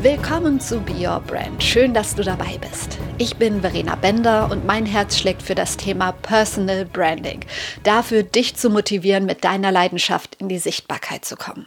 Willkommen 0.00 0.60
zu 0.60 0.78
Be 0.78 0.92
Your 0.92 1.18
Brand. 1.18 1.60
Schön, 1.60 1.92
dass 1.92 2.14
du 2.14 2.22
dabei 2.22 2.56
bist. 2.58 2.98
Ich 3.18 3.34
bin 3.34 3.62
Verena 3.62 3.96
Bender 3.96 4.48
und 4.48 4.64
mein 4.64 4.86
Herz 4.86 5.18
schlägt 5.18 5.42
für 5.42 5.56
das 5.56 5.76
Thema 5.76 6.12
Personal 6.12 6.84
Branding. 6.84 7.44
Dafür, 7.82 8.22
dich 8.22 8.54
zu 8.54 8.70
motivieren, 8.70 9.26
mit 9.26 9.42
deiner 9.42 9.72
Leidenschaft 9.72 10.36
in 10.36 10.48
die 10.48 10.60
Sichtbarkeit 10.60 11.24
zu 11.24 11.34
kommen. 11.34 11.66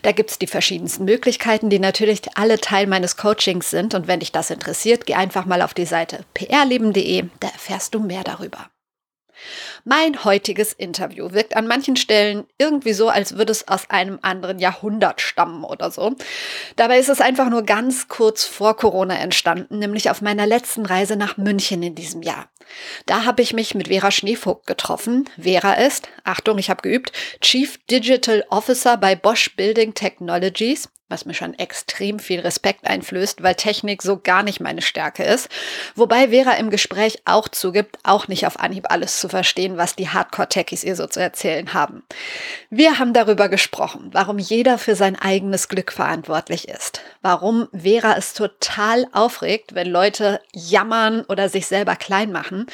Da 0.00 0.12
gibt 0.12 0.30
es 0.30 0.38
die 0.38 0.46
verschiedensten 0.46 1.04
Möglichkeiten, 1.04 1.68
die 1.68 1.78
natürlich 1.78 2.22
alle 2.34 2.58
Teil 2.58 2.86
meines 2.86 3.18
Coachings 3.18 3.68
sind. 3.68 3.92
Und 3.92 4.08
wenn 4.08 4.20
dich 4.20 4.32
das 4.32 4.48
interessiert, 4.48 5.04
geh 5.04 5.12
einfach 5.12 5.44
mal 5.44 5.60
auf 5.60 5.74
die 5.74 5.84
Seite 5.84 6.24
prleben.de, 6.32 7.24
da 7.40 7.48
erfährst 7.48 7.94
du 7.94 8.00
mehr 8.00 8.24
darüber. 8.24 8.70
Mein 9.88 10.24
heutiges 10.24 10.72
Interview 10.72 11.30
wirkt 11.30 11.54
an 11.54 11.68
manchen 11.68 11.94
Stellen 11.94 12.44
irgendwie 12.58 12.92
so, 12.92 13.08
als 13.08 13.36
würde 13.36 13.52
es 13.52 13.68
aus 13.68 13.88
einem 13.88 14.18
anderen 14.20 14.58
Jahrhundert 14.58 15.20
stammen 15.20 15.62
oder 15.62 15.92
so. 15.92 16.16
Dabei 16.74 16.98
ist 16.98 17.08
es 17.08 17.20
einfach 17.20 17.48
nur 17.50 17.62
ganz 17.62 18.08
kurz 18.08 18.42
vor 18.42 18.76
Corona 18.76 19.16
entstanden, 19.16 19.78
nämlich 19.78 20.10
auf 20.10 20.22
meiner 20.22 20.44
letzten 20.44 20.86
Reise 20.86 21.14
nach 21.14 21.36
München 21.36 21.84
in 21.84 21.94
diesem 21.94 22.22
Jahr. 22.22 22.48
Da 23.06 23.24
habe 23.24 23.42
ich 23.42 23.52
mich 23.52 23.76
mit 23.76 23.86
Vera 23.86 24.10
Schneevogt 24.10 24.66
getroffen. 24.66 25.30
Vera 25.40 25.74
ist, 25.74 26.08
Achtung, 26.24 26.58
ich 26.58 26.68
habe 26.68 26.82
geübt, 26.82 27.12
Chief 27.40 27.78
Digital 27.88 28.44
Officer 28.50 28.96
bei 28.96 29.14
Bosch 29.14 29.54
Building 29.54 29.94
Technologies 29.94 30.88
was 31.08 31.24
mir 31.24 31.34
schon 31.34 31.54
extrem 31.54 32.18
viel 32.18 32.40
Respekt 32.40 32.86
einflößt, 32.86 33.42
weil 33.42 33.54
Technik 33.54 34.02
so 34.02 34.18
gar 34.18 34.42
nicht 34.42 34.60
meine 34.60 34.82
Stärke 34.82 35.22
ist. 35.22 35.48
Wobei 35.94 36.28
Vera 36.28 36.54
im 36.54 36.70
Gespräch 36.70 37.22
auch 37.24 37.48
zugibt, 37.48 37.98
auch 38.02 38.26
nicht 38.26 38.46
auf 38.46 38.58
Anhieb 38.58 38.86
alles 38.90 39.20
zu 39.20 39.28
verstehen, 39.28 39.75
was 39.76 39.96
die 39.96 40.08
Hardcore-Techies 40.08 40.84
ihr 40.84 40.96
so 40.96 41.06
zu 41.06 41.20
erzählen 41.20 41.74
haben. 41.74 42.02
Wir 42.70 42.98
haben 42.98 43.12
darüber 43.12 43.48
gesprochen, 43.48 44.10
warum 44.12 44.38
jeder 44.38 44.78
für 44.78 44.94
sein 44.94 45.16
eigenes 45.16 45.68
Glück 45.68 45.92
verantwortlich 45.92 46.68
ist. 46.68 47.00
Warum 47.22 47.68
Vera 47.72 48.16
es 48.16 48.34
total 48.34 49.06
aufregt, 49.12 49.74
wenn 49.74 49.88
Leute 49.88 50.40
jammern 50.52 51.24
oder 51.28 51.48
sich 51.48 51.66
selber 51.66 51.96
klein 51.96 52.32
machen. 52.32 52.66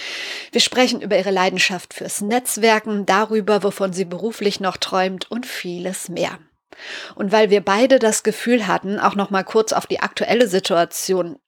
Wir 0.50 0.60
sprechen 0.60 1.00
über 1.00 1.18
ihre 1.18 1.30
Leidenschaft 1.30 1.94
fürs 1.94 2.20
Netzwerken, 2.20 3.06
darüber, 3.06 3.62
wovon 3.62 3.92
sie 3.92 4.04
beruflich 4.04 4.60
noch 4.60 4.76
träumt 4.76 5.30
und 5.30 5.46
vieles 5.46 6.08
mehr. 6.08 6.38
Und 7.14 7.32
weil 7.32 7.50
wir 7.50 7.62
beide 7.62 7.98
das 7.98 8.22
Gefühl 8.22 8.66
hatten, 8.66 8.98
auch 8.98 9.14
noch 9.14 9.30
mal 9.30 9.44
kurz 9.44 9.72
auf 9.72 9.86
die 9.86 10.00
aktuelle 10.00 10.48
Situation 10.48 11.38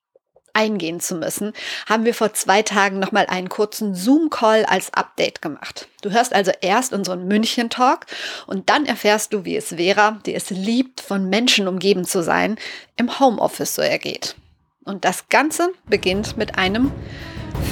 eingehen 0.55 1.01
zu 1.01 1.17
müssen, 1.17 1.53
haben 1.87 2.05
wir 2.05 2.15
vor 2.15 2.33
zwei 2.33 2.63
Tagen 2.63 2.99
noch 2.99 3.13
mal 3.13 3.27
einen 3.27 3.49
kurzen 3.49 3.95
Zoom-Call 3.95 4.65
als 4.65 4.95
Update 4.95 5.43
gemacht. 5.43 5.89
Du 6.03 6.11
hörst 6.11 6.33
also 6.33 6.53
erst 6.61 6.93
unseren 6.93 7.27
München-Talk 7.27 8.07
und 8.47 8.71
dann 8.71 8.87
erfährst 8.87 9.33
du, 9.33 9.45
wie 9.45 9.57
es 9.57 9.75
Vera, 9.75 10.21
die 10.25 10.35
es 10.35 10.51
liebt, 10.51 11.01
von 11.01 11.29
Menschen 11.29 11.69
umgeben 11.69 12.05
zu 12.05 12.23
sein, 12.23 12.57
im 12.97 13.19
Homeoffice 13.21 13.75
so 13.75 13.83
ergeht. 13.83 14.37
Und 14.85 15.05
das 15.05 15.29
Ganze 15.29 15.71
beginnt 15.87 16.37
mit 16.37 16.59
einem 16.59 16.93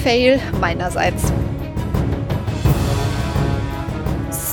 Fail 0.02 0.40
meinerseits. 0.60 1.32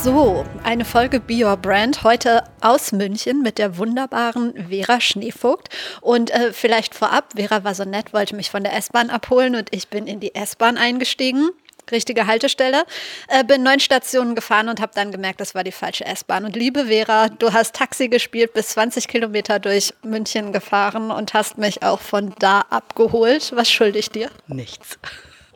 So, 0.02 0.46
eine 0.64 0.86
Folge 0.86 1.20
Be 1.20 1.44
Your 1.44 1.58
Brand 1.58 2.04
heute 2.04 2.46
aus 2.62 2.94
München 2.94 3.42
mit 3.42 3.58
der 3.58 3.78
wunderbaren 3.78 4.54
Vera 4.70 5.02
Schneevogt. 5.02 5.68
Und 6.00 6.32
äh, 6.32 6.54
vielleicht 6.54 6.96
vorab, 6.96 7.34
Vera 7.36 7.66
war 7.66 7.76
so 7.76 7.84
nett, 7.84 8.14
wollte 8.14 8.34
mich 8.34 8.50
von 8.50 8.64
der 8.64 8.78
S-Bahn 8.78 9.10
abholen 9.10 9.58
und 9.58 9.68
ich 9.76 9.90
bin 9.90 10.08
in 10.08 10.22
die 10.22 10.34
S-Bahn 10.34 10.78
eingestiegen. 10.78 11.50
Richtige 11.92 12.28
Haltestelle. 12.28 12.86
Äh, 13.28 13.44
bin 13.44 13.62
neun 13.62 13.82
Stationen 13.82 14.36
gefahren 14.36 14.70
und 14.70 14.80
habe 14.80 14.94
dann 14.96 15.12
gemerkt, 15.12 15.42
das 15.42 15.54
war 15.54 15.66
die 15.66 15.74
falsche 15.74 16.06
S-Bahn. 16.06 16.46
Und 16.46 16.56
liebe 16.56 16.86
Vera, 16.86 17.28
du 17.28 17.52
hast 17.52 17.76
Taxi 17.76 18.08
gespielt, 18.08 18.54
bis 18.54 18.70
20 18.70 19.06
Kilometer 19.10 19.60
durch 19.60 19.94
München 20.02 20.54
gefahren 20.54 21.12
und 21.12 21.34
hast 21.34 21.58
mich 21.58 21.84
auch 21.84 22.00
von 22.00 22.34
da 22.40 22.62
abgeholt. 22.70 23.52
Was 23.54 23.70
schulde 23.70 24.00
ich 24.00 24.10
dir? 24.10 24.30
Nichts. 24.48 24.98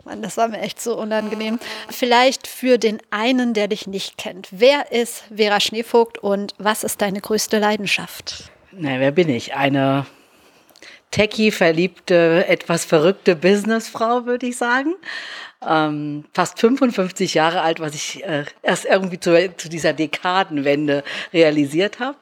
Mann, 0.05 0.21
das 0.21 0.35
war 0.35 0.49
mir 0.49 0.59
echt 0.59 0.81
so 0.81 0.97
unangenehm. 0.97 1.59
Vielleicht 1.89 2.47
für 2.47 2.77
den 2.77 2.99
einen, 3.09 3.53
der 3.53 3.69
dich 3.69 3.87
nicht 3.87 4.17
kennt. 4.17 4.49
Wer 4.51 4.91
ist 4.91 5.23
Vera 5.33 5.59
Schneevogt 5.59 6.17
und 6.17 6.53
was 6.57 6.83
ist 6.83 7.01
deine 7.01 7.21
größte 7.21 7.57
Leidenschaft? 7.57 8.51
Na, 8.71 8.99
wer 8.99 9.11
bin 9.11 9.29
ich? 9.29 9.55
Eine 9.55 10.05
techie-verliebte, 11.11 12.45
etwas 12.47 12.85
verrückte 12.85 13.35
Businessfrau, 13.35 14.25
würde 14.25 14.47
ich 14.47 14.57
sagen. 14.57 14.95
Ähm, 15.65 16.25
fast 16.33 16.59
55 16.59 17.35
Jahre 17.35 17.61
alt, 17.61 17.79
was 17.79 17.95
ich 17.95 18.23
äh, 18.25 18.43
erst 18.61 18.85
irgendwie 18.85 19.19
zu, 19.19 19.55
zu 19.55 19.69
dieser 19.69 19.93
Dekadenwende 19.93 21.03
realisiert 21.31 21.99
habe. 21.99 22.17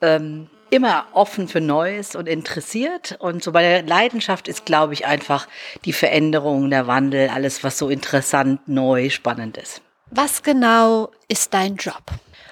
Ähm, 0.00 0.48
immer 0.70 1.06
offen 1.12 1.48
für 1.48 1.60
Neues 1.60 2.14
und 2.16 2.28
interessiert. 2.28 3.16
Und 3.18 3.42
so 3.42 3.52
bei 3.52 3.62
der 3.62 3.82
Leidenschaft 3.82 4.48
ist, 4.48 4.64
glaube 4.64 4.94
ich, 4.94 5.06
einfach 5.06 5.48
die 5.84 5.92
Veränderung, 5.92 6.70
der 6.70 6.86
Wandel, 6.86 7.28
alles, 7.28 7.62
was 7.64 7.78
so 7.78 7.88
interessant, 7.88 8.60
neu, 8.66 9.10
spannend 9.10 9.56
ist. 9.56 9.82
Was 10.10 10.42
genau 10.42 11.10
ist 11.28 11.54
dein 11.54 11.76
Job? 11.76 12.02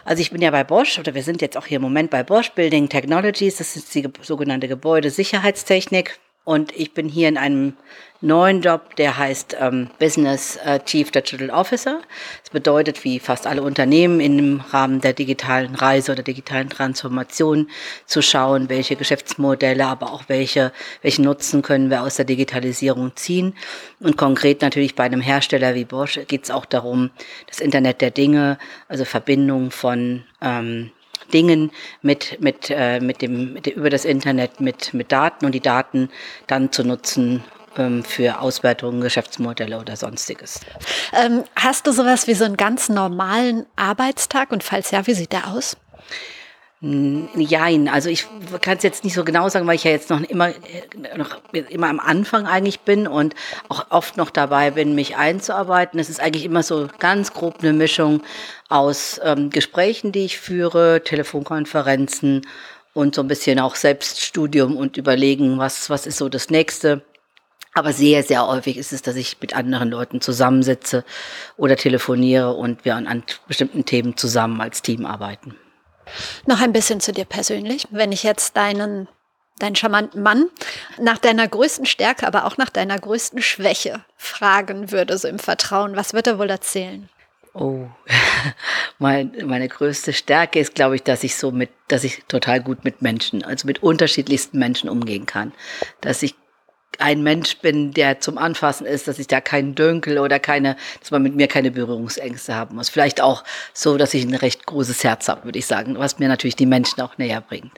Also 0.05 0.23
ich 0.23 0.31
bin 0.31 0.41
ja 0.41 0.51
bei 0.51 0.65
Bosch 0.65 0.99
oder 0.99 1.15
wir 1.15 1.23
sind 1.23 1.43
jetzt 1.43 1.57
auch 1.57 1.67
hier 1.67 1.77
im 1.77 1.83
Moment 1.83 2.11
bei 2.11 2.23
Bosch 2.23 2.51
Building 2.53 2.89
Technologies. 2.89 3.57
Das 3.57 3.77
ist 3.77 3.95
die 3.95 4.09
sogenannte 4.23 4.69
Gebäudesicherheitstechnik. 4.69 6.19
Und 6.49 6.75
ich 6.75 6.95
bin 6.95 7.11
hier 7.11 7.29
in 7.29 7.37
einem 7.37 7.75
neuen 8.23 8.63
Job, 8.63 8.97
der 8.97 9.19
heißt 9.19 9.59
ähm, 9.61 9.91
Business 9.99 10.57
äh, 10.65 10.81
Chief 10.81 11.11
Digital 11.11 11.51
Officer. 11.51 12.01
Das 12.41 12.49
bedeutet, 12.49 13.05
wie 13.05 13.19
fast 13.19 13.47
alle 13.47 13.61
Unternehmen 13.61 14.19
im 14.19 14.61
Rahmen 14.61 15.03
der 15.03 15.13
digitalen 15.13 15.75
Reise 15.75 16.13
oder 16.13 16.23
digitalen 16.23 16.71
Transformation 16.71 17.69
zu 18.07 18.23
schauen, 18.23 18.71
welche 18.71 18.97
Geschäftsmodelle, 18.97 19.85
aber 19.85 20.11
auch 20.11 20.23
welche, 20.29 20.73
welchen 21.03 21.27
Nutzen 21.27 21.61
können 21.61 21.91
wir 21.91 22.01
aus 22.01 22.17
der 22.17 22.25
Digitalisierung 22.25 23.15
ziehen. 23.15 23.55
Und 24.01 24.17
konkret 24.17 24.63
natürlich 24.63 24.95
bei 24.95 25.05
einem 25.05 25.21
Hersteller 25.21 25.75
wie 25.75 25.85
Bosch 25.85 26.19
geht 26.29 26.45
es 26.45 26.51
auch 26.51 26.65
darum, 26.65 27.11
das 27.47 27.61
Internet 27.61 28.01
der 28.01 28.11
Dinge, 28.11 28.57
also 28.89 29.05
Verbindung 29.05 29.71
von 29.71 30.25
ähm, 30.41 30.93
Dingen 31.33 31.71
mit, 32.03 32.41
mit, 32.41 32.71
äh, 32.71 33.01
mit 33.01 33.23
dem, 33.23 33.55
mit, 33.55 33.67
über 33.67 33.91
das 33.91 34.05
Internet 34.05 34.61
mit, 34.61 34.95
mit 34.95 35.13
Daten 35.13 35.47
und 35.47 35.53
die 35.53 35.61
Daten 35.61 36.11
dann 36.47 36.73
zu 36.73 36.85
nutzen, 36.85 37.45
ähm, 37.77 38.03
für 38.03 38.41
Auswertungen, 38.41 39.01
Geschäftsmodelle 39.01 39.79
oder 39.79 39.97
sonstiges. 39.97 40.61
Ähm, 41.13 41.45
hast 41.55 41.87
du 41.87 41.93
sowas 41.93 42.27
wie 42.27 42.35
so 42.35 42.45
einen 42.45 42.57
ganz 42.57 42.89
normalen 42.89 43.67
Arbeitstag 43.77 44.51
und 44.53 44.65
falls 44.65 44.91
ja, 44.91 45.07
wie 45.07 45.15
sieht 45.15 45.33
der 45.33 45.49
aus? 45.49 45.77
Jein, 46.81 47.89
also 47.89 48.09
ich 48.09 48.25
kann 48.61 48.77
es 48.77 48.85
jetzt 48.85 49.03
nicht 49.03 49.15
so 49.15 49.25
genau 49.25 49.49
sagen, 49.49 49.67
weil 49.67 49.75
ich 49.75 49.83
ja 49.83 49.91
jetzt 49.91 50.11
noch 50.11 50.21
immer, 50.21 50.53
noch 51.17 51.41
immer 51.53 51.89
am 51.89 51.99
Anfang 51.99 52.47
eigentlich 52.47 52.81
bin 52.81 53.09
und 53.09 53.35
auch 53.69 53.87
oft 53.91 54.17
noch 54.17 54.31
dabei 54.31 54.71
bin, 54.71 54.95
mich 54.95 55.17
einzuarbeiten. 55.17 55.99
Es 55.99 56.09
ist 56.09 56.21
eigentlich 56.21 56.45
immer 56.45 56.63
so 56.63 56.89
ganz 57.01 57.33
grob 57.33 57.57
eine 57.61 57.73
Mischung 57.73 58.23
aus 58.69 59.21
ähm, 59.25 59.51
Gesprächen, 59.51 60.13
die 60.13 60.25
ich 60.25 60.39
führe, 60.39 61.03
Telefonkonferenzen 61.03 62.47
und 62.95 63.17
so 63.17 63.23
ein 63.23 63.29
bisschen 63.29 63.59
auch 63.59 63.75
Selbststudium 63.75 64.77
und 64.77 64.97
überlegen, 64.97 65.59
was, 65.59 65.91
was 65.91 66.07
ist 66.07 66.19
so 66.19 66.29
das 66.29 66.49
Nächste. 66.49 67.03
Aber 67.75 67.93
sehr, 67.93 68.23
sehr 68.23 68.47
häufig 68.47 68.77
ist 68.77 68.93
es, 68.93 69.03
dass 69.03 69.17
ich 69.17 69.37
mit 69.41 69.53
anderen 69.53 69.91
Leuten 69.91 70.21
zusammensitze 70.21 71.05
oder 71.57 71.75
telefoniere 71.75 72.53
und 72.55 72.85
wir 72.85 72.95
an, 72.95 73.09
an 73.09 73.25
bestimmten 73.49 73.85
Themen 73.85 74.17
zusammen 74.17 74.61
als 74.61 74.81
Team 74.81 75.07
arbeiten. 75.07 75.57
Noch 76.47 76.61
ein 76.61 76.73
bisschen 76.73 77.01
zu 77.01 77.13
dir 77.13 77.25
persönlich. 77.25 77.87
Wenn 77.91 78.13
ich 78.13 78.23
jetzt 78.23 78.57
deinen, 78.57 79.09
deinen 79.59 79.77
charmanten 79.77 80.23
Mann 80.23 80.49
nach 80.99 81.19
deiner 81.19 81.47
größten 81.47 81.87
Stärke, 81.87 82.27
aber 82.27 82.45
auch 82.45 82.57
nach 82.57 82.71
deiner 82.71 82.99
größten 82.99 83.43
Schwäche 83.43 84.05
fragen 84.17 84.91
würde, 84.91 85.19
so 85.19 85.29
im 85.29 85.39
Vertrauen, 85.39 85.97
was 85.97 86.15
wird 86.15 86.27
er 86.27 86.39
wohl 86.39 86.51
erzählen? 86.51 87.09
Oh, 87.55 87.87
mein, 88.99 89.33
meine 89.45 89.69
größte 89.69 90.13
Stärke 90.13 90.61
ist, 90.61 90.75
glaube 90.75 90.97
ich, 90.97 91.03
dass 91.03 91.25
ich 91.25 91.37
so 91.37 91.51
mit, 91.51 91.71
dass 91.89 92.05
ich 92.05 92.25
total 92.29 92.61
gut 92.61 92.85
mit 92.85 93.03
Menschen, 93.03 93.45
also 93.45 93.67
mit 93.67 93.83
unterschiedlichsten 93.83 94.59
Menschen 94.59 94.89
umgehen 94.89 95.27
kann. 95.27 95.53
Dass 96.01 96.23
ich 96.23 96.35
ein 96.99 97.23
Mensch 97.23 97.59
bin, 97.59 97.93
der 97.93 98.21
zum 98.21 98.39
Anfassen 98.39 98.87
ist, 98.87 99.09
dass 99.09 99.19
ich 99.19 99.29
da 99.29 99.41
keinen 99.41 99.75
Dönkel 99.75 100.19
oder 100.19 100.39
keine, 100.39 100.77
dass 101.01 101.11
man 101.11 101.23
mit 101.23 101.35
mir 101.35 101.47
keine 101.47 101.71
Berührungsängste 101.71 102.55
haben 102.55 102.77
muss. 102.77 102.89
Vielleicht 102.89 103.21
auch 103.21 103.45
so, 103.73 103.97
dass 103.97 104.15
ich 104.15 104.25
ein 104.25 104.35
recht 104.35 104.67
großes 104.67 105.05
Herz 105.05 105.29
habe, 105.29 105.45
würde 105.45 105.59
ich 105.59 105.67
sagen, 105.67 105.99
was 105.99 106.19
mir 106.19 106.29
natürlich 106.29 106.57
die 106.57 106.67
Menschen 106.67 107.01
auch 107.01 107.17
näher 107.17 107.41
bringt. 107.41 107.73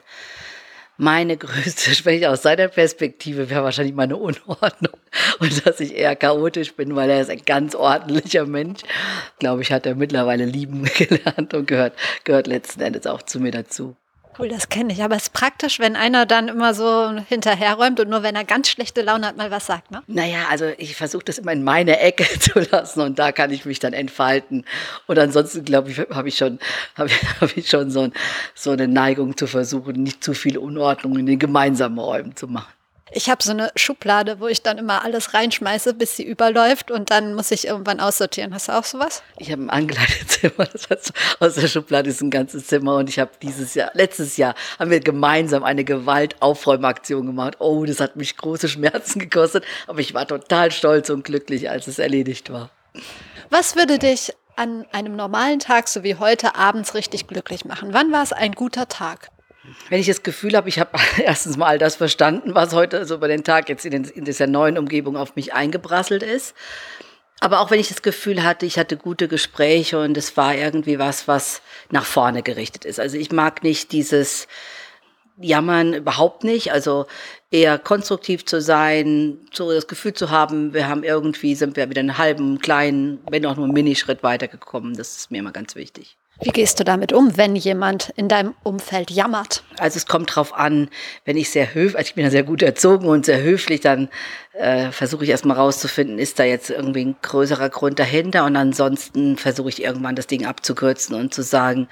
Meine 0.97 1.37
größte 1.37 1.95
Schwäche 1.95 2.29
aus 2.29 2.41
seiner 2.41 2.67
Perspektive 2.67 3.49
wäre 3.49 3.63
wahrscheinlich 3.63 3.95
meine 3.95 4.17
Unordnung 4.17 4.93
und 5.39 5.65
dass 5.65 5.79
ich 5.79 5.95
eher 5.95 6.15
chaotisch 6.15 6.73
bin, 6.73 6.95
weil 6.95 7.09
er 7.09 7.21
ist 7.21 7.29
ein 7.29 7.43
ganz 7.45 7.75
ordentlicher 7.75 8.45
Mensch. 8.45 8.81
Glaube 9.39 9.61
ich, 9.61 9.71
hat 9.71 9.85
er 9.85 9.95
mittlerweile 9.95 10.45
lieben 10.45 10.83
gelernt 10.97 11.53
und 11.53 11.67
gehört, 11.67 11.93
gehört 12.23 12.47
letzten 12.47 12.81
Endes 12.81 13.07
auch 13.07 13.21
zu 13.21 13.39
mir 13.39 13.51
dazu. 13.51 13.95
Cool, 14.37 14.47
das 14.47 14.69
kenne 14.69 14.93
ich. 14.93 15.03
Aber 15.03 15.15
es 15.15 15.23
ist 15.23 15.33
praktisch, 15.33 15.79
wenn 15.79 15.95
einer 15.95 16.25
dann 16.25 16.47
immer 16.47 16.73
so 16.73 17.11
hinterherräumt 17.27 17.99
und 17.99 18.09
nur 18.09 18.23
wenn 18.23 18.35
er 18.35 18.43
ganz 18.43 18.69
schlechte 18.69 19.01
Laune 19.01 19.27
hat, 19.27 19.37
mal 19.37 19.51
was 19.51 19.65
sagt, 19.65 19.91
ne? 19.91 20.03
Naja, 20.07 20.45
also 20.49 20.71
ich 20.77 20.95
versuche 20.95 21.25
das 21.25 21.37
immer 21.37 21.51
in 21.51 21.63
meine 21.63 21.99
Ecke 21.99 22.23
zu 22.39 22.59
lassen 22.59 23.01
und 23.01 23.19
da 23.19 23.31
kann 23.31 23.51
ich 23.51 23.65
mich 23.65 23.79
dann 23.79 23.93
entfalten. 23.93 24.65
Und 25.07 25.19
ansonsten, 25.19 25.65
glaube 25.65 25.91
ich, 25.91 25.99
habe 25.99 26.29
ich 26.29 26.37
schon, 26.37 26.59
hab 26.95 27.09
hab 27.41 27.57
ich 27.57 27.67
schon 27.67 27.91
so, 27.91 28.09
so 28.55 28.71
eine 28.71 28.87
Neigung 28.87 29.35
zu 29.35 29.47
versuchen, 29.47 30.01
nicht 30.01 30.23
zu 30.23 30.33
viel 30.33 30.57
Unordnung 30.57 31.17
in 31.17 31.25
den 31.25 31.39
gemeinsamen 31.39 31.99
Räumen 31.99 32.35
zu 32.35 32.47
machen. 32.47 32.71
Ich 33.13 33.29
habe 33.29 33.43
so 33.43 33.51
eine 33.51 33.71
Schublade, 33.75 34.39
wo 34.39 34.47
ich 34.47 34.61
dann 34.61 34.77
immer 34.77 35.03
alles 35.03 35.33
reinschmeiße, 35.33 35.93
bis 35.93 36.15
sie 36.15 36.23
überläuft 36.23 36.91
und 36.91 37.11
dann 37.11 37.33
muss 37.33 37.51
ich 37.51 37.67
irgendwann 37.67 37.99
aussortieren. 37.99 38.53
Hast 38.53 38.69
du 38.69 38.71
auch 38.71 38.85
sowas? 38.85 39.21
Ich 39.37 39.51
habe 39.51 39.63
ein 39.63 39.69
Ankleidezimmer, 39.69 40.65
das 40.71 40.89
heißt, 40.89 41.13
aus 41.39 41.55
der 41.55 41.67
Schublade 41.67 42.09
ist 42.09 42.21
ein 42.21 42.29
ganzes 42.29 42.67
Zimmer 42.67 42.95
und 42.95 43.09
ich 43.09 43.19
habe 43.19 43.31
dieses 43.41 43.73
Jahr, 43.73 43.91
letztes 43.95 44.37
Jahr, 44.37 44.55
haben 44.79 44.91
wir 44.91 45.01
gemeinsam 45.01 45.63
eine 45.63 45.83
Gewaltaufräumaktion 45.83 47.25
gemacht. 47.25 47.57
Oh, 47.59 47.83
das 47.83 47.99
hat 47.99 48.15
mich 48.15 48.37
große 48.37 48.69
Schmerzen 48.69 49.19
gekostet, 49.19 49.65
aber 49.87 49.99
ich 49.99 50.13
war 50.13 50.25
total 50.25 50.71
stolz 50.71 51.09
und 51.09 51.25
glücklich, 51.25 51.69
als 51.69 51.87
es 51.87 51.99
erledigt 51.99 52.49
war. 52.49 52.69
Was 53.49 53.75
würde 53.75 53.99
dich 53.99 54.33
an 54.55 54.85
einem 54.93 55.17
normalen 55.17 55.59
Tag, 55.59 55.89
so 55.89 56.03
wie 56.03 56.15
heute, 56.15 56.55
abends 56.55 56.93
richtig 56.93 57.27
glücklich 57.27 57.65
machen? 57.65 57.89
Wann 57.91 58.13
war 58.13 58.23
es 58.23 58.31
ein 58.31 58.53
guter 58.53 58.87
Tag? 58.87 59.31
Wenn 59.89 59.99
ich 59.99 60.07
das 60.07 60.23
Gefühl 60.23 60.55
habe, 60.55 60.69
ich 60.69 60.79
habe 60.79 60.97
erstens 61.23 61.57
mal 61.57 61.67
all 61.67 61.77
das 61.77 61.95
verstanden, 61.95 62.55
was 62.55 62.73
heute 62.73 63.05
so 63.05 63.15
über 63.15 63.27
den 63.27 63.43
Tag 63.43 63.69
jetzt 63.69 63.85
in, 63.85 63.91
den, 63.91 64.03
in 64.05 64.25
dieser 64.25 64.47
neuen 64.47 64.77
Umgebung 64.77 65.17
auf 65.17 65.35
mich 65.35 65.53
eingebrasselt 65.53 66.23
ist. 66.23 66.55
Aber 67.39 67.59
auch 67.61 67.71
wenn 67.71 67.79
ich 67.79 67.89
das 67.89 68.03
Gefühl 68.03 68.43
hatte, 68.43 68.67
ich 68.67 68.77
hatte 68.77 68.97
gute 68.97 69.27
Gespräche 69.27 69.99
und 69.99 70.15
es 70.15 70.37
war 70.37 70.53
irgendwie 70.53 70.99
was, 70.99 71.27
was 71.27 71.63
nach 71.89 72.05
vorne 72.05 72.43
gerichtet 72.43 72.85
ist. 72.85 72.99
Also 72.99 73.17
ich 73.17 73.31
mag 73.31 73.63
nicht 73.63 73.91
dieses 73.91 74.47
Jammern 75.39 75.95
überhaupt 75.95 76.43
nicht. 76.43 76.71
Also 76.71 77.07
eher 77.49 77.79
konstruktiv 77.79 78.45
zu 78.45 78.61
sein, 78.61 79.39
so 79.51 79.71
das 79.71 79.87
Gefühl 79.87 80.13
zu 80.13 80.29
haben, 80.29 80.75
wir 80.75 80.87
haben 80.87 81.03
irgendwie, 81.03 81.55
sind 81.55 81.75
wir 81.75 81.89
wieder 81.89 82.01
einen 82.01 82.19
halben, 82.19 82.59
kleinen, 82.59 83.19
wenn 83.29 83.45
auch 83.47 83.55
nur 83.55 83.65
einen 83.65 83.73
Minischritt 83.73 84.21
weitergekommen. 84.21 84.95
Das 84.95 85.17
ist 85.17 85.31
mir 85.31 85.39
immer 85.39 85.51
ganz 85.51 85.75
wichtig. 85.75 86.17
Wie 86.43 86.49
gehst 86.49 86.79
du 86.79 86.83
damit 86.83 87.13
um, 87.13 87.37
wenn 87.37 87.55
jemand 87.55 88.09
in 88.15 88.27
deinem 88.27 88.55
Umfeld 88.63 89.11
jammert? 89.11 89.63
Also 89.77 89.97
es 89.97 90.07
kommt 90.07 90.35
drauf 90.35 90.55
an, 90.55 90.89
wenn 91.23 91.37
ich 91.37 91.51
sehr 91.51 91.75
höflich, 91.75 91.97
also 91.97 92.07
ich 92.07 92.15
bin 92.15 92.23
ja 92.23 92.31
sehr 92.31 92.41
gut 92.41 92.63
erzogen 92.63 93.05
und 93.05 93.27
sehr 93.27 93.43
höflich, 93.43 93.81
dann 93.81 94.09
äh, 94.53 94.91
versuche 94.91 95.23
ich 95.23 95.29
erstmal 95.29 95.57
rauszufinden, 95.57 96.17
ist 96.17 96.39
da 96.39 96.43
jetzt 96.43 96.71
irgendwie 96.71 97.05
ein 97.05 97.15
größerer 97.21 97.69
Grund 97.69 97.99
dahinter 97.99 98.45
und 98.45 98.55
ansonsten 98.55 99.37
versuche 99.37 99.69
ich 99.69 99.83
irgendwann 99.83 100.15
das 100.15 100.25
Ding 100.25 100.45
abzukürzen 100.47 101.15
und 101.15 101.31
zu 101.31 101.43
sagen, 101.43 101.87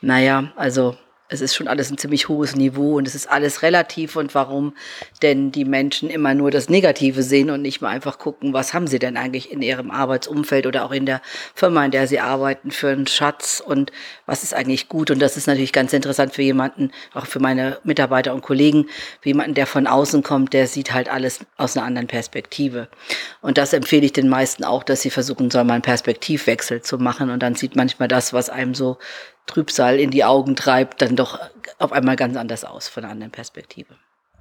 naja, 0.00 0.52
also 0.56 0.96
es 1.32 1.40
ist 1.40 1.54
schon 1.54 1.68
alles 1.68 1.90
ein 1.90 1.98
ziemlich 1.98 2.28
hohes 2.28 2.54
Niveau 2.54 2.96
und 2.96 3.08
es 3.08 3.14
ist 3.14 3.28
alles 3.28 3.62
relativ 3.62 4.16
und 4.16 4.34
warum 4.34 4.74
denn 5.22 5.52
die 5.52 5.64
Menschen 5.64 6.10
immer 6.10 6.34
nur 6.34 6.50
das 6.50 6.68
Negative 6.68 7.22
sehen 7.22 7.50
und 7.50 7.62
nicht 7.62 7.80
mal 7.80 7.88
einfach 7.88 8.18
gucken, 8.18 8.52
was 8.52 8.74
haben 8.74 8.86
sie 8.86 8.98
denn 8.98 9.16
eigentlich 9.16 9.50
in 9.50 9.62
ihrem 9.62 9.90
Arbeitsumfeld 9.90 10.66
oder 10.66 10.84
auch 10.84 10.92
in 10.92 11.06
der 11.06 11.22
Firma, 11.54 11.84
in 11.84 11.90
der 11.90 12.06
sie 12.06 12.20
arbeiten, 12.20 12.70
für 12.70 12.88
einen 12.88 13.06
Schatz 13.06 13.62
und 13.64 13.92
was 14.26 14.42
ist 14.42 14.54
eigentlich 14.54 14.88
gut. 14.88 15.10
Und 15.10 15.20
das 15.20 15.36
ist 15.36 15.46
natürlich 15.46 15.72
ganz 15.72 15.92
interessant 15.92 16.34
für 16.34 16.42
jemanden, 16.42 16.90
auch 17.14 17.26
für 17.26 17.40
meine 17.40 17.78
Mitarbeiter 17.84 18.34
und 18.34 18.42
Kollegen, 18.42 18.86
für 19.20 19.30
jemanden, 19.30 19.54
der 19.54 19.66
von 19.66 19.86
außen 19.86 20.22
kommt, 20.22 20.52
der 20.52 20.66
sieht 20.66 20.92
halt 20.92 21.08
alles 21.08 21.40
aus 21.56 21.76
einer 21.76 21.86
anderen 21.86 22.08
Perspektive. 22.08 22.88
Und 23.40 23.58
das 23.58 23.72
empfehle 23.72 24.04
ich 24.04 24.12
den 24.12 24.28
meisten 24.28 24.64
auch, 24.64 24.82
dass 24.82 25.02
sie 25.02 25.10
versuchen, 25.10 25.50
so 25.50 25.62
mal 25.64 25.74
einen 25.74 25.82
Perspektivwechsel 25.82 26.82
zu 26.82 26.98
machen 26.98 27.30
und 27.30 27.42
dann 27.42 27.54
sieht 27.54 27.76
manchmal 27.76 28.08
das, 28.08 28.32
was 28.32 28.50
einem 28.50 28.74
so 28.74 28.98
Trübsal 29.46 29.98
in 29.98 30.10
die 30.10 30.24
Augen 30.24 30.56
treibt, 30.56 31.02
dann 31.02 31.16
doch 31.16 31.38
auf 31.78 31.92
einmal 31.92 32.16
ganz 32.16 32.36
anders 32.36 32.64
aus 32.64 32.88
von 32.88 33.04
einer 33.04 33.12
anderen 33.12 33.32
Perspektive. 33.32 33.96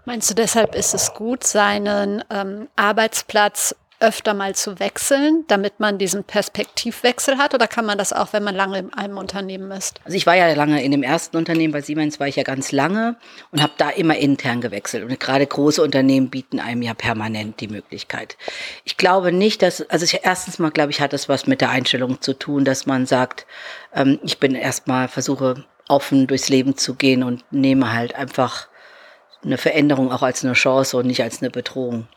Meinst 0.06 0.30
du, 0.30 0.34
deshalb 0.34 0.76
ist 0.76 0.94
es 0.94 1.14
gut, 1.14 1.44
seinen 1.44 2.24
ähm, 2.30 2.68
Arbeitsplatz 2.76 3.76
öfter 4.02 4.34
mal 4.34 4.56
zu 4.56 4.80
wechseln, 4.80 5.46
damit 5.48 5.80
man 5.80 5.98
diesen 5.98 6.24
Perspektivwechsel 6.24 7.38
hat? 7.38 7.54
Oder 7.54 7.68
kann 7.68 7.86
man 7.86 7.98
das 7.98 8.12
auch, 8.14 8.34
wenn 8.34 8.44
man 8.44 8.56
lange 8.56 8.80
in 8.80 8.94
einem 8.94 9.18
Unternehmen 9.18 9.72
ist? 9.72 10.02
Also 10.04 10.18
ich 10.18 10.26
war 10.26 10.36
ja 10.36 10.54
lange 10.54 10.84
in 10.84 10.92
dem 10.92 11.04
ersten 11.04 11.38
Unternehmen, 11.38 11.72
bei 11.72 11.82
Siemens 11.82 12.20
war 12.20 12.28
ich 12.28 12.36
ja 12.36 12.44
ganz 12.44 12.72
lange 12.72 13.16
und 13.52 13.62
habe 13.62 13.74
da 13.78 13.90
immer 13.90 14.18
intern 14.18 14.62
gewechselt. 14.62 15.04
Und 15.04 15.20
gerade 15.20 15.46
große 15.46 15.82
Unternehmen 15.82 16.30
bieten 16.30 16.60
einem 16.60 16.82
ja 16.82 16.94
permanent 16.94 17.60
die 17.62 17.68
Möglichkeit. 17.68 18.38
Ich 18.84 18.98
glaube 18.98 19.32
nicht, 19.32 19.62
dass, 19.62 19.82
also 19.90 20.04
ich, 20.04 20.20
erstens 20.24 20.60
mal, 20.60 20.72
glaube 20.72 20.92
ich, 20.92 21.02
hat 21.02 21.14
das 21.14 21.30
was 21.30 21.48
mit 21.48 21.62
der 21.62 21.70
Einstellung 21.70 22.22
zu 22.22 22.34
tun, 22.34 22.66
dass 22.66 22.86
man 22.86 23.06
sagt, 23.06 23.46
ähm, 23.94 24.20
ich 24.24 24.40
bin 24.40 24.56
erstmal, 24.56 25.08
versuche 25.08 25.64
offen 25.88 26.28
durchs 26.28 26.50
Leben 26.50 26.78
zu 26.78 26.96
gehen 26.96 27.24
und 27.24 27.44
nehme 27.52 27.94
halt 27.94 28.16
einfach 28.16 28.68
eine 29.44 29.58
Veränderung 29.58 30.12
auch 30.12 30.22
als 30.22 30.44
eine 30.44 30.54
Chance 30.54 30.98
und 30.98 31.08
nicht 31.08 31.22
als 31.22 31.42
eine 31.42 31.50
Bedrohung. 31.50 32.08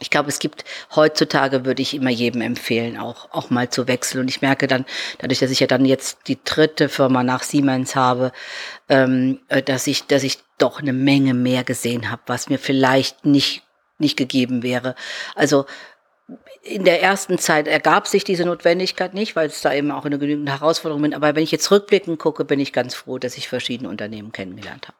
Ich 0.00 0.10
glaube, 0.10 0.28
es 0.28 0.38
gibt 0.38 0.64
heutzutage 0.94 1.64
würde 1.64 1.82
ich 1.82 1.94
immer 1.94 2.10
jedem 2.10 2.40
empfehlen, 2.40 2.96
auch, 2.98 3.30
auch 3.32 3.50
mal 3.50 3.68
zu 3.68 3.88
wechseln. 3.88 4.20
Und 4.20 4.28
ich 4.28 4.42
merke 4.42 4.66
dann, 4.66 4.84
dadurch, 5.18 5.40
dass 5.40 5.50
ich 5.50 5.60
ja 5.60 5.66
dann 5.66 5.84
jetzt 5.84 6.18
die 6.28 6.38
dritte 6.44 6.88
Firma 6.88 7.22
nach 7.22 7.42
Siemens 7.42 7.96
habe, 7.96 8.32
ähm, 8.88 9.40
äh, 9.48 9.62
dass 9.62 9.86
ich, 9.86 10.06
dass 10.06 10.22
ich 10.22 10.38
doch 10.58 10.80
eine 10.80 10.92
Menge 10.92 11.34
mehr 11.34 11.64
gesehen 11.64 12.10
habe, 12.10 12.22
was 12.26 12.48
mir 12.48 12.58
vielleicht 12.58 13.24
nicht, 13.24 13.62
nicht 13.98 14.16
gegeben 14.16 14.62
wäre. 14.62 14.94
Also 15.34 15.66
in 16.62 16.84
der 16.84 17.02
ersten 17.02 17.38
Zeit 17.38 17.66
ergab 17.66 18.06
sich 18.06 18.24
diese 18.24 18.44
Notwendigkeit 18.44 19.14
nicht, 19.14 19.34
weil 19.34 19.46
es 19.46 19.62
da 19.62 19.72
eben 19.72 19.90
auch 19.90 20.04
eine 20.04 20.18
genügende 20.18 20.52
Herausforderung 20.52 21.02
bin. 21.02 21.14
Aber 21.14 21.34
wenn 21.34 21.42
ich 21.42 21.50
jetzt 21.50 21.70
rückblickend 21.70 22.18
gucke, 22.18 22.44
bin 22.44 22.60
ich 22.60 22.72
ganz 22.72 22.94
froh, 22.94 23.18
dass 23.18 23.36
ich 23.36 23.48
verschiedene 23.48 23.88
Unternehmen 23.88 24.32
kennengelernt 24.32 24.88
habe. 24.88 24.96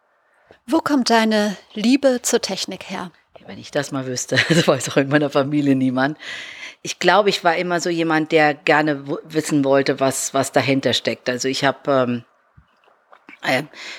Wo 0.66 0.78
kommt 0.78 1.10
deine 1.10 1.56
Liebe 1.74 2.20
zur 2.22 2.40
Technik 2.40 2.90
her? 2.90 3.10
Wenn 3.48 3.58
ich 3.58 3.70
das 3.70 3.92
mal 3.92 4.06
wüsste, 4.06 4.36
das 4.50 4.68
weiß 4.68 4.90
auch 4.90 4.98
in 4.98 5.08
meiner 5.08 5.30
Familie 5.30 5.74
niemand. 5.74 6.18
Ich 6.82 6.98
glaube, 6.98 7.30
ich 7.30 7.44
war 7.44 7.56
immer 7.56 7.80
so 7.80 7.88
jemand, 7.88 8.30
der 8.30 8.52
gerne 8.52 9.04
wissen 9.24 9.64
wollte, 9.64 10.00
was, 10.00 10.34
was 10.34 10.52
dahinter 10.52 10.92
steckt. 10.92 11.30
Also 11.30 11.48
ich 11.48 11.64
habe 11.64 11.78
ähm, 11.90 12.16
äh, 12.18 12.27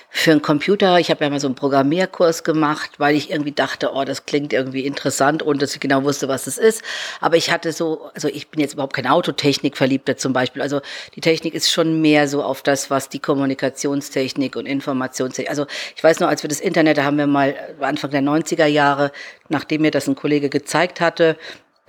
für 0.10 0.32
einen 0.32 0.42
Computer, 0.42 1.00
ich 1.00 1.10
habe 1.10 1.24
ja 1.24 1.30
mal 1.30 1.40
so 1.40 1.48
einen 1.48 1.56
Programmierkurs 1.56 2.44
gemacht, 2.44 2.92
weil 2.98 3.16
ich 3.16 3.32
irgendwie 3.32 3.54
dachte, 3.54 3.92
oh, 3.94 4.04
das 4.04 4.26
klingt 4.26 4.52
irgendwie 4.52 4.86
interessant 4.86 5.42
und 5.42 5.62
dass 5.62 5.74
ich 5.74 5.80
genau 5.80 6.04
wusste, 6.04 6.28
was 6.28 6.46
es 6.46 6.58
ist. 6.58 6.84
Aber 7.22 7.38
ich 7.38 7.50
hatte 7.50 7.72
so, 7.72 8.10
also 8.14 8.28
ich 8.28 8.50
bin 8.50 8.60
jetzt 8.60 8.74
überhaupt 8.74 8.94
kein 8.94 9.08
Autotechnik-Verliebter 9.08 10.18
zum 10.18 10.34
Beispiel. 10.34 10.62
Also 10.62 10.82
die 11.16 11.22
Technik 11.22 11.54
ist 11.54 11.72
schon 11.72 12.02
mehr 12.02 12.28
so 12.28 12.44
auf 12.44 12.62
das, 12.64 12.90
was 12.90 13.08
die 13.08 13.20
Kommunikationstechnik 13.20 14.58
und 14.58 14.66
Informationstechnik. 14.66 15.50
Also 15.50 15.68
ich 15.96 16.04
weiß 16.04 16.20
noch, 16.20 16.28
als 16.28 16.44
wir 16.44 16.50
das 16.50 16.60
Internet, 16.60 16.98
da 16.98 17.06
haben 17.06 17.18
wir 17.18 17.28
mal 17.28 17.56
Anfang 17.80 18.12
der 18.12 18.22
90er 18.22 18.66
Jahre, 18.66 19.12
nachdem 19.48 19.82
mir 19.84 19.92
das 19.92 20.08
ein 20.08 20.16
Kollege 20.16 20.50
gezeigt 20.50 21.00
hatte, 21.00 21.38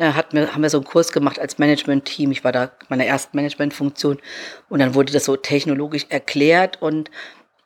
äh, 0.01 0.13
hat 0.13 0.33
mir, 0.33 0.55
haben 0.55 0.63
wir 0.63 0.71
so 0.71 0.79
einen 0.79 0.85
Kurs 0.85 1.13
gemacht 1.13 1.39
als 1.39 1.59
Management-Team. 1.59 2.31
Ich 2.31 2.43
war 2.43 2.53
da 2.53 2.71
meiner 2.89 3.05
ersten 3.05 3.37
Management-Funktion 3.37 4.19
und 4.69 4.79
dann 4.79 4.95
wurde 4.95 5.13
das 5.13 5.27
so 5.27 5.37
technologisch 5.37 6.07
erklärt 6.09 6.81
und 6.81 7.11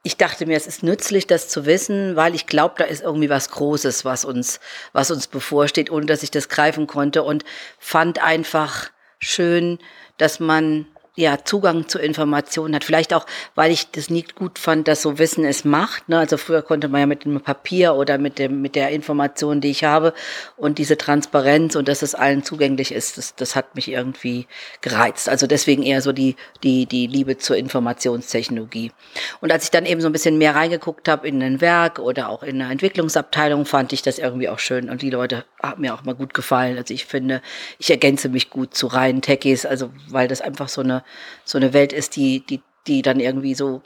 ich 0.06 0.18
dachte 0.18 0.44
mir, 0.44 0.56
es 0.56 0.66
ist 0.66 0.82
nützlich, 0.82 1.26
das 1.26 1.48
zu 1.48 1.64
wissen, 1.64 2.14
weil 2.14 2.34
ich 2.34 2.46
glaube, 2.46 2.74
da 2.76 2.84
ist 2.84 3.02
irgendwie 3.02 3.30
was 3.30 3.48
Großes, 3.48 4.04
was 4.04 4.26
uns, 4.26 4.60
was 4.92 5.10
uns 5.10 5.26
bevorsteht, 5.26 5.90
ohne 5.90 6.04
dass 6.04 6.22
ich 6.22 6.30
das 6.30 6.50
greifen 6.50 6.86
konnte 6.86 7.22
und 7.22 7.42
fand 7.78 8.22
einfach 8.22 8.90
schön, 9.18 9.78
dass 10.18 10.40
man 10.40 10.86
ja, 11.16 11.38
Zugang 11.44 11.86
zu 11.86 12.00
Informationen 12.00 12.74
hat. 12.74 12.82
Vielleicht 12.82 13.14
auch, 13.14 13.24
weil 13.54 13.70
ich 13.70 13.90
das 13.92 14.10
nicht 14.10 14.34
gut 14.34 14.58
fand, 14.58 14.88
dass 14.88 15.02
so 15.02 15.18
Wissen 15.18 15.44
es 15.44 15.64
macht. 15.64 16.08
Ne? 16.08 16.18
Also 16.18 16.36
früher 16.36 16.62
konnte 16.62 16.88
man 16.88 17.00
ja 17.02 17.06
mit 17.06 17.24
dem 17.24 17.40
Papier 17.40 17.94
oder 17.94 18.18
mit 18.18 18.40
dem 18.40 18.60
mit 18.60 18.74
der 18.74 18.90
Information, 18.90 19.60
die 19.60 19.70
ich 19.70 19.84
habe 19.84 20.12
und 20.56 20.78
diese 20.78 20.96
Transparenz 20.96 21.76
und 21.76 21.86
dass 21.86 22.02
es 22.02 22.16
allen 22.16 22.42
zugänglich 22.42 22.90
ist, 22.90 23.16
das, 23.16 23.36
das 23.36 23.54
hat 23.54 23.76
mich 23.76 23.88
irgendwie 23.88 24.48
gereizt. 24.80 25.28
Also 25.28 25.46
deswegen 25.46 25.84
eher 25.84 26.02
so 26.02 26.10
die 26.10 26.34
die 26.64 26.86
die 26.86 27.06
Liebe 27.06 27.38
zur 27.38 27.56
Informationstechnologie. 27.56 28.90
Und 29.40 29.52
als 29.52 29.64
ich 29.64 29.70
dann 29.70 29.86
eben 29.86 30.00
so 30.00 30.08
ein 30.08 30.12
bisschen 30.12 30.36
mehr 30.36 30.56
reingeguckt 30.56 31.08
habe 31.08 31.28
in 31.28 31.40
ein 31.42 31.60
Werk 31.60 32.00
oder 32.00 32.28
auch 32.28 32.42
in 32.42 32.60
eine 32.60 32.72
Entwicklungsabteilung, 32.72 33.66
fand 33.66 33.92
ich 33.92 34.02
das 34.02 34.18
irgendwie 34.18 34.48
auch 34.48 34.58
schön 34.58 34.90
und 34.90 35.00
die 35.00 35.10
Leute 35.10 35.44
haben 35.62 35.82
mir 35.82 35.94
auch 35.94 36.02
mal 36.02 36.16
gut 36.16 36.34
gefallen. 36.34 36.76
Also 36.76 36.92
ich 36.92 37.04
finde, 37.04 37.40
ich 37.78 37.90
ergänze 37.90 38.28
mich 38.28 38.50
gut 38.50 38.74
zu 38.74 38.88
reinen 38.88 39.22
Techies, 39.22 39.64
also 39.64 39.90
weil 40.08 40.26
das 40.26 40.40
einfach 40.40 40.68
so 40.68 40.80
eine 40.80 41.03
so 41.44 41.58
eine 41.58 41.72
Welt 41.72 41.92
ist, 41.92 42.16
die, 42.16 42.44
die, 42.46 42.62
die 42.86 43.02
dann 43.02 43.20
irgendwie 43.20 43.54
so 43.54 43.82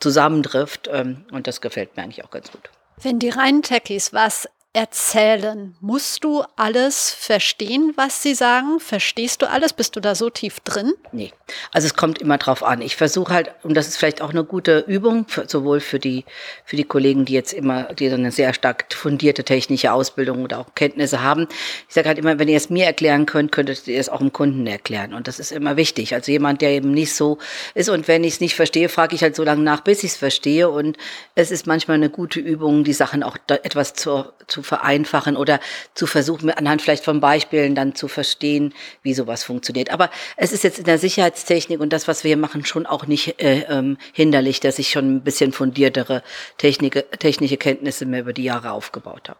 zusammentrifft. 0.00 0.88
Ähm, 0.92 1.24
und 1.30 1.46
das 1.46 1.60
gefällt 1.60 1.96
mir 1.96 2.02
eigentlich 2.02 2.24
auch 2.24 2.30
ganz 2.30 2.50
gut. 2.50 2.70
Wenn 3.00 3.18
die 3.18 3.30
reinen 3.30 3.62
Techies 3.62 4.12
was 4.12 4.48
erzählen, 4.74 5.74
musst 5.80 6.24
du 6.24 6.42
alles 6.56 7.10
verstehen, 7.10 7.92
was 7.96 8.22
sie 8.22 8.34
sagen? 8.34 8.80
Verstehst 8.80 9.42
du 9.42 9.50
alles? 9.50 9.74
Bist 9.74 9.96
du 9.96 10.00
da 10.00 10.14
so 10.14 10.30
tief 10.30 10.60
drin? 10.60 10.94
Nee. 11.12 11.30
Also 11.72 11.86
es 11.86 11.94
kommt 11.94 12.18
immer 12.18 12.38
drauf 12.38 12.62
an. 12.62 12.80
Ich 12.80 12.96
versuche 12.96 13.34
halt, 13.34 13.50
und 13.64 13.74
das 13.74 13.86
ist 13.86 13.98
vielleicht 13.98 14.22
auch 14.22 14.30
eine 14.30 14.44
gute 14.44 14.78
Übung, 14.86 15.26
für, 15.28 15.46
sowohl 15.46 15.80
für 15.80 15.98
die, 15.98 16.24
für 16.64 16.76
die 16.76 16.84
Kollegen, 16.84 17.26
die 17.26 17.34
jetzt 17.34 17.52
immer, 17.52 17.92
die 17.92 18.10
eine 18.10 18.32
sehr 18.32 18.54
stark 18.54 18.86
fundierte 18.94 19.44
technische 19.44 19.92
Ausbildung 19.92 20.42
oder 20.42 20.60
auch 20.60 20.74
Kenntnisse 20.74 21.22
haben. 21.22 21.48
Ich 21.88 21.94
sage 21.94 22.08
halt 22.08 22.18
immer, 22.18 22.38
wenn 22.38 22.48
ihr 22.48 22.56
es 22.56 22.70
mir 22.70 22.86
erklären 22.86 23.26
könnt, 23.26 23.52
könntet 23.52 23.86
ihr 23.86 24.00
es 24.00 24.08
auch 24.08 24.18
dem 24.18 24.32
Kunden 24.32 24.66
erklären. 24.66 25.12
Und 25.12 25.28
das 25.28 25.38
ist 25.38 25.52
immer 25.52 25.76
wichtig. 25.76 26.14
Also 26.14 26.32
jemand, 26.32 26.62
der 26.62 26.70
eben 26.70 26.92
nicht 26.92 27.14
so 27.14 27.36
ist. 27.74 27.90
Und 27.90 28.08
wenn 28.08 28.24
ich 28.24 28.34
es 28.34 28.40
nicht 28.40 28.54
verstehe, 28.54 28.88
frage 28.88 29.14
ich 29.14 29.22
halt 29.22 29.36
so 29.36 29.44
lange 29.44 29.62
nach, 29.62 29.82
bis 29.82 30.02
ich 30.02 30.12
es 30.12 30.16
verstehe. 30.16 30.70
Und 30.70 30.96
es 31.34 31.50
ist 31.50 31.66
manchmal 31.66 31.96
eine 31.96 32.08
gute 32.08 32.40
Übung, 32.40 32.84
die 32.84 32.94
Sachen 32.94 33.22
auch 33.22 33.36
etwas 33.46 33.92
zu, 33.92 34.24
zu 34.46 34.61
vereinfachen 34.62 35.36
oder 35.36 35.60
zu 35.94 36.06
versuchen, 36.06 36.50
anhand 36.50 36.82
vielleicht 36.82 37.04
von 37.04 37.20
Beispielen 37.20 37.74
dann 37.74 37.94
zu 37.94 38.08
verstehen, 38.08 38.74
wie 39.02 39.14
sowas 39.14 39.44
funktioniert. 39.44 39.90
Aber 39.90 40.10
es 40.36 40.52
ist 40.52 40.64
jetzt 40.64 40.78
in 40.78 40.84
der 40.84 40.98
Sicherheitstechnik 40.98 41.80
und 41.80 41.92
das, 41.92 42.08
was 42.08 42.24
wir 42.24 42.30
hier 42.30 42.36
machen, 42.36 42.64
schon 42.64 42.86
auch 42.86 43.06
nicht 43.06 43.40
äh, 43.42 43.64
ähm, 43.68 43.98
hinderlich, 44.12 44.60
dass 44.60 44.78
ich 44.78 44.90
schon 44.90 45.16
ein 45.16 45.22
bisschen 45.22 45.52
fundiertere 45.52 46.22
Technik, 46.58 47.04
technische 47.18 47.56
Kenntnisse 47.56 48.06
mehr 48.06 48.20
über 48.20 48.32
die 48.32 48.44
Jahre 48.44 48.72
aufgebaut 48.72 49.28
habe. 49.28 49.38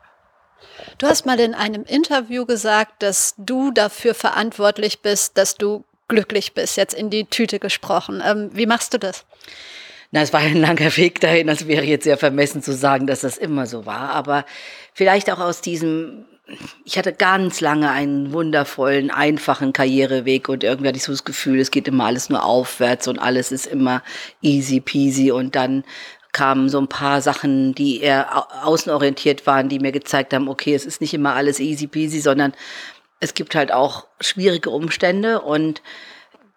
Du 0.98 1.06
hast 1.06 1.26
mal 1.26 1.38
in 1.40 1.54
einem 1.54 1.84
Interview 1.84 2.46
gesagt, 2.46 3.02
dass 3.02 3.34
du 3.36 3.70
dafür 3.70 4.14
verantwortlich 4.14 5.00
bist, 5.00 5.36
dass 5.38 5.56
du 5.56 5.84
glücklich 6.08 6.52
bist, 6.54 6.76
jetzt 6.76 6.94
in 6.94 7.10
die 7.10 7.24
Tüte 7.24 7.58
gesprochen. 7.58 8.22
Ähm, 8.24 8.50
wie 8.52 8.66
machst 8.66 8.92
du 8.94 8.98
das? 8.98 9.24
Na, 10.12 10.20
es 10.20 10.32
war 10.32 10.40
ein 10.40 10.60
langer 10.60 10.96
Weg 10.96 11.20
dahin. 11.20 11.48
Das 11.48 11.66
wäre 11.66 11.84
jetzt 11.84 12.04
sehr 12.04 12.18
vermessen 12.18 12.62
zu 12.62 12.72
sagen, 12.72 13.06
dass 13.08 13.22
das 13.22 13.38
immer 13.38 13.66
so 13.66 13.86
war. 13.86 14.10
Aber 14.10 14.44
vielleicht 14.94 15.30
auch 15.30 15.40
aus 15.40 15.62
diesem, 15.62 16.26
ich 16.84 16.98
hatte 16.98 17.14
ganz 17.14 17.60
lange 17.60 17.90
einen 17.90 18.32
wundervollen, 18.32 19.10
einfachen 19.10 19.72
Karriereweg 19.72 20.48
und 20.48 20.62
irgendwie 20.62 20.88
hatte 20.88 20.98
ich 20.98 21.04
so 21.04 21.12
das 21.12 21.24
Gefühl, 21.24 21.58
es 21.58 21.70
geht 21.70 21.88
immer 21.88 22.04
alles 22.04 22.28
nur 22.28 22.44
aufwärts 22.44 23.08
und 23.08 23.18
alles 23.18 23.50
ist 23.50 23.66
immer 23.66 24.02
easy 24.42 24.80
peasy 24.80 25.32
und 25.32 25.56
dann 25.56 25.82
kamen 26.32 26.68
so 26.68 26.78
ein 26.78 26.88
paar 26.88 27.20
Sachen, 27.20 27.74
die 27.74 28.00
eher 28.00 28.66
außenorientiert 28.66 29.46
waren, 29.46 29.68
die 29.68 29.78
mir 29.78 29.92
gezeigt 29.92 30.32
haben, 30.32 30.48
okay, 30.48 30.74
es 30.74 30.86
ist 30.86 31.00
nicht 31.00 31.12
immer 31.14 31.34
alles 31.34 31.60
easy 31.60 31.86
peasy, 31.86 32.20
sondern 32.20 32.54
es 33.20 33.34
gibt 33.34 33.54
halt 33.54 33.70
auch 33.70 34.06
schwierige 34.20 34.70
Umstände 34.70 35.40
und 35.40 35.82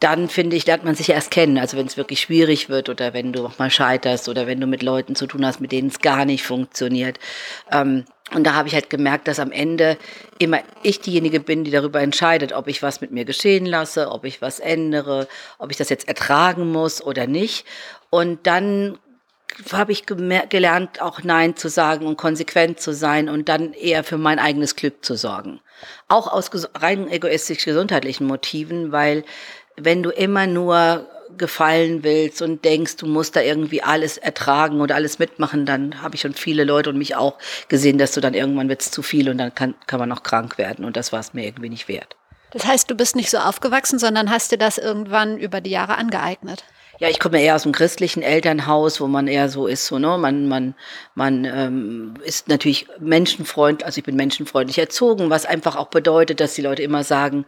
dann 0.06 0.30
finde 0.30 0.56
ich, 0.56 0.68
lernt 0.68 0.86
man 0.86 0.94
sich 0.94 1.10
erst 1.10 1.32
kennen. 1.32 1.58
Also 1.58 1.78
wenn 1.78 1.88
es 1.88 1.98
wirklich 1.98 2.22
schwierig 2.22 2.70
wird 2.70 2.90
oder 2.90 3.16
wenn 3.16 3.34
du 3.34 3.44
auch 3.44 3.58
mal 3.58 3.72
scheiterst 3.72 4.30
oder 4.30 4.46
wenn 4.46 4.62
du 4.62 4.68
mit 4.68 4.84
Leuten 4.84 5.16
zu 5.16 5.26
tun 5.26 5.44
hast, 5.44 5.62
mit 5.62 5.72
denen 5.72 5.88
es 5.88 5.98
gar 5.98 6.26
nicht 6.26 6.44
funktioniert. 6.44 7.18
Ähm, 7.72 8.06
und 8.32 8.44
da 8.44 8.54
habe 8.54 8.68
ich 8.68 8.76
halt 8.76 8.92
gemerkt, 8.92 9.28
dass 9.28 9.40
am 9.40 9.52
Ende 9.52 9.98
immer 10.38 10.60
ich 10.84 11.02
diejenige 11.02 11.40
bin, 11.40 11.64
die 11.64 11.72
darüber 11.72 12.02
entscheidet, 12.02 12.54
ob 12.54 12.68
ich 12.68 12.84
was 12.84 13.02
mit 13.02 13.10
mir 13.10 13.26
geschehen 13.26 13.66
lasse, 13.66 14.12
ob 14.12 14.26
ich 14.26 14.44
was 14.44 14.60
ändere, 14.60 15.28
ob 15.58 15.72
ich 15.72 15.78
das 15.78 15.90
jetzt 15.90 16.08
ertragen 16.08 16.72
muss 16.72 17.02
oder 17.02 17.26
nicht. 17.26 17.66
Und 18.12 18.46
dann 18.46 19.00
habe 19.72 19.92
ich 19.92 20.06
gelernt, 20.06 21.02
auch 21.02 21.24
Nein 21.24 21.56
zu 21.56 21.70
sagen 21.70 22.06
und 22.06 22.18
konsequent 22.18 22.80
zu 22.80 22.94
sein 22.94 23.28
und 23.30 23.50
dann 23.50 23.74
eher 23.74 24.04
für 24.04 24.18
mein 24.18 24.38
eigenes 24.38 24.76
Glück 24.76 25.04
zu 25.04 25.16
sorgen. 25.16 25.62
Auch 26.08 26.28
aus 26.32 26.52
rein 26.76 27.10
egoistisch 27.10 27.64
gesundheitlichen 27.66 28.28
Motiven, 28.28 28.92
weil 28.92 29.24
wenn 29.78 30.04
du 30.04 30.10
immer 30.10 30.48
nur 30.48 31.08
gefallen 31.38 32.04
willst 32.04 32.42
und 32.42 32.64
denkst, 32.64 32.98
du 32.98 33.08
musst 33.08 33.36
da 33.36 33.42
irgendwie 33.42 33.84
alles 33.84 34.18
ertragen 34.18 34.80
oder 34.82 34.96
alles 34.96 35.20
mitmachen, 35.20 35.66
dann 35.66 36.02
habe 36.02 36.16
ich 36.16 36.22
schon 36.22 36.34
viele 36.34 36.64
Leute 36.64 36.90
und 36.90 36.98
mich 36.98 37.16
auch 37.16 37.38
gesehen, 37.68 37.98
dass 37.98 38.14
du 38.14 38.22
dann 38.22 38.34
irgendwann 38.34 38.70
wird 38.70 38.82
es 38.82 38.92
zu 38.92 39.02
viel 39.02 39.30
und 39.30 39.38
dann 39.38 39.54
kann, 39.54 39.76
kann 39.88 40.00
man 40.00 40.12
auch 40.12 40.24
krank 40.24 40.58
werden 40.58 40.86
und 40.86 40.96
das 40.96 41.12
war 41.12 41.20
es 41.20 41.34
mir 41.34 41.46
irgendwie 41.46 41.70
nicht 41.70 41.88
wert. 41.88 42.16
Das 42.52 42.66
heißt, 42.66 42.90
du 42.90 42.96
bist 42.96 43.18
nicht 43.18 43.30
so 43.30 43.38
aufgewachsen, 43.38 44.00
sondern 44.00 44.30
hast 44.30 44.52
dir 44.52 44.58
das 44.58 44.78
irgendwann 44.78 45.38
über 45.38 45.60
die 45.60 45.72
Jahre 45.72 45.98
angeeignet? 45.98 46.64
Ja, 46.98 47.10
ich 47.10 47.20
komme 47.20 47.42
eher 47.42 47.56
aus 47.56 47.66
einem 47.66 47.74
christlichen 47.74 48.24
Elternhaus, 48.24 49.02
wo 49.02 49.08
man 49.08 49.28
eher 49.28 49.50
so 49.50 49.68
ist, 49.68 49.86
so 49.86 50.00
ne, 50.00 50.18
man 50.18 50.48
man 50.48 50.76
man 51.14 51.44
ähm, 51.44 52.14
ist 52.24 52.48
natürlich 52.48 52.88
menschenfreundlich, 53.00 53.86
also 53.86 53.98
ich 53.98 54.06
bin 54.06 54.16
menschenfreundlich 54.16 54.78
erzogen, 54.78 55.30
was 55.30 55.46
einfach 55.46 55.76
auch 55.76 55.88
bedeutet, 55.88 56.40
dass 56.40 56.54
die 56.54 56.62
Leute 56.62 56.84
immer 56.84 57.04
sagen, 57.04 57.46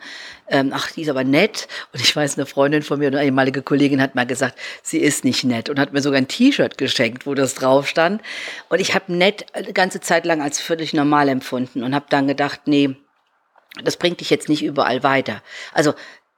ähm, 0.49 0.71
ach, 0.73 0.91
die 0.91 1.03
ist 1.03 1.09
aber 1.09 1.23
nett. 1.23 1.69
Und 1.93 2.01
ich 2.01 2.13
weiß, 2.13 2.37
eine 2.37 2.45
Freundin 2.45 2.83
von 2.83 2.99
mir, 2.99 3.07
eine 3.07 3.23
ehemalige 3.23 3.61
Kollegin, 3.61 4.01
hat 4.01 4.15
mal 4.15 4.25
gesagt, 4.25 4.59
sie 4.83 4.99
ist 4.99 5.23
nicht 5.23 5.45
nett 5.45 5.69
und 5.69 5.79
hat 5.79 5.93
mir 5.93 6.01
sogar 6.01 6.17
ein 6.17 6.27
T-Shirt 6.27 6.77
geschenkt, 6.77 7.25
wo 7.25 7.33
das 7.33 7.55
drauf 7.55 7.87
stand. 7.87 8.21
Und 8.67 8.81
ich 8.81 8.95
habe 8.95 9.13
nett 9.13 9.45
eine 9.53 9.71
ganze 9.71 10.01
Zeit 10.01 10.25
lang 10.25 10.41
als 10.41 10.59
völlig 10.59 10.93
normal 10.93 11.29
empfunden 11.29 11.83
und 11.83 11.95
habe 11.95 12.07
dann 12.09 12.27
gedacht, 12.27 12.61
nee, 12.65 12.97
das 13.83 13.97
bringt 13.97 14.19
dich 14.19 14.29
jetzt 14.29 14.49
nicht 14.49 14.63
überall 14.63 15.03
weiter. 15.03 15.41
Also 15.73 15.93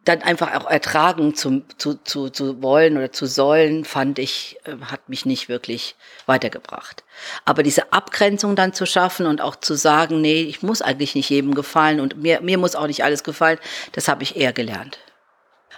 dann 0.06 0.22
einfach 0.22 0.56
auch 0.56 0.70
ertragen 0.70 1.36
zu, 1.36 1.62
zu, 1.78 1.96
zu, 2.04 2.30
zu 2.30 2.62
wollen 2.62 2.98
oder 2.98 3.12
zu 3.12 3.26
sollen, 3.26 3.86
fand 3.86 4.18
ich, 4.18 4.58
äh, 4.64 4.76
hat 4.86 5.10
mich 5.10 5.26
nicht 5.26 5.50
wirklich 5.50 5.96
weitergebracht. 6.26 7.04
Aber 7.46 7.64
diese 7.64 7.92
Abgrenzung 7.92 8.56
dann 8.56 8.74
zu 8.74 8.86
schaffen 8.86 9.26
und 9.26 9.42
auch 9.42 9.58
zu 9.58 9.76
sagen, 9.76 10.22
nee, 10.22 10.42
ich 10.42 10.64
muss 10.64 10.82
eigentlich 10.82 11.16
nicht 11.16 11.30
jedem 11.30 11.54
gefallen 11.54 12.00
und 12.00 12.18
mir, 12.18 12.42
mir 12.42 12.58
muss 12.58 12.76
auch 12.76 12.88
nicht 12.88 13.04
alles 13.04 13.24
gefallen, 13.24 13.60
das 13.92 14.08
habe 14.08 14.24
ich 14.24 14.36
eher 14.36 14.54
gelernt. 14.54 15.00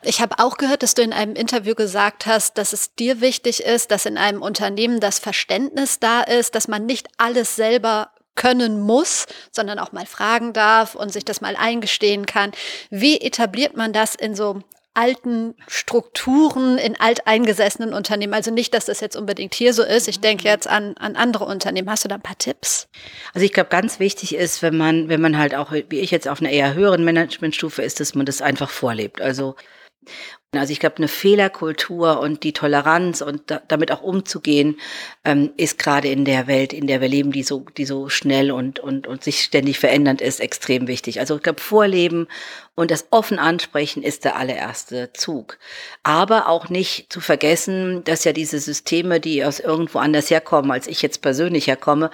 Ich 0.04 0.20
habe 0.20 0.40
auch 0.40 0.58
gehört, 0.58 0.82
dass 0.82 0.96
du 0.96 1.04
in 1.04 1.14
einem 1.14 1.36
Interview 1.36 1.76
gesagt 1.76 2.26
hast, 2.26 2.58
dass 2.58 2.74
es 2.74 2.96
dir 2.96 3.22
wichtig 3.22 3.64
ist, 3.64 3.92
dass 3.92 4.08
in 4.08 4.18
einem 4.18 4.42
Unternehmen 4.42 5.00
das 5.00 5.20
Verständnis 5.20 6.00
da 6.00 6.22
ist, 6.22 6.56
dass 6.56 6.68
man 6.68 6.86
nicht 6.86 7.08
alles 7.18 7.56
selber 7.56 8.10
können 8.36 8.80
muss, 8.80 9.26
sondern 9.52 9.80
auch 9.80 9.92
mal 9.92 10.06
fragen 10.06 10.54
darf 10.54 10.96
und 10.96 11.12
sich 11.12 11.26
das 11.26 11.42
mal 11.42 11.56
eingestehen 11.56 12.26
kann. 12.26 12.52
Wie 12.90 13.20
etabliert 13.20 13.76
man 13.76 13.94
das 13.94 14.16
in 14.16 14.36
so 14.36 14.62
alten 14.94 15.56
Strukturen 15.68 16.78
in 16.78 17.00
alteingesessenen 17.00 17.94
Unternehmen. 17.94 18.34
Also 18.34 18.52
nicht, 18.52 18.74
dass 18.74 18.86
das 18.86 19.00
jetzt 19.00 19.16
unbedingt 19.16 19.54
hier 19.56 19.74
so 19.74 19.84
ist. 19.84 20.08
Ich 20.08 20.20
denke 20.20 20.44
jetzt 20.46 20.68
an, 20.68 20.96
an 20.98 21.16
andere 21.16 21.46
Unternehmen. 21.46 21.90
Hast 21.90 22.04
du 22.04 22.10
da 22.10 22.16
ein 22.16 22.22
paar 22.22 22.38
Tipps? 22.38 22.90
Also 23.34 23.46
ich 23.46 23.54
glaube, 23.54 23.70
ganz 23.70 24.00
wichtig 24.00 24.36
ist, 24.36 24.62
wenn 24.62 24.76
man, 24.76 25.08
wenn 25.08 25.22
man 25.22 25.38
halt 25.38 25.56
auch, 25.56 25.72
wie 25.72 26.00
ich 26.00 26.12
jetzt 26.12 26.28
auf 26.28 26.42
einer 26.42 26.50
eher 26.50 26.74
höheren 26.74 27.06
Managementstufe 27.06 27.82
ist, 27.82 28.00
dass 28.02 28.16
man 28.16 28.26
das 28.26 28.42
einfach 28.42 28.70
vorlebt. 28.70 29.22
Also 29.22 29.56
also 30.60 30.74
ich 30.74 30.82
glaube, 30.82 30.98
eine 30.98 31.08
Fehlerkultur 31.08 32.20
und 32.20 32.44
die 32.44 32.52
Toleranz 32.52 33.22
und 33.22 33.44
da, 33.48 33.62
damit 33.70 33.92
auch 33.92 34.02
umzugehen, 34.02 34.78
ähm, 35.24 35.52
ist 35.56 35.80
gerade 35.80 36.10
in 36.10 36.26
der 36.26 36.48
Welt, 36.48 36.74
in 36.74 36.88
der 36.88 37.00
wir 37.00 37.08
leben, 37.08 37.32
die 37.32 37.44
so, 37.44 37.66
die 37.78 37.86
so 37.86 38.10
schnell 38.10 38.52
und, 38.52 38.80
und, 38.80 39.08
und 39.08 39.24
sich 39.24 39.44
ständig 39.44 39.80
verändernd 39.80 40.20
ist, 40.20 40.42
extrem 40.42 40.88
wichtig. 40.88 41.22
Also 41.22 41.38
ich 41.38 41.44
glaube, 41.44 41.62
Vorleben 41.62 42.28
und 42.76 42.90
das 42.90 43.08
offen 43.12 43.38
ansprechen 43.38 44.02
ist 44.02 44.24
der 44.24 44.38
allererste 44.38 45.12
Zug. 45.14 45.58
Aber 46.04 46.48
auch 46.48 46.70
nicht 46.70 47.12
zu 47.12 47.20
vergessen, 47.20 48.04
dass 48.06 48.24
ja 48.24 48.32
diese 48.32 48.60
Systeme, 48.60 49.20
die 49.20 49.44
aus 49.44 49.60
irgendwo 49.60 50.00
anders 50.00 50.30
herkommen, 50.30 50.72
als 50.72 50.88
ich 50.88 51.02
jetzt 51.02 51.22
persönlich 51.22 51.68
herkomme, 51.68 52.12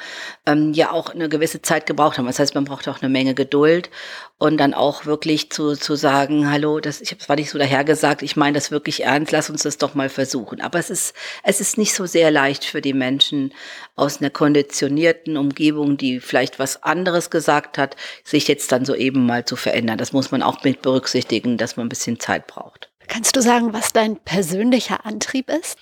ähm, 0.48 0.74
ja 0.74 0.92
auch 0.92 1.12
eine 1.12 1.30
gewisse 1.30 1.62
Zeit 1.62 1.86
gebraucht 1.86 2.18
haben. 2.18 2.26
Das 2.26 2.40
heißt, 2.40 2.56
man 2.56 2.66
braucht 2.66 2.88
auch 2.88 3.02
eine 3.02 3.10
Menge 3.10 3.36
Geduld 3.36 3.92
und 4.40 4.58
dann 4.58 4.74
auch 4.74 5.06
wirklich 5.06 5.52
zu, 5.52 5.76
zu 5.76 5.96
sagen, 5.96 6.50
hallo, 6.52 6.80
das, 6.80 7.02
ich 7.02 7.12
habe 7.12 7.22
zwar 7.22 7.36
nicht 7.36 7.52
so 7.52 7.60
dahergesagt, 7.60 8.24
ich 8.24 8.36
meine 8.36 8.56
das 8.56 8.72
wirklich 8.72 9.04
ernst, 9.04 9.32
lass 9.32 9.50
uns 9.52 9.62
das 9.62 9.78
doch 9.78 9.94
mal 9.94 10.10
versuchen. 10.10 10.60
Aber 10.62 10.80
es 10.80 10.90
ist, 10.90 11.16
es 11.44 11.62
ist 11.62 11.78
nicht 11.78 11.94
so 11.94 12.08
sehr 12.08 12.32
leicht 12.32 12.66
für 12.66 12.82
die 12.82 12.94
Menschen 12.94 13.54
aus 13.98 14.22
einer 14.22 14.30
konditionierten 14.30 15.38
Umgebung, 15.38 15.98
die 15.98 16.20
vielleicht 16.20 16.60
was 16.60 16.84
anderes 16.84 17.30
gesagt 17.32 17.78
hat, 17.80 17.96
sich 18.24 18.48
jetzt 18.48 18.72
dann 18.72 18.86
so 18.86 18.96
eben 18.96 19.26
mal 19.26 19.44
zu 19.44 19.56
verändern. 19.56 19.98
Das 19.98 20.14
muss 20.14 20.32
man 20.32 20.44
auch 20.44 20.64
mit 20.64 20.84
berücksichtigen, 20.84 21.58
dass 21.58 21.76
man 21.76 21.88
ein 21.88 21.90
bisschen 21.90 22.20
Zeit 22.20 22.46
braucht. 22.48 22.92
Kannst 23.08 23.36
du 23.36 23.42
sagen, 23.42 23.74
was 23.74 23.94
dein 23.94 24.18
persönlicher 24.18 25.06
Antrieb 25.06 25.50
ist? 25.50 25.80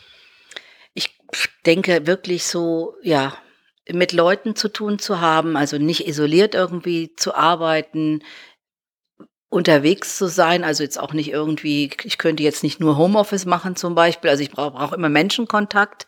Ich 0.94 1.10
denke 1.66 2.08
wirklich 2.08 2.46
so, 2.46 2.96
ja, 3.04 3.38
mit 3.92 4.14
Leuten 4.14 4.56
zu 4.56 4.70
tun 4.70 4.98
zu 4.98 5.20
haben, 5.20 5.58
also 5.58 5.78
nicht 5.78 6.08
isoliert 6.08 6.56
irgendwie 6.56 7.14
zu 7.16 7.36
arbeiten, 7.36 8.24
unterwegs 9.50 10.18
zu 10.18 10.28
sein, 10.28 10.64
also 10.64 10.84
jetzt 10.84 11.00
auch 11.00 11.14
nicht 11.14 11.32
irgendwie, 11.32 11.92
ich 12.04 12.18
könnte 12.18 12.44
jetzt 12.44 12.64
nicht 12.64 12.80
nur 12.80 12.98
Homeoffice 12.98 13.46
machen 13.46 13.76
zum 13.76 13.94
Beispiel, 13.94 14.30
also 14.30 14.42
ich 14.42 14.52
brauche 14.52 14.72
brauch 14.72 14.94
immer 14.94 15.10
Menschenkontakt 15.10 16.08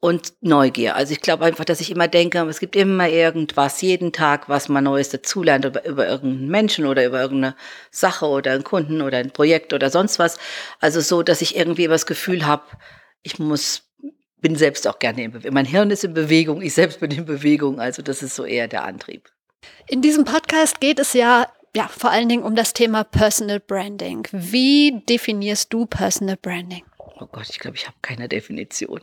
und 0.00 0.34
Neugier. 0.40 0.94
Also 0.94 1.12
ich 1.12 1.20
glaube 1.20 1.44
einfach, 1.44 1.64
dass 1.64 1.80
ich 1.80 1.90
immer 1.90 2.06
denke, 2.06 2.38
es 2.42 2.60
gibt 2.60 2.76
immer 2.76 3.08
irgendwas, 3.08 3.80
jeden 3.80 4.12
Tag, 4.12 4.48
was 4.48 4.68
man 4.68 4.84
Neues 4.84 5.08
dazulernt 5.08 5.64
über, 5.64 5.84
über 5.84 6.06
irgendeinen 6.06 6.48
Menschen 6.48 6.86
oder 6.86 7.04
über 7.04 7.20
irgendeine 7.20 7.56
Sache 7.90 8.26
oder 8.26 8.52
einen 8.52 8.64
Kunden 8.64 9.02
oder 9.02 9.18
ein 9.18 9.32
Projekt 9.32 9.72
oder 9.72 9.90
sonst 9.90 10.18
was. 10.18 10.38
Also 10.80 11.00
so, 11.00 11.22
dass 11.22 11.42
ich 11.42 11.56
irgendwie 11.56 11.88
das 11.88 12.06
Gefühl 12.06 12.46
habe, 12.46 12.64
ich 13.22 13.38
muss 13.38 13.84
bin 14.40 14.54
selbst 14.54 14.86
auch 14.86 15.00
gerne 15.00 15.24
in 15.24 15.32
Bewegung. 15.32 15.54
Mein 15.54 15.66
Hirn 15.66 15.90
ist 15.90 16.04
in 16.04 16.14
Bewegung, 16.14 16.62
ich 16.62 16.74
selbst 16.74 17.00
bin 17.00 17.10
in 17.10 17.24
Bewegung. 17.24 17.80
Also 17.80 18.02
das 18.02 18.22
ist 18.22 18.36
so 18.36 18.44
eher 18.44 18.68
der 18.68 18.84
Antrieb. 18.84 19.30
In 19.88 20.02
diesem 20.02 20.24
Podcast 20.24 20.80
geht 20.80 21.00
es 21.00 21.12
ja, 21.12 21.48
ja 21.74 21.88
vor 21.88 22.10
allen 22.10 22.28
Dingen 22.28 22.44
um 22.44 22.54
das 22.54 22.72
Thema 22.72 23.02
Personal 23.04 23.58
Branding. 23.58 24.28
Wie 24.30 25.02
definierst 25.08 25.72
du 25.72 25.86
Personal 25.86 26.36
Branding? 26.36 26.84
Oh 27.20 27.26
Gott, 27.32 27.48
ich 27.50 27.58
glaube, 27.58 27.76
ich 27.76 27.86
habe 27.86 27.96
keine 28.00 28.28
Definition. 28.28 29.00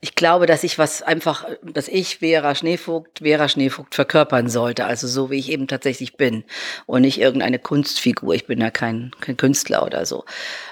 Ich 0.00 0.14
glaube, 0.14 0.46
dass 0.46 0.62
ich 0.62 0.78
was 0.78 1.02
einfach, 1.02 1.44
dass 1.62 1.88
ich 1.88 2.18
Vera 2.18 2.54
Schneevogt, 2.54 3.18
Vera 3.18 3.48
Schneevogt 3.48 3.96
verkörpern 3.96 4.48
sollte, 4.48 4.84
also 4.84 5.08
so 5.08 5.30
wie 5.30 5.38
ich 5.38 5.50
eben 5.50 5.66
tatsächlich 5.66 6.16
bin 6.16 6.44
und 6.86 7.00
nicht 7.02 7.20
irgendeine 7.20 7.58
Kunstfigur. 7.58 8.34
Ich 8.34 8.46
bin 8.46 8.60
ja 8.60 8.70
kein, 8.70 9.10
kein 9.20 9.36
Künstler 9.36 9.84
oder 9.84 10.06
so. 10.06 10.24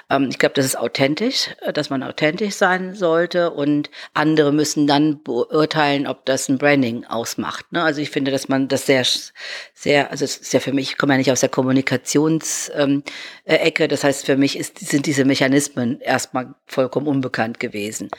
Ähm, 0.09 0.29
ich 0.29 0.39
glaube, 0.39 0.53
das 0.53 0.65
ist 0.65 0.77
authentisch, 0.77 1.49
dass 1.73 1.89
man 1.89 2.03
authentisch 2.03 2.55
sein 2.55 2.95
sollte 2.95 3.51
und 3.51 3.89
andere 4.13 4.51
müssen 4.51 4.87
dann 4.87 5.21
beurteilen, 5.23 6.07
ob 6.07 6.25
das 6.25 6.49
ein 6.49 6.57
Branding 6.57 7.05
ausmacht. 7.05 7.71
Ne? 7.71 7.83
Also 7.83 8.01
ich 8.01 8.09
finde, 8.09 8.31
dass 8.31 8.47
man 8.47 8.67
das 8.67 8.85
sehr, 8.85 9.05
sehr, 9.73 10.11
also 10.11 10.25
es 10.25 10.37
ist 10.37 10.53
ja 10.53 10.59
für 10.59 10.73
mich, 10.73 10.91
ich 10.91 10.97
komme 10.97 11.13
ja 11.13 11.17
nicht 11.17 11.31
aus 11.31 11.41
der 11.41 11.49
Kommunikationsecke, 11.49 12.81
ähm, 12.81 13.03
äh, 13.45 13.87
das 13.87 14.03
heißt 14.03 14.25
für 14.25 14.37
mich 14.37 14.57
ist, 14.57 14.79
sind 14.79 15.05
diese 15.05 15.25
Mechanismen 15.25 15.99
erstmal 16.01 16.55
vollkommen 16.65 17.07
unbekannt 17.07 17.59
gewesen. 17.59 18.09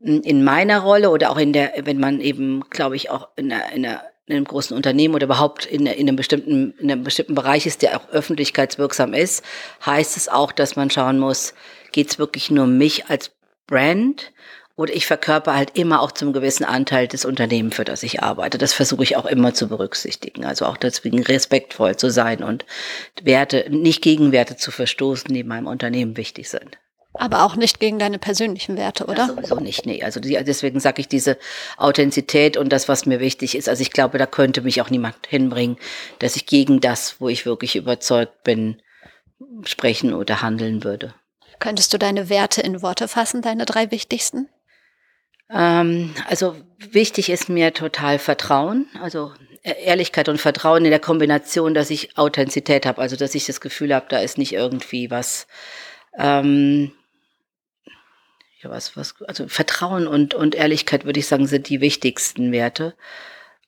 In 0.00 0.44
meiner 0.44 0.80
Rolle 0.80 1.10
oder 1.10 1.30
auch 1.30 1.38
in 1.38 1.52
der, 1.52 1.72
wenn 1.84 1.98
man 1.98 2.20
eben, 2.20 2.62
glaube 2.68 2.96
ich, 2.96 3.10
auch 3.10 3.28
in 3.36 3.50
einer, 3.50 3.72
in 3.72 3.86
einer 3.86 4.02
in 4.26 4.36
einem 4.36 4.44
großen 4.44 4.76
Unternehmen 4.76 5.14
oder 5.14 5.26
überhaupt 5.26 5.66
in, 5.66 5.86
in, 5.86 6.08
einem 6.08 6.16
bestimmten, 6.16 6.74
in 6.78 6.90
einem 6.90 7.04
bestimmten 7.04 7.34
Bereich 7.34 7.66
ist, 7.66 7.82
der 7.82 7.96
auch 7.96 8.08
öffentlichkeitswirksam 8.08 9.12
ist, 9.12 9.44
heißt 9.84 10.16
es 10.16 10.28
auch, 10.28 10.52
dass 10.52 10.76
man 10.76 10.90
schauen 10.90 11.18
muss, 11.18 11.54
geht 11.92 12.10
es 12.10 12.18
wirklich 12.18 12.50
nur 12.50 12.64
um 12.64 12.78
mich 12.78 13.06
als 13.06 13.32
Brand 13.66 14.32
oder 14.76 14.94
ich 14.94 15.06
verkörper 15.06 15.54
halt 15.54 15.78
immer 15.78 16.00
auch 16.00 16.10
zum 16.10 16.32
gewissen 16.32 16.64
Anteil 16.64 17.06
des 17.06 17.24
Unternehmens, 17.24 17.76
für 17.76 17.84
das 17.84 18.02
ich 18.02 18.22
arbeite. 18.22 18.58
Das 18.58 18.72
versuche 18.72 19.04
ich 19.04 19.16
auch 19.16 19.26
immer 19.26 19.54
zu 19.54 19.68
berücksichtigen. 19.68 20.44
Also 20.44 20.66
auch 20.66 20.76
deswegen 20.76 21.22
respektvoll 21.22 21.96
zu 21.96 22.10
sein 22.10 22.42
und 22.42 22.64
Werte, 23.22 23.66
nicht 23.70 24.02
gegen 24.02 24.32
Werte 24.32 24.56
zu 24.56 24.70
verstoßen, 24.70 25.32
die 25.32 25.44
meinem 25.44 25.68
Unternehmen 25.68 26.16
wichtig 26.16 26.48
sind. 26.48 26.78
Aber 27.14 27.44
auch 27.44 27.54
nicht 27.54 27.78
gegen 27.78 28.00
deine 28.00 28.18
persönlichen 28.18 28.76
Werte, 28.76 29.04
oder? 29.04 29.26
Ja, 29.26 29.26
sowieso 29.28 29.60
nicht, 29.60 29.86
nee. 29.86 30.02
Also 30.02 30.18
die, 30.18 30.32
deswegen 30.44 30.80
sage 30.80 31.00
ich 31.00 31.08
diese 31.08 31.38
Authentizität 31.76 32.56
und 32.56 32.72
das, 32.72 32.88
was 32.88 33.06
mir 33.06 33.20
wichtig 33.20 33.56
ist. 33.56 33.68
Also 33.68 33.82
ich 33.82 33.92
glaube, 33.92 34.18
da 34.18 34.26
könnte 34.26 34.62
mich 34.62 34.80
auch 34.82 34.90
niemand 34.90 35.14
hinbringen, 35.28 35.76
dass 36.18 36.34
ich 36.34 36.46
gegen 36.46 36.80
das, 36.80 37.20
wo 37.20 37.28
ich 37.28 37.46
wirklich 37.46 37.76
überzeugt 37.76 38.42
bin, 38.42 38.82
sprechen 39.64 40.12
oder 40.12 40.42
handeln 40.42 40.82
würde. 40.82 41.14
Könntest 41.60 41.92
du 41.92 41.98
deine 41.98 42.28
Werte 42.28 42.60
in 42.62 42.82
Worte 42.82 43.06
fassen, 43.06 43.42
deine 43.42 43.64
drei 43.64 43.92
wichtigsten? 43.92 44.48
Ähm, 45.50 46.14
also 46.28 46.56
wichtig 46.78 47.30
ist 47.30 47.48
mir 47.48 47.72
total 47.72 48.18
Vertrauen, 48.18 48.88
also 49.00 49.32
e-, 49.62 49.84
Ehrlichkeit 49.84 50.28
und 50.28 50.40
Vertrauen 50.40 50.84
in 50.84 50.90
der 50.90 51.00
Kombination, 51.00 51.74
dass 51.74 51.90
ich 51.90 52.18
Authentizität 52.18 52.86
habe, 52.86 53.00
also 53.00 53.14
dass 53.14 53.34
ich 53.34 53.46
das 53.46 53.60
Gefühl 53.60 53.94
habe, 53.94 54.06
da 54.08 54.18
ist 54.18 54.36
nicht 54.36 54.52
irgendwie 54.52 55.10
was 55.10 55.46
ähm, 56.18 56.92
ja, 58.64 58.70
was, 58.70 58.96
was, 58.96 59.14
also 59.26 59.46
Vertrauen 59.48 60.06
und, 60.06 60.34
und 60.34 60.54
Ehrlichkeit, 60.54 61.04
würde 61.04 61.20
ich 61.20 61.26
sagen, 61.26 61.46
sind 61.46 61.68
die 61.68 61.80
wichtigsten 61.80 62.50
Werte. 62.50 62.94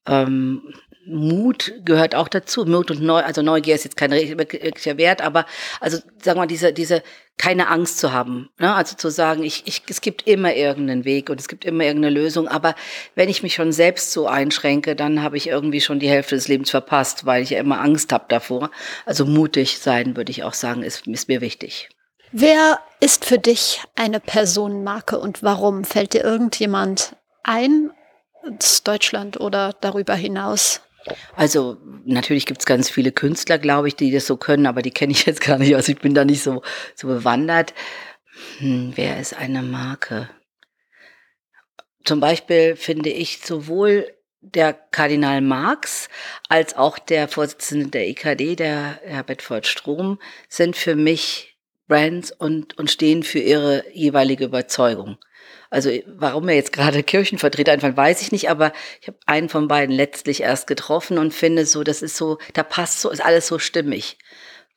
Ähm, 0.07 0.63
Mut 1.07 1.73
gehört 1.85 2.15
auch 2.15 2.29
dazu. 2.29 2.65
Mut 2.65 2.91
und 2.91 3.01
Neu, 3.01 3.21
also 3.21 3.43
Neugier 3.43 3.77
ist 3.77 3.85
jetzt 3.85 3.97
kein 3.97 4.11
wirklicher 4.11 4.99
Wert, 4.99 5.23
aber 5.23 5.47
also 5.81 5.99
sagen 6.21 6.41
wir 6.41 6.47
diese, 6.47 6.73
diese 6.73 7.03
keine 7.39 7.69
Angst 7.69 7.99
zu 7.99 8.13
haben. 8.13 8.49
Ne? 8.59 8.75
Also 8.75 8.97
zu 8.97 9.11
sagen, 9.11 9.45
ich, 9.45 9.63
ich, 9.67 9.83
es 9.89 10.01
gibt 10.01 10.27
immer 10.27 10.55
irgendeinen 10.55 11.05
Weg 11.05 11.31
und 11.31 11.39
es 11.39 11.49
gibt 11.49 11.65
immer 11.65 11.85
irgendeine 11.85 12.15
Lösung. 12.15 12.49
Aber 12.49 12.75
wenn 13.15 13.29
ich 13.29 13.43
mich 13.43 13.55
schon 13.55 13.73
selbst 13.73 14.13
so 14.13 14.27
einschränke, 14.27 14.97
dann 14.97 15.23
habe 15.23 15.37
ich 15.37 15.49
irgendwie 15.49 15.81
schon 15.81 16.01
die 16.01 16.09
Hälfte 16.09 16.35
des 16.35 16.49
Lebens 16.49 16.71
verpasst, 16.71 17.27
weil 17.27 17.43
ich 17.43 17.51
ja 17.51 17.61
immer 17.61 17.81
Angst 17.81 18.13
habe 18.13 18.25
davor. 18.29 18.71
Also 19.05 19.27
mutig 19.27 19.79
sein, 19.79 20.17
würde 20.17 20.31
ich 20.31 20.43
auch 20.43 20.55
sagen, 20.55 20.83
ist, 20.83 21.07
ist 21.07 21.29
mir 21.29 21.41
wichtig. 21.41 21.91
Wer 22.39 22.81
ist 23.01 23.25
für 23.25 23.39
dich 23.39 23.81
eine 23.95 24.21
Personenmarke 24.21 25.19
und 25.19 25.43
warum? 25.43 25.85
Fällt 25.85 26.13
dir 26.13 26.23
irgendjemand 26.23 27.17
ein? 27.43 27.93
Deutschland 28.85 29.41
oder 29.41 29.73
darüber 29.81 30.15
hinaus? 30.15 30.83
Also 31.35 31.79
natürlich 32.05 32.45
gibt 32.45 32.61
es 32.61 32.67
ganz 32.67 32.91
viele 32.91 33.11
Künstler, 33.11 33.57
glaube 33.57 33.89
ich, 33.89 33.97
die 33.97 34.11
das 34.11 34.27
so 34.27 34.37
können, 34.37 34.67
aber 34.67 34.83
die 34.83 34.91
kenne 34.91 35.13
ich 35.13 35.25
jetzt 35.25 35.41
gar 35.41 35.57
nicht. 35.57 35.75
Also 35.75 35.93
ich 35.93 35.99
bin 35.99 36.13
da 36.13 36.27
nicht 36.27 36.43
so, 36.43 36.61
so 36.95 37.09
bewandert. 37.09 37.73
Hm, 38.59 38.93
wer 38.97 39.19
ist 39.19 39.35
eine 39.35 39.63
Marke? 39.63 40.29
Zum 42.05 42.21
Beispiel 42.21 42.77
finde 42.77 43.09
ich 43.09 43.41
sowohl 43.47 44.13
der 44.43 44.75
Kardinal 44.75 45.41
Marx 45.41 46.11
als 46.51 46.77
auch 46.77 46.99
der 46.99 47.29
Vorsitzende 47.29 47.89
der 47.89 48.09
EKD, 48.09 48.57
der 48.57 49.01
Herr 49.05 49.23
Bedford 49.23 49.67
Strom, 49.67 50.21
sind 50.51 50.77
für 50.77 50.97
mich 50.97 51.56
Brands 51.89 52.33
und, 52.33 52.79
und 52.79 52.91
stehen 52.91 53.23
für 53.23 53.39
ihre 53.39 53.85
jeweilige 53.93 54.45
Überzeugung. 54.45 55.19
Also 55.71 55.91
warum 56.07 56.49
er 56.49 56.55
jetzt 56.55 56.73
gerade 56.73 57.03
Kirchenvertreter 57.03 57.73
einfach 57.73 57.97
weiß 57.97 58.23
ich 58.23 58.33
nicht, 58.33 58.49
aber 58.49 58.73
ich 59.01 59.09
habe 59.09 59.19
einen 59.27 59.49
von 59.49 59.69
beiden 59.69 59.95
letztlich 59.95 60.43
erst 60.43 60.67
getroffen 60.67 61.19
und 61.19 61.35
finde 61.35 61.67
so, 61.67 61.83
das 61.83 62.03
ist 62.03 62.17
so, 62.17 62.39
da 62.55 62.63
passt 62.63 63.01
so, 63.01 63.11
ist 63.11 63.25
alles 63.25 63.47
so 63.47 63.59
stimmig. 63.59 64.19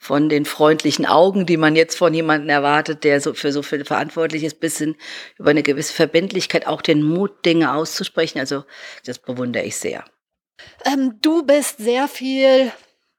Von 0.02 0.30
den 0.30 0.46
freundlichen 0.46 1.06
Augen, 1.06 1.46
die 1.46 1.58
man 1.58 1.76
jetzt 1.76 1.98
von 1.98 2.14
jemandem 2.14 2.50
erwartet, 2.50 3.04
der 3.04 3.20
so 3.20 3.34
für 3.34 3.52
so 3.52 3.62
viel 3.62 3.84
verantwortlich 3.84 4.46
ist, 4.46 4.62
bis 4.62 4.78
hin 4.78 4.96
über 5.38 5.50
eine 5.50 5.62
gewisse 5.62 5.94
Verbindlichkeit, 5.94 6.68
auch 6.68 6.82
den 6.82 7.04
Mut, 7.04 7.46
Dinge 7.46 7.74
auszusprechen. 7.74 8.40
Also 8.40 8.64
das 9.06 9.20
bewundere 9.20 9.64
ich 9.64 9.76
sehr. 9.76 10.06
Ähm, 10.86 11.20
du 11.22 11.46
bist 11.46 11.80
sehr 11.80 12.08
viel 12.08 12.72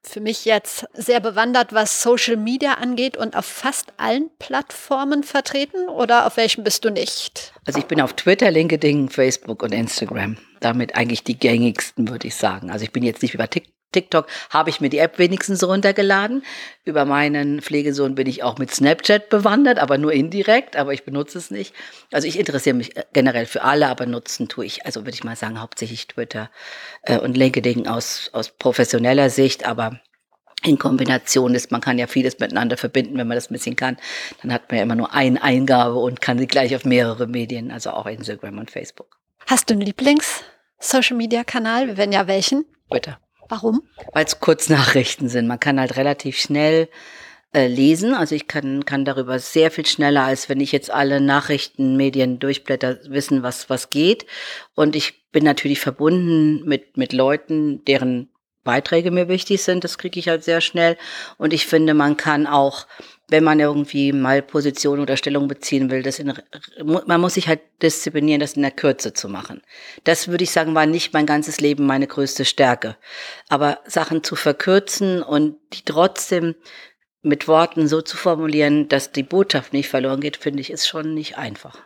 für 0.03 0.19
mich 0.19 0.45
jetzt 0.45 0.85
sehr 0.93 1.19
bewandert, 1.19 1.73
was 1.73 2.01
Social 2.01 2.37
Media 2.37 2.75
angeht 2.75 3.17
und 3.17 3.35
auf 3.35 3.45
fast 3.45 3.93
allen 3.97 4.29
Plattformen 4.39 5.23
vertreten 5.23 5.89
oder 5.89 6.25
auf 6.25 6.37
welchen 6.37 6.63
bist 6.63 6.85
du 6.85 6.89
nicht? 6.89 7.53
Also 7.65 7.79
ich 7.79 7.85
bin 7.85 8.01
auf 8.01 8.13
Twitter, 8.13 8.49
LinkedIn, 8.51 9.09
Facebook 9.09 9.63
und 9.63 9.73
Instagram. 9.73 10.37
Damit 10.59 10.95
eigentlich 10.95 11.23
die 11.23 11.37
gängigsten, 11.37 12.09
würde 12.09 12.27
ich 12.27 12.35
sagen. 12.35 12.71
Also 12.71 12.83
ich 12.83 12.91
bin 12.91 13.03
jetzt 13.03 13.21
nicht 13.21 13.33
über 13.33 13.49
TikTok 13.49 13.73
TikTok 13.91 14.27
habe 14.49 14.69
ich 14.69 14.81
mir 14.81 14.89
die 14.89 14.97
App 14.97 15.19
wenigstens 15.19 15.63
runtergeladen. 15.63 16.43
Über 16.85 17.05
meinen 17.05 17.61
Pflegesohn 17.61 18.15
bin 18.15 18.27
ich 18.27 18.43
auch 18.43 18.57
mit 18.57 18.73
Snapchat 18.73 19.29
bewandert, 19.29 19.79
aber 19.79 19.97
nur 19.97 20.13
indirekt, 20.13 20.75
aber 20.75 20.93
ich 20.93 21.03
benutze 21.03 21.37
es 21.37 21.51
nicht. 21.51 21.73
Also 22.11 22.27
ich 22.27 22.39
interessiere 22.39 22.75
mich 22.75 22.97
äh, 22.97 23.03
generell 23.13 23.45
für 23.45 23.63
alle, 23.63 23.87
aber 23.87 24.05
nutzen 24.05 24.47
tue 24.47 24.65
ich, 24.65 24.85
also 24.85 25.01
würde 25.01 25.15
ich 25.15 25.23
mal 25.23 25.35
sagen, 25.35 25.61
hauptsächlich 25.61 26.07
Twitter 26.07 26.49
äh, 27.03 27.17
und 27.17 27.37
LinkedIn 27.37 27.87
aus, 27.87 28.29
aus 28.33 28.49
professioneller 28.49 29.29
Sicht, 29.29 29.65
aber 29.65 29.99
in 30.63 30.77
Kombination 30.77 31.55
ist, 31.55 31.71
man 31.71 31.81
kann 31.81 31.97
ja 31.97 32.05
vieles 32.07 32.39
miteinander 32.39 32.77
verbinden, 32.77 33.17
wenn 33.17 33.27
man 33.27 33.35
das 33.35 33.49
ein 33.49 33.53
bisschen 33.53 33.75
kann. 33.75 33.97
Dann 34.41 34.53
hat 34.53 34.69
man 34.69 34.77
ja 34.77 34.83
immer 34.83 34.95
nur 34.95 35.13
eine 35.13 35.41
Eingabe 35.41 35.95
und 35.95 36.21
kann 36.21 36.37
sie 36.37 36.47
gleich 36.47 36.75
auf 36.75 36.85
mehrere 36.85 37.27
Medien, 37.27 37.71
also 37.71 37.89
auch 37.91 38.05
Instagram 38.05 38.59
und 38.59 38.69
Facebook. 38.69 39.17
Hast 39.47 39.69
du 39.69 39.73
einen 39.73 39.81
Lieblings-Social-Media-Kanal? 39.81 41.87
Wir 41.87 41.97
werden 41.97 42.11
ja 42.11 42.27
welchen. 42.27 42.65
Twitter. 42.89 43.19
Warum? 43.51 43.83
Weil 44.13 44.23
es 44.23 44.39
Kurznachrichten 44.39 45.27
sind. 45.27 45.45
Man 45.45 45.59
kann 45.59 45.77
halt 45.77 45.97
relativ 45.97 46.39
schnell 46.39 46.87
äh, 47.53 47.67
lesen. 47.67 48.13
Also 48.13 48.33
ich 48.33 48.47
kann, 48.47 48.85
kann 48.85 49.03
darüber 49.03 49.39
sehr 49.39 49.71
viel 49.71 49.85
schneller, 49.85 50.23
als 50.23 50.47
wenn 50.47 50.61
ich 50.61 50.71
jetzt 50.71 50.89
alle 50.89 51.19
Nachrichtenmedien 51.19 52.39
durchblätter, 52.39 52.99
wissen, 53.09 53.43
was, 53.43 53.69
was 53.69 53.89
geht. 53.89 54.25
Und 54.73 54.95
ich 54.95 55.29
bin 55.33 55.43
natürlich 55.43 55.81
verbunden 55.81 56.63
mit, 56.63 56.95
mit 56.95 57.11
Leuten, 57.11 57.83
deren 57.83 58.29
Beiträge 58.63 59.11
mir 59.11 59.27
wichtig 59.27 59.61
sind. 59.63 59.83
Das 59.83 59.97
kriege 59.97 60.17
ich 60.17 60.29
halt 60.29 60.45
sehr 60.45 60.61
schnell. 60.61 60.97
Und 61.37 61.51
ich 61.51 61.65
finde, 61.65 61.93
man 61.93 62.15
kann 62.15 62.47
auch 62.47 62.87
wenn 63.31 63.45
man 63.45 63.61
irgendwie 63.61 64.11
mal 64.11 64.41
Position 64.41 64.99
oder 64.99 65.15
Stellung 65.15 65.47
beziehen 65.47 65.89
will, 65.89 66.03
das 66.03 66.19
in, 66.19 66.33
man 66.83 67.21
muss 67.21 67.35
sich 67.35 67.47
halt 67.47 67.61
disziplinieren, 67.81 68.41
das 68.41 68.53
in 68.53 68.61
der 68.61 68.71
Kürze 68.71 69.13
zu 69.13 69.29
machen. 69.29 69.61
Das 70.03 70.27
würde 70.27 70.43
ich 70.43 70.51
sagen, 70.51 70.75
war 70.75 70.85
nicht 70.85 71.13
mein 71.13 71.25
ganzes 71.25 71.61
Leben 71.61 71.85
meine 71.85 72.07
größte 72.07 72.43
Stärke. 72.43 72.97
Aber 73.47 73.79
Sachen 73.85 74.21
zu 74.23 74.35
verkürzen 74.35 75.23
und 75.23 75.55
die 75.71 75.83
trotzdem 75.85 76.55
mit 77.21 77.47
Worten 77.47 77.87
so 77.87 78.01
zu 78.01 78.17
formulieren, 78.17 78.89
dass 78.89 79.13
die 79.13 79.23
Botschaft 79.23 79.71
nicht 79.71 79.87
verloren 79.87 80.19
geht, 80.19 80.35
finde 80.35 80.59
ich, 80.59 80.69
ist 80.69 80.87
schon 80.87 81.13
nicht 81.13 81.37
einfach. 81.37 81.79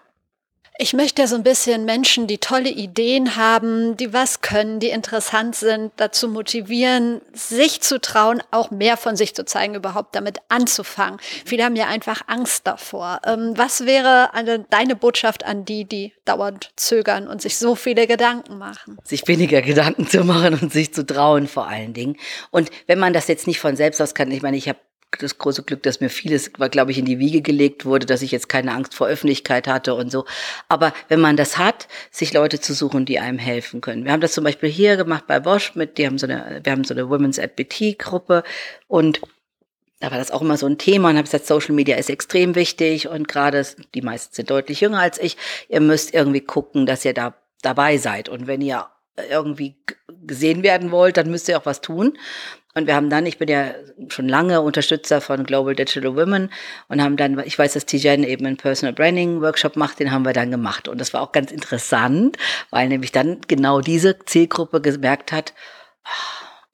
Ich 0.78 0.94
möchte 0.94 1.22
ja 1.22 1.28
so 1.28 1.36
ein 1.36 1.44
bisschen 1.44 1.86
Menschen, 1.86 2.28
die 2.28 2.38
tolle 2.38 2.70
Ideen 2.70 3.38
haben, 3.38 3.96
die 3.96 4.12
was 4.12 4.42
können, 4.42 4.82
die 4.82 4.90
interessant 4.90 5.56
sind, 5.56 5.94
dazu 5.96 6.28
motivieren, 6.28 7.22
sich 7.32 7.80
zu 7.80 8.02
trauen, 8.02 8.44
auch 8.52 8.72
mehr 8.72 8.98
von 8.98 9.16
sich 9.16 9.34
zu 9.34 9.46
zeigen, 9.46 9.76
überhaupt 9.76 10.16
damit 10.16 10.40
anzufangen. 10.50 11.20
Viele 11.46 11.64
haben 11.64 11.78
ja 11.78 11.88
einfach 11.88 12.24
Angst 12.28 12.68
davor. 12.68 13.22
Ähm, 13.26 13.54
was 13.56 13.86
wäre 13.86 14.34
eine, 14.34 14.66
deine 14.70 14.98
Botschaft 14.98 15.46
an 15.46 15.64
die, 15.64 15.86
die 15.86 16.14
dauernd 16.26 16.72
zögern 16.76 17.30
und 17.30 17.42
sich 17.42 17.58
so 17.58 17.76
viele 17.76 18.06
Gedanken 18.06 18.58
machen? 18.58 18.98
Sich 19.06 19.26
weniger 19.30 19.62
Gedanken 19.62 20.08
zu 20.08 20.26
machen 20.26 20.60
und 20.62 20.74
sich 20.74 20.94
zu 20.94 21.06
trauen 21.06 21.48
vor 21.48 21.68
allen 21.68 21.94
Dingen. 21.94 22.18
Und 22.52 22.70
wenn 22.88 23.00
man 23.00 23.14
das 23.14 23.30
jetzt 23.30 23.48
nicht 23.48 23.62
von 23.62 23.78
selbst 23.78 24.02
aus 24.02 24.14
kann, 24.14 24.30
ich 24.30 24.42
meine, 24.42 24.58
ich 24.58 24.68
habe 24.68 24.80
das 25.20 25.38
große 25.38 25.64
Glück, 25.64 25.84
dass 25.84 26.02
mir 26.02 26.10
vieles, 26.10 26.52
glaube 26.54 26.92
ich, 26.92 26.98
in 26.98 27.06
die 27.06 27.20
Wiege 27.20 27.42
gelegt 27.42 27.86
wurde, 27.86 28.06
dass 28.06 28.22
ich 28.22 28.32
jetzt 28.32 28.50
keine 28.50 28.74
Angst 28.74 28.96
vor 28.96 29.08
Öffentlichkeit 29.08 29.68
hatte 29.68 29.96
und 29.96 30.12
so. 30.12 30.26
Aber 30.68 30.94
wenn 31.08 31.20
man 31.20 31.38
das 31.38 31.58
hat, 31.58 31.88
sich 32.12 32.34
Leute 32.34 32.60
zu 32.60 32.74
suchen, 32.74 33.06
die 33.06 33.20
einem 33.20 33.38
helfen 33.38 33.82
können. 33.82 34.06
Wir 34.06 34.12
haben 34.12 34.22
das 34.22 34.34
zum 34.34 34.44
Beispiel 34.44 34.70
hier 34.70 34.98
gemacht 34.98 35.26
bei 35.28 35.40
Bosch 35.40 35.76
mit, 35.76 35.98
die 35.98 36.06
haben 36.06 36.18
so 36.18 36.28
eine, 36.28 36.60
wir 36.64 36.72
haben 36.72 36.84
so 36.84 36.94
eine 36.94 37.10
Women's 37.10 37.40
at 37.40 37.56
Gruppe 37.98 38.44
und 38.88 39.22
da 40.00 40.12
war 40.12 40.18
das 40.18 40.32
auch 40.32 40.42
immer 40.42 40.58
so 40.58 40.66
ein 40.66 40.78
Thema 40.78 41.10
und 41.10 41.16
habe 41.16 41.24
gesagt, 41.24 41.48
Social 41.48 41.74
Media 41.74 41.96
ist 41.96 42.10
extrem 42.10 42.56
wichtig 42.56 43.08
und 43.08 43.28
gerade 43.28 43.66
die 43.94 44.02
meisten 44.02 44.36
sind 44.36 44.50
deutlich 44.50 44.82
jünger 44.82 45.00
als 45.00 45.20
ich. 45.20 45.38
Ihr 45.70 45.80
müsst 45.80 46.14
irgendwie 46.14 46.42
gucken, 46.42 46.86
dass 46.86 47.06
ihr 47.06 47.14
da 47.14 47.34
dabei 47.62 47.98
seid 47.98 48.30
und 48.30 48.46
wenn 48.46 48.62
ihr 48.62 48.88
irgendwie 49.30 49.76
gesehen 50.26 50.64
werden 50.64 50.92
wollt, 50.92 51.18
dann 51.18 51.30
müsst 51.30 51.48
ihr 51.48 51.58
auch 51.58 51.66
was 51.66 51.82
tun. 51.82 52.18
Und 52.74 52.88
wir 52.88 52.96
haben 52.96 53.10
dann, 53.10 53.26
ich 53.26 53.38
bin 53.38 53.48
ja 53.48 53.74
schon 54.10 54.28
lange 54.28 54.60
Unterstützer 54.60 55.22
von 55.22 55.46
Global 55.46 55.76
Digital 55.76 56.16
Women 56.16 56.52
und 56.90 57.02
haben 57.02 57.16
dann, 57.16 57.40
ich 57.40 57.58
weiß, 57.58 57.74
dass 57.74 57.86
Tijen 57.86 58.26
eben 58.26 58.46
einen 58.46 58.58
Personal 58.58 58.94
Branding 58.94 59.42
Workshop 59.42 59.78
macht, 59.78 60.00
den 60.00 60.12
haben 60.12 60.26
wir 60.26 60.34
dann 60.34 60.52
gemacht. 60.52 60.90
Und 60.90 61.00
das 61.00 61.14
war 61.14 61.22
auch 61.22 61.32
ganz 61.32 61.54
interessant, 61.54 62.38
weil 62.72 62.90
nämlich 62.90 63.14
dann 63.14 63.40
genau 63.48 63.80
diese 63.80 64.20
Zielgruppe 64.20 64.82
gemerkt 64.82 65.32
hat, 65.32 65.54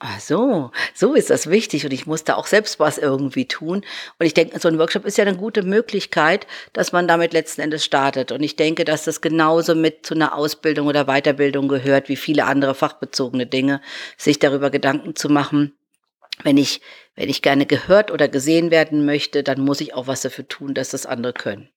Ach 0.04 0.20
so, 0.20 0.72
so 0.96 1.14
ist 1.14 1.30
das 1.30 1.48
wichtig 1.48 1.86
und 1.86 1.94
ich 1.94 2.08
musste 2.08 2.36
auch 2.36 2.48
selbst 2.48 2.80
was 2.80 2.98
irgendwie 2.98 3.48
tun. 3.48 3.84
Und 4.18 4.26
ich 4.26 4.34
denke, 4.34 4.60
so 4.60 4.68
ein 4.68 4.80
Workshop 4.80 5.06
ist 5.06 5.20
ja 5.20 5.26
eine 5.26 5.38
gute 5.38 5.62
Möglichkeit, 5.62 6.48
dass 6.74 6.92
man 6.92 7.08
damit 7.08 7.34
letzten 7.34 7.62
Endes 7.62 7.86
startet. 7.86 8.32
Und 8.32 8.42
ich 8.42 8.56
denke, 8.56 8.84
dass 8.84 9.04
das 9.04 9.22
genauso 9.22 9.76
mit 9.76 10.04
zu 10.04 10.16
einer 10.16 10.36
Ausbildung 10.36 10.88
oder 10.88 11.06
Weiterbildung 11.06 11.68
gehört, 11.68 12.10
wie 12.10 12.16
viele 12.16 12.46
andere 12.46 12.74
fachbezogene 12.74 13.46
Dinge, 13.46 13.80
sich 14.18 14.40
darüber 14.40 14.72
Gedanken 14.72 15.16
zu 15.16 15.30
machen. 15.30 15.74
Wenn 16.42 16.58
ich, 16.58 16.82
wenn 17.16 17.30
ich 17.30 17.44
gerne 17.44 17.68
gehört 17.68 18.10
oder 18.10 18.28
gesehen 18.28 18.72
werden 18.72 19.06
möchte, 19.06 19.44
dann 19.44 19.62
muss 19.62 19.82
ich 19.82 19.94
auch 19.94 20.08
was 20.08 20.22
dafür 20.22 20.48
tun, 20.48 20.74
dass 20.74 20.90
das 20.90 21.06
andere 21.06 21.34
können. 21.34 21.70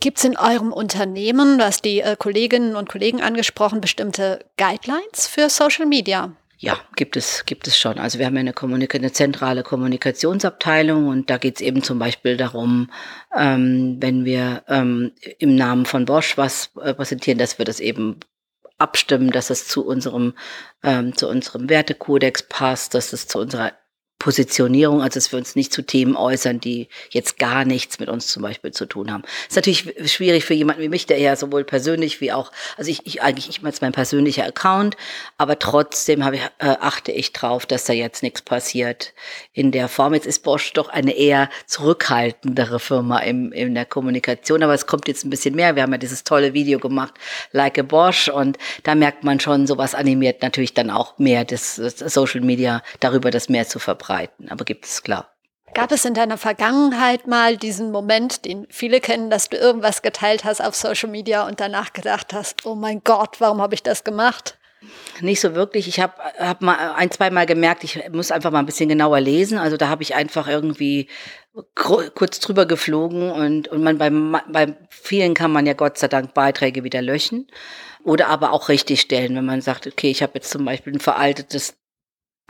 Gibt 0.00 0.16
es 0.16 0.24
in 0.24 0.38
eurem 0.38 0.72
Unternehmen, 0.72 1.62
hast 1.62 1.84
die 1.84 2.00
äh, 2.00 2.16
Kolleginnen 2.18 2.74
und 2.74 2.88
Kollegen 2.88 3.20
angesprochen, 3.20 3.82
bestimmte 3.82 4.46
Guidelines 4.56 5.26
für 5.26 5.50
Social 5.50 5.84
Media? 5.84 6.34
Ja, 6.58 6.78
gibt 6.96 7.16
es, 7.18 7.44
gibt 7.44 7.68
es 7.68 7.78
schon. 7.78 7.98
Also 7.98 8.18
wir 8.18 8.24
haben 8.24 8.34
ja 8.34 8.40
eine, 8.40 8.54
Kommunik 8.54 8.94
eine 8.94 9.12
zentrale 9.12 9.62
Kommunikationsabteilung 9.62 11.08
und 11.08 11.28
da 11.28 11.36
geht 11.36 11.56
es 11.56 11.60
eben 11.60 11.82
zum 11.82 11.98
Beispiel 11.98 12.38
darum, 12.38 12.90
ähm, 13.36 13.98
wenn 14.00 14.24
wir 14.24 14.64
ähm, 14.68 15.12
im 15.38 15.54
Namen 15.54 15.84
von 15.84 16.06
Bosch 16.06 16.38
was 16.38 16.70
äh, 16.80 16.94
präsentieren, 16.94 17.38
dass 17.38 17.58
wir 17.58 17.66
das 17.66 17.78
eben 17.78 18.20
abstimmen, 18.78 19.32
dass 19.32 19.50
es 19.50 19.68
zu 19.68 19.86
unserem, 19.86 20.34
ähm, 20.82 21.14
zu 21.14 21.28
unserem 21.28 21.68
Wertekodex 21.68 22.44
passt, 22.44 22.94
dass 22.94 23.12
es 23.12 23.28
zu 23.28 23.38
unserer 23.38 23.72
Positionierung, 24.18 25.02
also 25.02 25.16
dass 25.16 25.30
wir 25.30 25.38
uns 25.38 25.56
nicht 25.56 25.72
zu 25.72 25.82
Themen 25.82 26.16
äußern, 26.16 26.58
die 26.58 26.88
jetzt 27.10 27.38
gar 27.38 27.66
nichts 27.66 28.00
mit 28.00 28.08
uns 28.08 28.28
zum 28.28 28.42
Beispiel 28.42 28.70
zu 28.70 28.86
tun 28.86 29.12
haben. 29.12 29.22
Das 29.22 29.48
ist 29.50 29.56
natürlich 29.56 30.10
schwierig 30.10 30.44
für 30.44 30.54
jemanden 30.54 30.80
wie 30.82 30.88
mich, 30.88 31.04
der 31.06 31.18
ja 31.18 31.36
sowohl 31.36 31.64
persönlich 31.64 32.20
wie 32.22 32.32
auch, 32.32 32.50
also 32.78 32.90
ich, 32.90 33.06
ich 33.06 33.22
eigentlich 33.22 33.48
ich 33.50 33.62
als 33.64 33.82
mein 33.82 33.92
persönlicher 33.92 34.44
Account, 34.44 34.96
aber 35.36 35.58
trotzdem 35.58 36.24
habe 36.24 36.36
ich, 36.36 36.42
äh, 36.58 36.76
achte 36.80 37.12
ich 37.12 37.34
drauf, 37.34 37.66
dass 37.66 37.84
da 37.84 37.92
jetzt 37.92 38.22
nichts 38.22 38.40
passiert 38.40 39.12
in 39.52 39.70
der 39.70 39.86
Form. 39.86 40.14
Jetzt 40.14 40.26
ist 40.26 40.42
Bosch 40.42 40.72
doch 40.72 40.88
eine 40.88 41.12
eher 41.12 41.50
zurückhaltendere 41.66 42.80
Firma 42.80 43.18
im, 43.18 43.52
in 43.52 43.74
der 43.74 43.84
Kommunikation, 43.84 44.62
aber 44.62 44.72
es 44.72 44.86
kommt 44.86 45.08
jetzt 45.08 45.24
ein 45.24 45.30
bisschen 45.30 45.54
mehr. 45.54 45.76
Wir 45.76 45.82
haben 45.82 45.92
ja 45.92 45.98
dieses 45.98 46.24
tolle 46.24 46.54
Video 46.54 46.78
gemacht, 46.78 47.14
Like 47.52 47.78
a 47.78 47.82
Bosch, 47.82 48.28
und 48.28 48.56
da 48.82 48.94
merkt 48.94 49.24
man 49.24 49.40
schon, 49.40 49.66
sowas 49.66 49.94
animiert 49.94 50.40
natürlich 50.40 50.72
dann 50.72 50.88
auch 50.88 51.18
mehr 51.18 51.44
das, 51.44 51.76
das 51.76 51.98
Social 51.98 52.40
Media 52.40 52.82
darüber, 53.00 53.30
das 53.30 53.50
mehr 53.50 53.68
zu 53.68 53.78
verbreiten 53.78 54.05
verbreiten, 54.06 54.48
aber 54.48 54.64
gibt 54.64 54.86
es 54.86 55.02
klar. 55.02 55.32
Gab 55.74 55.92
es 55.92 56.04
in 56.04 56.14
deiner 56.14 56.38
Vergangenheit 56.38 57.26
mal 57.26 57.56
diesen 57.56 57.90
Moment, 57.90 58.44
den 58.44 58.66
viele 58.70 59.00
kennen, 59.00 59.30
dass 59.30 59.48
du 59.48 59.56
irgendwas 59.56 60.00
geteilt 60.00 60.44
hast 60.44 60.62
auf 60.62 60.74
Social 60.74 61.10
Media 61.10 61.46
und 61.46 61.60
danach 61.60 61.92
gedacht 61.92 62.32
hast, 62.32 62.64
oh 62.64 62.74
mein 62.74 63.02
Gott, 63.04 63.40
warum 63.40 63.60
habe 63.60 63.74
ich 63.74 63.82
das 63.82 64.04
gemacht? 64.04 64.58
Nicht 65.20 65.40
so 65.40 65.54
wirklich. 65.54 65.88
Ich 65.88 66.00
habe 66.00 66.14
hab 66.38 66.62
mal 66.62 66.94
ein, 66.94 67.10
zwei 67.10 67.30
Mal 67.30 67.44
gemerkt, 67.46 67.82
ich 67.82 68.08
muss 68.10 68.30
einfach 68.30 68.52
mal 68.52 68.60
ein 68.60 68.66
bisschen 68.66 68.88
genauer 68.88 69.20
lesen. 69.20 69.58
Also 69.58 69.76
da 69.76 69.88
habe 69.88 70.02
ich 70.02 70.14
einfach 70.14 70.46
irgendwie 70.48 71.08
kurz 71.74 72.38
drüber 72.38 72.64
geflogen 72.66 73.30
und, 73.30 73.68
und 73.68 73.82
man 73.82 73.98
beim, 73.98 74.36
bei 74.50 74.76
vielen 74.88 75.34
kann 75.34 75.50
man 75.50 75.66
ja 75.66 75.72
Gott 75.72 75.98
sei 75.98 76.08
Dank 76.08 76.32
Beiträge 76.32 76.84
wieder 76.84 77.02
löschen 77.02 77.48
oder 78.04 78.28
aber 78.28 78.52
auch 78.52 78.68
richtig 78.68 79.00
stellen, 79.00 79.34
wenn 79.34 79.46
man 79.46 79.62
sagt, 79.62 79.86
okay, 79.86 80.10
ich 80.10 80.22
habe 80.22 80.32
jetzt 80.34 80.50
zum 80.50 80.64
Beispiel 80.64 80.92
ein 80.92 81.00
veraltetes 81.00 81.76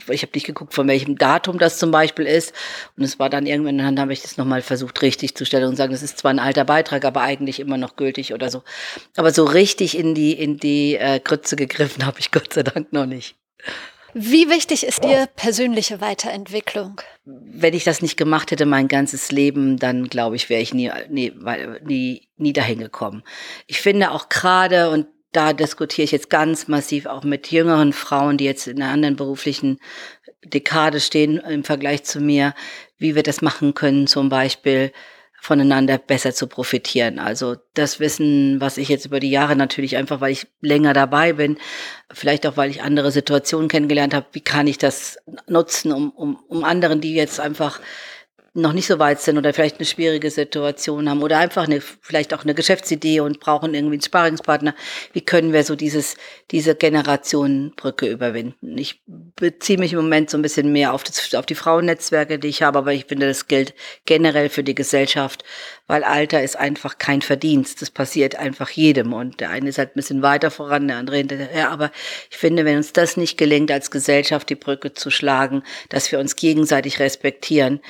ich 0.09 0.21
habe 0.21 0.31
nicht 0.33 0.45
geguckt, 0.45 0.73
von 0.73 0.87
welchem 0.87 1.17
Datum 1.17 1.57
das 1.57 1.79
zum 1.79 1.91
Beispiel 1.91 2.25
ist. 2.25 2.53
Und 2.97 3.03
es 3.03 3.19
war 3.19 3.29
dann 3.29 3.45
irgendwann, 3.45 3.77
dann 3.77 3.99
habe 3.99 4.13
ich 4.13 4.21
das 4.21 4.37
nochmal 4.37 4.61
versucht, 4.61 5.01
richtig 5.01 5.35
zu 5.35 5.45
stellen 5.45 5.67
und 5.67 5.75
sagen, 5.75 5.91
das 5.91 6.03
ist 6.03 6.17
zwar 6.19 6.31
ein 6.31 6.39
alter 6.39 6.65
Beitrag, 6.65 7.05
aber 7.05 7.21
eigentlich 7.21 7.59
immer 7.59 7.77
noch 7.77 7.95
gültig 7.95 8.33
oder 8.33 8.49
so. 8.49 8.63
Aber 9.15 9.31
so 9.31 9.43
richtig 9.43 9.97
in 9.97 10.15
die, 10.15 10.33
in 10.33 10.57
die 10.57 10.95
äh, 10.95 11.19
Grütze 11.19 11.55
gegriffen 11.55 12.05
habe 12.05 12.19
ich 12.19 12.31
Gott 12.31 12.53
sei 12.53 12.63
Dank 12.63 12.93
noch 12.93 13.05
nicht. 13.05 13.35
Wie 14.13 14.49
wichtig 14.49 14.83
ist 14.85 15.03
dir 15.03 15.27
persönliche 15.35 16.01
Weiterentwicklung? 16.01 17.01
Wenn 17.25 17.73
ich 17.73 17.83
das 17.83 18.01
nicht 18.01 18.17
gemacht 18.17 18.49
hätte, 18.49 18.65
mein 18.65 18.87
ganzes 18.87 19.31
Leben, 19.31 19.77
dann 19.77 20.07
glaube 20.07 20.35
ich, 20.37 20.49
wäre 20.49 20.61
ich 20.61 20.73
nie, 20.73 20.89
nie, 21.09 21.33
nie, 21.83 22.27
nie 22.37 22.53
dahin 22.53 22.79
gekommen. 22.79 23.23
Ich 23.67 23.79
finde 23.79 24.11
auch 24.11 24.29
gerade, 24.29 24.89
und 24.89 25.07
da 25.31 25.53
diskutiere 25.53 26.05
ich 26.05 26.11
jetzt 26.11 26.29
ganz 26.29 26.67
massiv 26.67 27.05
auch 27.05 27.23
mit 27.23 27.51
jüngeren 27.51 27.93
Frauen, 27.93 28.37
die 28.37 28.45
jetzt 28.45 28.67
in 28.67 28.81
einer 28.81 28.91
anderen 28.91 29.15
beruflichen 29.15 29.79
Dekade 30.43 30.99
stehen 30.99 31.37
im 31.37 31.63
Vergleich 31.63 32.03
zu 32.03 32.19
mir, 32.19 32.53
wie 32.97 33.15
wir 33.15 33.23
das 33.23 33.41
machen 33.41 33.73
können, 33.73 34.07
zum 34.07 34.29
Beispiel 34.29 34.91
voneinander 35.39 35.97
besser 35.97 36.33
zu 36.33 36.47
profitieren. 36.47 37.19
Also 37.19 37.55
das 37.73 37.99
Wissen, 37.99 38.59
was 38.59 38.77
ich 38.77 38.89
jetzt 38.89 39.05
über 39.05 39.19
die 39.19 39.29
Jahre 39.29 39.55
natürlich 39.55 39.95
einfach, 39.95 40.19
weil 40.19 40.31
ich 40.31 40.47
länger 40.61 40.93
dabei 40.93 41.33
bin, 41.33 41.57
vielleicht 42.11 42.47
auch 42.47 42.57
weil 42.57 42.69
ich 42.69 42.81
andere 42.81 43.11
Situationen 43.11 43.69
kennengelernt 43.69 44.13
habe, 44.13 44.25
wie 44.31 44.41
kann 44.41 44.67
ich 44.67 44.77
das 44.77 45.17
nutzen, 45.47 45.91
um, 45.91 46.09
um, 46.11 46.37
um 46.47 46.63
anderen, 46.63 47.01
die 47.01 47.13
jetzt 47.13 47.39
einfach 47.39 47.79
noch 48.57 48.73
nicht 48.73 48.87
so 48.87 48.97
weit 48.99 49.21
sind 49.21 49.37
oder 49.37 49.53
vielleicht 49.53 49.77
eine 49.77 49.85
schwierige 49.85 50.31
Situation 50.31 51.09
haben 51.09 51.21
oder 51.21 51.37
einfach 51.37 51.65
eine, 51.65 51.79
vielleicht 51.79 52.33
auch 52.33 52.43
eine 52.43 52.55
Geschäftsidee 52.55 53.19
und 53.19 53.39
brauchen 53.39 53.73
irgendwie 53.73 53.95
einen 53.95 54.01
Sparingspartner. 54.01 54.73
Wie 55.13 55.21
können 55.21 55.53
wir 55.53 55.63
so 55.63 55.75
dieses, 55.75 56.17
diese 56.51 56.75
Generationenbrücke 56.75 58.07
überwinden? 58.07 58.77
Ich 58.77 59.01
beziehe 59.05 59.77
mich 59.77 59.93
im 59.93 59.99
Moment 59.99 60.31
so 60.31 60.37
ein 60.37 60.41
bisschen 60.41 60.71
mehr 60.71 60.93
auf, 60.93 61.03
das, 61.03 61.35
auf 61.35 61.45
die 61.45 61.55
Frauennetzwerke, 61.55 62.39
die 62.39 62.47
ich 62.47 62.63
habe, 62.63 62.79
aber 62.79 62.93
ich 62.93 63.05
finde, 63.05 63.27
das 63.27 63.47
gilt 63.47 63.75
generell 64.05 64.49
für 64.49 64.63
die 64.63 64.75
Gesellschaft, 64.75 65.43
weil 65.85 66.03
Alter 66.03 66.41
ist 66.41 66.57
einfach 66.57 66.97
kein 66.97 67.21
Verdienst. 67.21 67.81
Das 67.81 67.91
passiert 67.91 68.35
einfach 68.35 68.69
jedem 68.71 69.13
und 69.13 69.39
der 69.39 69.51
eine 69.51 69.69
ist 69.69 69.77
halt 69.77 69.91
ein 69.91 69.95
bisschen 69.95 70.21
weiter 70.23 70.49
voran, 70.49 70.87
der 70.87 70.97
andere 70.97 71.17
hinterher. 71.17 71.69
Aber 71.69 71.91
ich 72.31 72.37
finde, 72.37 72.65
wenn 72.65 72.77
uns 72.77 72.91
das 72.91 73.17
nicht 73.17 73.37
gelingt, 73.37 73.71
als 73.71 73.91
Gesellschaft 73.91 74.49
die 74.49 74.55
Brücke 74.55 74.93
zu 74.93 75.11
schlagen, 75.11 75.63
dass 75.89 76.11
wir 76.11 76.19
uns 76.19 76.35
gegenseitig 76.35 76.99
respektieren, 76.99 77.81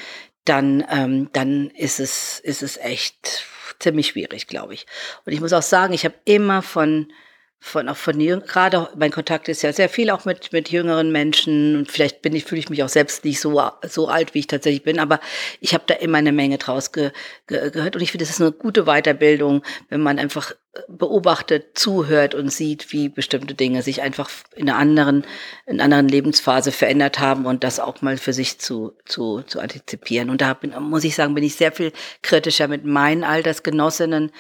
dann, 0.50 0.86
ähm, 0.90 1.30
dann 1.34 1.70
ist 1.72 2.00
es, 2.00 2.40
ist 2.40 2.64
es 2.64 2.78
echt 2.78 3.46
ziemlich 3.80 4.08
schwierig, 4.08 4.48
glaube 4.48 4.74
ich. 4.74 4.86
Und 5.26 5.34
ich 5.34 5.42
muss 5.42 5.54
auch 5.54 5.62
sagen, 5.62 5.94
ich 5.94 6.06
habe 6.06 6.16
immer 6.26 6.62
von 6.62 7.12
von 7.60 7.90
auch 7.90 7.98
von 7.98 8.20
gerade 8.20 8.88
mein 8.96 9.12
Kontakt 9.12 9.50
ist 9.50 9.64
ja 9.64 9.74
sehr 9.74 9.90
viel 9.90 10.12
auch 10.12 10.26
mit 10.26 10.54
mit 10.54 10.70
jüngeren 10.70 11.12
Menschen 11.12 11.76
und 11.76 11.92
vielleicht 11.92 12.22
bin 12.22 12.36
ich 12.36 12.46
fühle 12.46 12.60
ich 12.60 12.70
mich 12.70 12.84
auch 12.84 12.90
selbst 12.90 13.26
nicht 13.26 13.40
so 13.40 13.60
so 13.84 14.08
alt 14.08 14.36
wie 14.36 14.40
ich 14.40 14.48
tatsächlich 14.48 14.84
bin 14.84 15.00
aber 15.00 15.20
ich 15.60 15.74
habe 15.74 15.84
da 15.88 15.96
immer 15.96 16.20
eine 16.20 16.32
Menge 16.32 16.60
draus 16.60 16.92
ge, 16.92 17.12
ge, 17.48 17.72
gehört 17.72 17.96
und 17.96 18.04
ich 18.04 18.12
finde 18.12 18.26
das 18.26 18.36
ist 18.36 18.42
eine 18.42 18.52
gute 18.52 18.84
Weiterbildung 18.84 19.64
wenn 19.90 20.02
man 20.02 20.20
einfach 20.20 20.54
beobachtet, 20.88 21.78
zuhört 21.78 22.36
und 22.36 22.52
sieht, 22.52 22.92
wie 22.92 23.10
bestimmte 23.10 23.54
Dinge 23.54 23.82
sich 23.82 24.02
einfach 24.02 24.30
in 24.56 24.70
einer 24.70 24.78
anderen, 24.78 25.26
in 25.66 25.76
einer 25.76 25.84
anderen 25.84 26.08
Lebensphase 26.10 26.72
verändert 26.72 27.20
haben 27.20 27.46
und 27.46 27.64
das 27.64 27.80
auch 27.80 28.02
mal 28.02 28.18
für 28.18 28.34
sich 28.34 28.60
zu, 28.60 28.94
zu, 29.06 29.42
zu 29.44 29.60
antizipieren. 29.60 30.30
Und 30.30 30.42
da 30.42 30.54
bin, 30.54 30.74
muss 30.80 31.04
ich 31.04 31.16
sagen, 31.16 31.36
bin 31.36 31.44
ich 31.44 31.56
sehr 31.56 31.72
viel 31.72 31.92
kritischer 32.22 32.68
mit 32.68 32.86
meinen 32.86 33.24
Altersgenossinnen, 33.24 34.32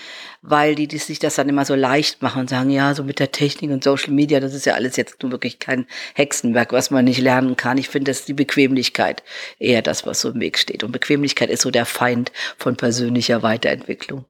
weil 0.41 0.75
die, 0.75 0.87
die 0.87 0.97
sich 0.97 1.19
das 1.19 1.35
dann 1.35 1.49
immer 1.49 1.65
so 1.65 1.75
leicht 1.75 2.21
machen 2.21 2.41
und 2.41 2.49
sagen, 2.49 2.69
ja, 2.69 2.93
so 2.93 3.03
mit 3.03 3.19
der 3.19 3.31
Technik 3.31 3.71
und 3.71 3.83
Social 3.83 4.13
Media, 4.13 4.39
das 4.39 4.53
ist 4.53 4.65
ja 4.65 4.73
alles 4.73 4.95
jetzt 4.95 5.21
nur 5.23 5.31
wirklich 5.31 5.59
kein 5.59 5.85
Hexenwerk, 6.15 6.71
was 6.71 6.91
man 6.91 7.05
nicht 7.05 7.19
lernen 7.19 7.57
kann. 7.57 7.77
Ich 7.77 7.89
finde, 7.89 8.11
das 8.11 8.19
ist 8.19 8.27
die 8.27 8.33
Bequemlichkeit 8.33 9.23
eher 9.59 9.81
das, 9.81 10.05
was 10.05 10.21
so 10.21 10.29
im 10.29 10.39
Weg 10.39 10.57
steht. 10.57 10.83
Und 10.83 10.91
Bequemlichkeit 10.91 11.49
ist 11.49 11.61
so 11.61 11.71
der 11.71 11.85
Feind 11.85 12.31
von 12.57 12.75
persönlicher 12.75 13.43
Weiterentwicklung. 13.43 14.25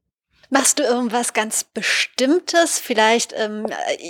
Machst 0.50 0.80
du 0.80 0.84
irgendwas 0.84 1.34
ganz 1.34 1.66
Bestimmtes? 1.66 2.80
Vielleicht 2.80 3.34
ähm, 3.36 3.66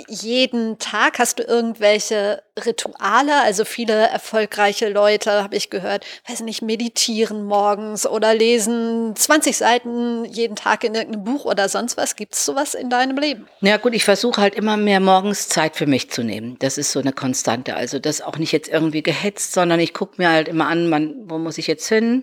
jeden 0.08 0.78
Tag 0.78 1.18
hast 1.18 1.40
du 1.40 1.42
irgendwelche 1.42 2.42
Rituale? 2.64 3.42
Also 3.42 3.64
viele 3.64 3.94
erfolgreiche 3.94 4.88
Leute, 4.88 5.42
habe 5.42 5.56
ich 5.56 5.68
gehört, 5.68 6.06
weiß 6.28 6.40
nicht, 6.40 6.62
meditieren 6.62 7.44
morgens 7.44 8.06
oder 8.06 8.34
lesen 8.34 9.16
20 9.16 9.56
Seiten 9.56 10.24
jeden 10.26 10.54
Tag 10.54 10.84
in 10.84 10.94
irgendeinem 10.94 11.24
Buch 11.24 11.44
oder 11.44 11.68
sonst 11.68 11.96
was. 11.96 12.14
Gibt 12.14 12.34
es 12.34 12.44
sowas 12.44 12.74
in 12.74 12.88
deinem 12.88 13.18
Leben? 13.18 13.48
Ja 13.60 13.76
gut, 13.76 13.94
ich 13.94 14.04
versuche 14.04 14.40
halt 14.40 14.54
immer 14.54 14.76
mehr 14.76 15.00
morgens 15.00 15.48
Zeit 15.48 15.74
für 15.74 15.86
mich 15.86 16.10
zu 16.10 16.22
nehmen. 16.22 16.56
Das 16.60 16.78
ist 16.78 16.92
so 16.92 17.00
eine 17.00 17.12
Konstante. 17.12 17.74
Also 17.74 17.98
das 17.98 18.20
auch 18.20 18.38
nicht 18.38 18.52
jetzt 18.52 18.68
irgendwie 18.68 19.02
gehetzt, 19.02 19.52
sondern 19.54 19.80
ich 19.80 19.92
gucke 19.92 20.14
mir 20.18 20.30
halt 20.30 20.46
immer 20.46 20.68
an, 20.68 20.88
man, 20.88 21.14
wo 21.24 21.38
muss 21.38 21.58
ich 21.58 21.66
jetzt 21.66 21.88
hin? 21.88 22.22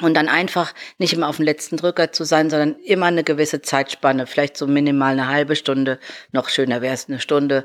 Und 0.00 0.14
dann 0.14 0.28
einfach 0.28 0.72
nicht 0.98 1.12
immer 1.12 1.28
auf 1.28 1.36
dem 1.36 1.44
letzten 1.44 1.76
Drücker 1.76 2.12
zu 2.12 2.24
sein, 2.24 2.50
sondern 2.50 2.76
immer 2.80 3.06
eine 3.06 3.24
gewisse 3.24 3.62
Zeitspanne, 3.62 4.26
vielleicht 4.26 4.56
so 4.56 4.66
minimal 4.66 5.12
eine 5.12 5.28
halbe 5.28 5.56
Stunde, 5.56 5.98
noch 6.32 6.48
schöner 6.48 6.80
wäre 6.80 6.94
es 6.94 7.08
eine 7.08 7.20
Stunde, 7.20 7.64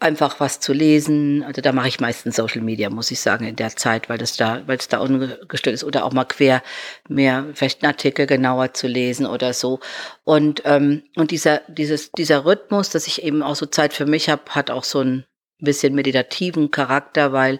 einfach 0.00 0.38
was 0.38 0.60
zu 0.60 0.72
lesen. 0.72 1.42
Also 1.42 1.60
da 1.60 1.72
mache 1.72 1.88
ich 1.88 2.00
meistens 2.00 2.36
Social 2.36 2.62
Media, 2.62 2.88
muss 2.90 3.10
ich 3.10 3.20
sagen, 3.20 3.46
in 3.46 3.56
der 3.56 3.74
Zeit, 3.76 4.08
weil 4.08 4.18
das 4.18 4.36
da, 4.36 4.62
weil 4.66 4.78
es 4.78 4.88
da 4.88 4.98
ungestört 4.98 5.74
ist 5.74 5.84
oder 5.84 6.04
auch 6.04 6.12
mal 6.12 6.24
quer 6.24 6.62
mehr 7.08 7.46
vielleicht 7.54 7.82
einen 7.82 7.92
Artikel 7.92 8.26
genauer 8.26 8.74
zu 8.74 8.86
lesen 8.86 9.26
oder 9.26 9.52
so. 9.52 9.80
Und 10.24 10.62
ähm, 10.64 11.02
und 11.16 11.30
dieser 11.30 11.62
dieses 11.68 12.12
dieser 12.12 12.44
Rhythmus, 12.44 12.90
dass 12.90 13.06
ich 13.06 13.22
eben 13.24 13.42
auch 13.42 13.56
so 13.56 13.66
Zeit 13.66 13.92
für 13.92 14.06
mich 14.06 14.28
habe, 14.28 14.42
hat 14.50 14.70
auch 14.70 14.84
so 14.84 15.00
ein 15.00 15.24
bisschen 15.58 15.94
meditativen 15.94 16.70
Charakter, 16.70 17.32
weil 17.32 17.58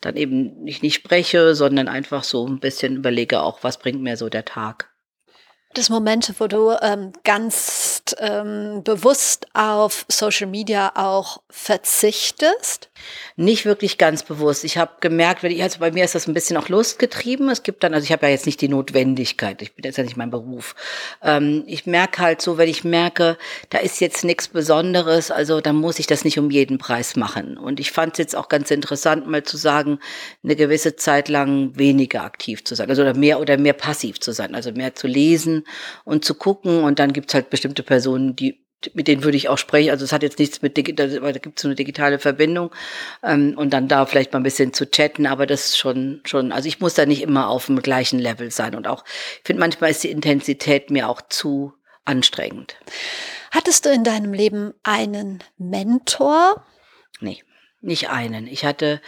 dann 0.00 0.16
eben 0.16 0.66
ich 0.66 0.82
nicht 0.82 0.94
spreche, 0.94 1.54
sondern 1.54 1.88
einfach 1.88 2.24
so 2.24 2.46
ein 2.46 2.60
bisschen 2.60 2.96
überlege 2.96 3.40
auch, 3.40 3.62
was 3.62 3.78
bringt 3.78 4.02
mir 4.02 4.16
so 4.16 4.28
der 4.28 4.44
Tag. 4.44 4.90
Das 5.74 5.90
Momente, 5.90 6.34
wo 6.38 6.46
du 6.46 6.74
ähm, 6.80 7.12
ganz 7.24 8.02
ähm, 8.18 8.82
bewusst 8.84 9.46
auf 9.52 10.06
Social 10.08 10.46
Media 10.46 10.92
auch 10.94 11.42
verzichtest? 11.50 12.88
Nicht 13.36 13.66
wirklich 13.66 13.98
ganz 13.98 14.22
bewusst. 14.22 14.64
Ich 14.64 14.78
habe 14.78 14.92
gemerkt, 15.00 15.42
wenn 15.42 15.52
ich, 15.52 15.62
also 15.62 15.78
bei 15.78 15.90
mir 15.90 16.04
ist 16.04 16.14
das 16.14 16.26
ein 16.26 16.34
bisschen 16.34 16.56
auch 16.56 16.68
lustgetrieben. 16.68 17.48
Es 17.50 17.62
gibt 17.62 17.84
dann, 17.84 17.94
also 17.94 18.04
ich 18.04 18.12
habe 18.12 18.26
ja 18.26 18.32
jetzt 18.32 18.46
nicht 18.46 18.60
die 18.60 18.68
Notwendigkeit, 18.68 19.60
ich 19.62 19.74
bin 19.74 19.84
jetzt 19.84 19.98
ja 19.98 20.04
nicht 20.04 20.16
mein 20.16 20.30
Beruf. 20.30 20.74
Ähm, 21.22 21.64
ich 21.66 21.86
merke 21.86 22.22
halt 22.22 22.40
so, 22.40 22.56
wenn 22.56 22.68
ich 22.68 22.82
merke, 22.82 23.36
da 23.68 23.78
ist 23.78 24.00
jetzt 24.00 24.24
nichts 24.24 24.48
Besonderes, 24.48 25.30
also 25.30 25.60
dann 25.60 25.76
muss 25.76 25.98
ich 25.98 26.06
das 26.06 26.24
nicht 26.24 26.38
um 26.38 26.50
jeden 26.50 26.78
Preis 26.78 27.14
machen. 27.14 27.58
Und 27.58 27.78
ich 27.78 27.92
fand 27.92 28.14
es 28.14 28.18
jetzt 28.18 28.36
auch 28.36 28.48
ganz 28.48 28.70
interessant, 28.70 29.26
mal 29.28 29.42
zu 29.42 29.56
sagen, 29.56 30.00
eine 30.42 30.56
gewisse 30.56 30.96
Zeit 30.96 31.28
lang 31.28 31.78
weniger 31.78 32.24
aktiv 32.24 32.64
zu 32.64 32.74
sein, 32.74 32.88
also 32.88 33.02
oder 33.02 33.14
mehr 33.14 33.38
oder 33.38 33.58
mehr 33.58 33.74
passiv 33.74 34.18
zu 34.18 34.32
sein, 34.32 34.54
also 34.54 34.72
mehr 34.72 34.94
zu 34.94 35.06
lesen 35.58 35.64
und 36.04 36.24
zu 36.24 36.34
gucken. 36.34 36.84
Und 36.84 36.98
dann 36.98 37.12
gibt's 37.12 37.34
halt 37.34 37.50
bestimmte 37.50 37.82
Personen, 37.82 38.36
die 38.36 38.64
mit 38.94 39.08
denen 39.08 39.24
würde 39.24 39.36
ich 39.36 39.48
auch 39.48 39.58
sprechen. 39.58 39.90
Also 39.90 40.04
es 40.04 40.12
hat 40.12 40.22
jetzt 40.22 40.38
nichts 40.38 40.62
mit 40.62 40.76
digital, 40.76 41.08
da 41.08 41.32
gibt 41.32 41.58
es 41.58 41.62
so 41.62 41.68
eine 41.68 41.74
digitale 41.74 42.20
Verbindung 42.20 42.72
ähm, 43.24 43.54
und 43.56 43.72
dann 43.72 43.88
da 43.88 44.06
vielleicht 44.06 44.32
mal 44.32 44.38
ein 44.38 44.44
bisschen 44.44 44.72
zu 44.72 44.88
chatten, 44.88 45.26
aber 45.26 45.46
das 45.46 45.70
ist 45.70 45.78
schon, 45.78 46.20
schon, 46.24 46.52
also 46.52 46.68
ich 46.68 46.78
muss 46.78 46.94
da 46.94 47.04
nicht 47.04 47.22
immer 47.22 47.48
auf 47.48 47.66
dem 47.66 47.82
gleichen 47.82 48.20
Level 48.20 48.52
sein. 48.52 48.76
Und 48.76 48.86
auch, 48.86 49.02
ich 49.04 49.42
finde, 49.44 49.58
manchmal 49.58 49.90
ist 49.90 50.04
die 50.04 50.12
Intensität 50.12 50.90
mir 50.90 51.08
auch 51.08 51.20
zu 51.28 51.72
anstrengend. 52.04 52.76
Hattest 53.50 53.84
du 53.84 53.90
in 53.90 54.04
deinem 54.04 54.32
Leben 54.32 54.74
einen 54.84 55.42
Mentor? 55.56 56.64
Nee, 57.18 57.42
nicht 57.80 58.10
einen. 58.10 58.46
Ich 58.46 58.64
hatte, 58.64 59.00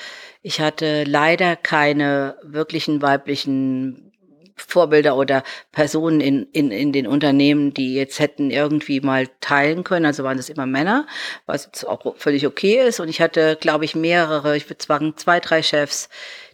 ich 0.43 0.61
hatte 0.61 1.05
leider 1.05 1.55
keine 1.55 2.39
wirklichen 2.43 3.03
weiblichen 3.03 4.10
Vorbilder 4.67 5.17
oder 5.17 5.43
Personen 5.73 6.21
in, 6.21 6.47
in, 6.53 6.71
in 6.71 6.93
den 6.93 7.07
Unternehmen, 7.07 7.75
die 7.75 7.95
jetzt 7.95 8.19
hätten 8.19 8.51
irgendwie 8.51 9.01
mal 9.01 9.29
teilen 9.41 9.85
können. 9.85 10.07
Also 10.07 10.25
waren 10.25 10.37
das 10.37 10.49
immer 10.49 10.67
Männer, 10.67 11.07
was 11.47 11.67
jetzt 11.67 11.85
auch 11.85 12.17
völlig 12.17 12.47
okay 12.47 12.87
ist. 12.87 13.01
Und 13.01 13.09
ich 13.09 13.21
hatte, 13.21 13.57
glaube 13.61 13.85
ich, 13.85 13.95
mehrere, 13.95 14.57
ich 14.57 14.69
würde 14.69 14.85
sagen 14.85 15.15
zwei, 15.17 15.41
drei 15.41 15.63
Chefs, 15.63 16.09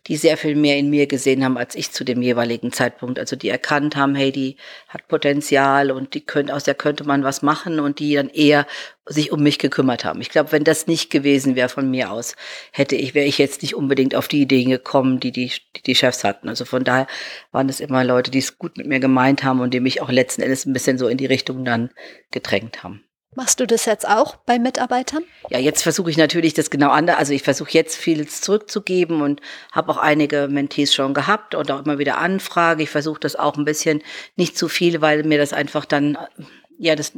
die 0.07 0.16
sehr 0.16 0.37
viel 0.37 0.55
mehr 0.55 0.77
in 0.77 0.88
mir 0.88 1.07
gesehen 1.07 1.45
haben 1.45 1.59
als 1.59 1.75
ich 1.75 1.90
zu 1.90 2.05
dem 2.05 2.23
jeweiligen 2.23 2.73
Zeitpunkt. 2.73 3.19
Also 3.19 3.35
die 3.37 3.49
erkannt 3.49 3.97
haben, 3.97 4.14
hey, 4.14 4.31
die 4.31 4.57
hat 4.88 5.09
Potenzial 5.09 5.90
und 5.90 6.14
die 6.14 6.21
könnte, 6.21 6.55
aus 6.55 6.64
der 6.64 6.75
könnte 6.75 7.05
man 7.05 7.25
was 7.25 7.42
machen 7.42 7.81
und 7.81 7.99
die 7.99 8.14
dann 8.14 8.29
eher 8.29 8.66
sich 9.07 9.33
um 9.33 9.42
mich 9.42 9.59
gekümmert 9.59 10.05
haben. 10.05 10.21
Ich 10.21 10.31
glaube, 10.31 10.53
wenn 10.53 10.64
das 10.64 10.87
nicht 10.87 11.11
gewesen 11.11 11.57
wäre 11.57 11.69
von 11.69 11.90
mir 11.90 12.11
aus, 12.11 12.37
hätte 12.73 12.97
ich, 12.97 13.14
wäre 13.14 13.27
ich 13.27 13.38
jetzt 13.38 13.62
nicht 13.62 13.75
unbedingt 13.75 14.14
auf 14.14 14.29
die 14.29 14.42
Ideen 14.42 14.71
gekommen, 14.71 15.21
die 15.21 15.33
die, 15.33 15.53
die 15.77 15.83
die 15.83 15.95
Chefs 15.95 16.25
hatten. 16.25 16.49
Also 16.49 16.64
von 16.64 16.85
daher 16.85 17.07
waren 17.53 17.69
es 17.69 17.81
immer 17.81 18.05
Leute, 18.05 18.31
die 18.31 18.38
es 18.38 18.59
gut 18.59 18.77
mit 18.77 18.87
mir 18.87 19.01
gemeint 19.01 19.45
haben 19.45 19.61
und 19.61 19.75
die 19.75 19.81
mich 19.81 20.03
auch 20.03 20.11
letzten 20.11 20.42
Endes 20.42 20.66
ein 20.66 20.73
bisschen 20.73 20.99
so 20.99 21.09
in 21.09 21.19
die 21.19 21.27
Richtung 21.27 21.64
dann 21.64 21.90
gedrängt 22.31 22.83
haben. 22.83 23.06
Machst 23.37 23.61
du 23.61 23.66
das 23.66 23.85
jetzt 23.85 24.09
auch 24.09 24.37
bei 24.37 24.59
Mitarbeitern? 24.59 25.22
Ja, 25.51 25.59
jetzt 25.59 25.83
versuche 25.83 26.11
ich 26.11 26.16
natürlich 26.16 26.55
das 26.55 26.70
genau 26.70 26.88
anders. 26.88 27.18
Also 27.18 27.35
ich 27.35 27.42
versuche 27.42 27.70
jetzt 27.72 27.94
vieles 27.94 28.40
zurückzugeben 28.40 29.20
und 29.20 29.42
habe 29.72 29.92
auch 29.92 29.99
einige 29.99 30.49
Mentees 30.49 30.94
schon 30.94 31.12
gehabt 31.12 31.55
und 31.55 31.70
auch 31.70 31.85
immer 31.85 31.99
wieder 31.99 32.16
Anfrage. 32.16 32.83
Ich 32.83 32.88
versuche 32.88 33.20
das 33.20 33.37
auch 33.37 33.59
ein 33.59 33.66
bisschen 33.66 34.03
nicht 34.37 34.57
zu 34.57 34.68
viel, 34.68 35.03
weil 35.03 35.22
mir 35.22 35.37
das 35.37 35.53
einfach 35.53 35.85
dann 35.85 36.16
ja, 36.79 36.94
das 36.94 37.12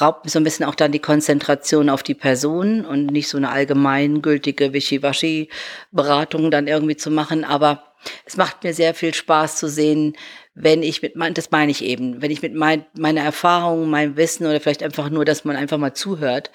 raubt 0.00 0.28
so 0.28 0.38
ein 0.38 0.44
bisschen 0.44 0.66
auch 0.66 0.74
dann 0.74 0.92
die 0.92 0.98
Konzentration 0.98 1.88
auf 1.88 2.02
die 2.02 2.14
Person 2.14 2.84
und 2.84 3.06
nicht 3.06 3.28
so 3.28 3.38
eine 3.38 3.50
allgemeingültige 3.50 4.72
Wischiwaschi-Beratung 4.72 6.50
dann 6.50 6.66
irgendwie 6.66 6.96
zu 6.96 7.10
machen. 7.10 7.44
Aber 7.44 7.92
es 8.24 8.36
macht 8.36 8.64
mir 8.64 8.74
sehr 8.74 8.94
viel 8.94 9.14
Spaß 9.14 9.56
zu 9.56 9.68
sehen, 9.68 10.16
wenn 10.54 10.82
ich 10.82 11.00
mit 11.00 11.16
mein, 11.16 11.32
das 11.34 11.50
meine 11.50 11.70
ich 11.70 11.82
eben, 11.82 12.20
wenn 12.20 12.30
ich 12.30 12.42
mit 12.42 12.54
mein, 12.54 12.84
meiner 12.94 13.22
Erfahrung, 13.22 13.88
meinem 13.88 14.16
Wissen 14.16 14.46
oder 14.46 14.60
vielleicht 14.60 14.82
einfach 14.82 15.08
nur, 15.08 15.24
dass 15.24 15.44
man 15.44 15.56
einfach 15.56 15.78
mal 15.78 15.94
zuhört, 15.94 16.50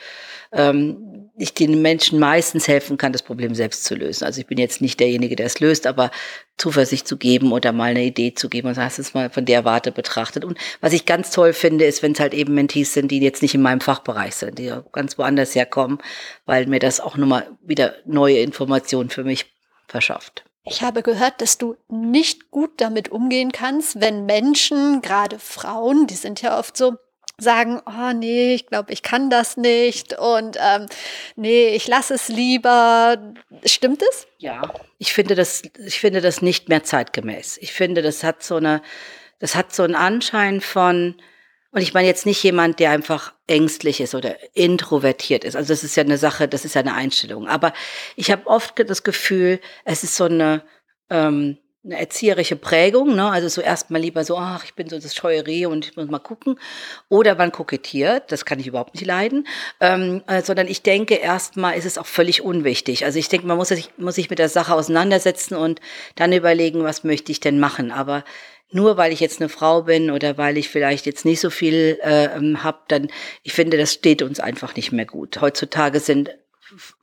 ähm, 0.52 1.32
ich 1.38 1.54
den 1.54 1.82
Menschen 1.82 2.20
meistens 2.20 2.68
helfen 2.68 2.98
kann, 2.98 3.12
das 3.12 3.24
Problem 3.24 3.56
selbst 3.56 3.84
zu 3.84 3.96
lösen. 3.96 4.24
Also 4.24 4.40
ich 4.40 4.48
bin 4.48 4.58
jetzt 4.58 4.82
nicht 4.82 5.00
derjenige, 5.00 5.36
der 5.36 5.48
es 5.48 5.60
löst, 5.60 5.88
aber 5.88 6.12
Zuversicht 6.58 7.08
zu 7.08 7.18
geben 7.18 7.52
oder 7.52 7.72
mal 7.72 7.92
eine 7.92 8.04
Idee 8.04 8.34
zu 8.34 8.50
geben 8.50 8.68
und 8.68 8.78
hast 8.78 9.00
es 9.00 9.14
mal 9.14 9.30
von 9.30 9.46
der 9.46 9.66
Warte 9.66 9.92
betrachtet. 9.92 10.46
Und 10.46 10.58
was 10.80 10.94
ich 10.94 11.06
ganz 11.06 11.32
toll 11.32 11.54
finde, 11.54 11.86
ist, 11.86 12.02
wenn 12.02 12.14
es 12.14 12.20
halt 12.20 12.34
eben 12.34 12.54
Mentees 12.54 12.94
sind, 12.94 13.10
die 13.10 13.20
jetzt 13.20 13.42
nicht 13.42 13.56
in 13.56 13.62
meinem 13.62 13.82
Fachbereich 13.82 14.36
sind, 14.36 14.58
die 14.58 14.74
ganz 14.92 15.18
woanders 15.18 15.56
herkommen, 15.56 16.00
weil 16.46 16.68
mir 16.68 16.80
das 16.80 17.00
auch 17.00 17.18
nochmal 17.18 17.48
wieder 17.62 17.96
neue 18.06 18.40
Informationen 18.40 19.10
für 19.10 19.24
mich 19.24 19.46
verschafft. 19.88 20.44
Ich 20.70 20.82
habe 20.82 21.02
gehört, 21.02 21.42
dass 21.42 21.58
du 21.58 21.76
nicht 21.88 22.52
gut 22.52 22.72
damit 22.78 23.10
umgehen 23.10 23.52
kannst, 23.52 24.02
wenn 24.02 24.26
Menschen, 24.26 25.02
gerade 25.02 25.40
Frauen, 25.40 26.08
die 26.08 26.16
sind 26.16 26.42
ja 26.42 26.60
oft 26.60 26.76
so, 26.76 26.98
sagen, 27.40 27.82
oh 27.86 28.14
nee, 28.14 28.56
ich 28.56 28.66
glaube, 28.66 28.92
ich 28.92 29.04
kann 29.04 29.30
das 29.30 29.58
nicht 29.58 30.18
und 30.18 30.58
ähm, 30.60 30.88
nee, 31.36 31.70
ich 31.70 31.88
lasse 31.88 32.16
es 32.16 32.30
lieber. 32.30 33.34
Stimmt 33.64 34.02
es? 34.02 34.26
Ja, 34.40 34.74
ich 34.98 35.14
finde 35.14 35.36
das, 35.36 35.62
ich 35.78 36.00
finde 36.00 36.22
das 36.22 36.42
nicht 36.42 36.68
mehr 36.68 36.84
zeitgemäß. 36.84 37.60
Ich 37.62 37.74
finde, 37.74 38.02
das 38.02 38.24
hat 38.24 38.42
so 38.42 38.56
eine, 38.56 38.82
das 39.40 39.56
hat 39.56 39.74
so 39.74 39.84
einen 39.84 39.96
Anschein 39.96 40.62
von, 40.62 41.16
und 41.72 41.82
ich 41.82 41.94
meine 41.94 42.08
jetzt 42.08 42.26
nicht 42.26 42.42
jemand, 42.44 42.80
der 42.80 42.92
einfach 42.92 43.34
ängstlich 43.46 44.00
ist 44.00 44.16
oder 44.16 44.36
introvertiert 44.56 45.44
ist. 45.44 45.56
Also 45.56 45.74
das 45.74 45.84
ist 45.84 45.96
ja 45.96 46.04
eine 46.04 46.18
Sache, 46.18 46.48
das 46.48 46.66
ist 46.66 46.76
ja 46.76 46.82
eine 46.82 46.94
Einstellung. 46.94 47.48
Aber 47.48 47.74
ich 48.16 48.32
habe 48.32 48.48
oft 48.48 48.74
das 48.90 49.04
Gefühl, 49.04 49.60
es 49.84 50.04
ist 50.04 50.16
so 50.16 50.26
eine, 50.26 50.64
ähm, 51.10 51.58
eine 51.84 52.00
erzieherische 52.00 52.56
Prägung, 52.56 53.16
ne? 53.16 53.30
also 53.30 53.48
so 53.48 53.62
erstmal 53.62 54.02
lieber 54.02 54.24
so, 54.24 54.38
ach, 54.38 54.64
ich 54.66 54.76
bin 54.76 54.90
so 54.90 54.98
das 55.00 55.16
Scheuerie 55.16 55.66
und 55.68 55.86
ich 55.86 55.96
muss 55.96 56.08
mal 56.08 56.20
gucken. 56.20 56.60
Oder 57.10 57.36
man 57.36 57.52
kokettiert, 57.52 58.32
das 58.32 58.46
kann 58.46 58.60
ich 58.60 58.68
überhaupt 58.68 58.94
nicht 58.94 59.06
leiden, 59.06 59.48
ähm, 59.80 60.24
äh, 60.28 60.42
sondern 60.42 60.68
ich 60.68 60.84
denke, 60.84 61.16
erstmal 61.16 61.78
ist 61.78 61.86
es 61.86 61.98
auch 61.98 62.06
völlig 62.06 62.42
unwichtig. 62.42 63.06
Also 63.06 63.20
ich 63.20 63.30
denke, 63.30 63.46
man 63.46 63.58
muss 63.58 63.70
sich, 63.70 63.92
muss 63.98 64.16
sich 64.16 64.30
mit 64.30 64.40
der 64.40 64.50
Sache 64.50 64.74
auseinandersetzen 64.74 65.56
und 65.56 65.80
dann 66.16 66.34
überlegen, 66.34 66.84
was 66.84 67.04
möchte 67.04 67.32
ich 67.32 67.40
denn 67.40 67.60
machen. 67.60 67.92
Aber 67.92 68.24
nur 68.72 68.98
weil 68.98 69.12
ich 69.12 69.20
jetzt 69.20 69.40
eine 69.40 69.50
Frau 69.50 69.84
bin 69.84 70.12
oder 70.12 70.38
weil 70.38 70.58
ich 70.58 70.70
vielleicht 70.70 71.06
jetzt 71.06 71.26
nicht 71.26 71.40
so 71.40 71.50
viel 71.50 72.00
äh, 72.04 72.26
ähm, 72.36 72.64
habe, 72.64 72.80
dann, 72.88 73.10
ich 73.44 73.54
finde, 73.54 73.78
das 73.78 73.94
steht 73.94 74.22
uns 74.22 74.40
einfach 74.40 74.76
nicht 74.76 74.92
mehr 74.92 75.06
gut. 75.06 75.40
Heutzutage 75.40 76.00
sind 76.00 76.32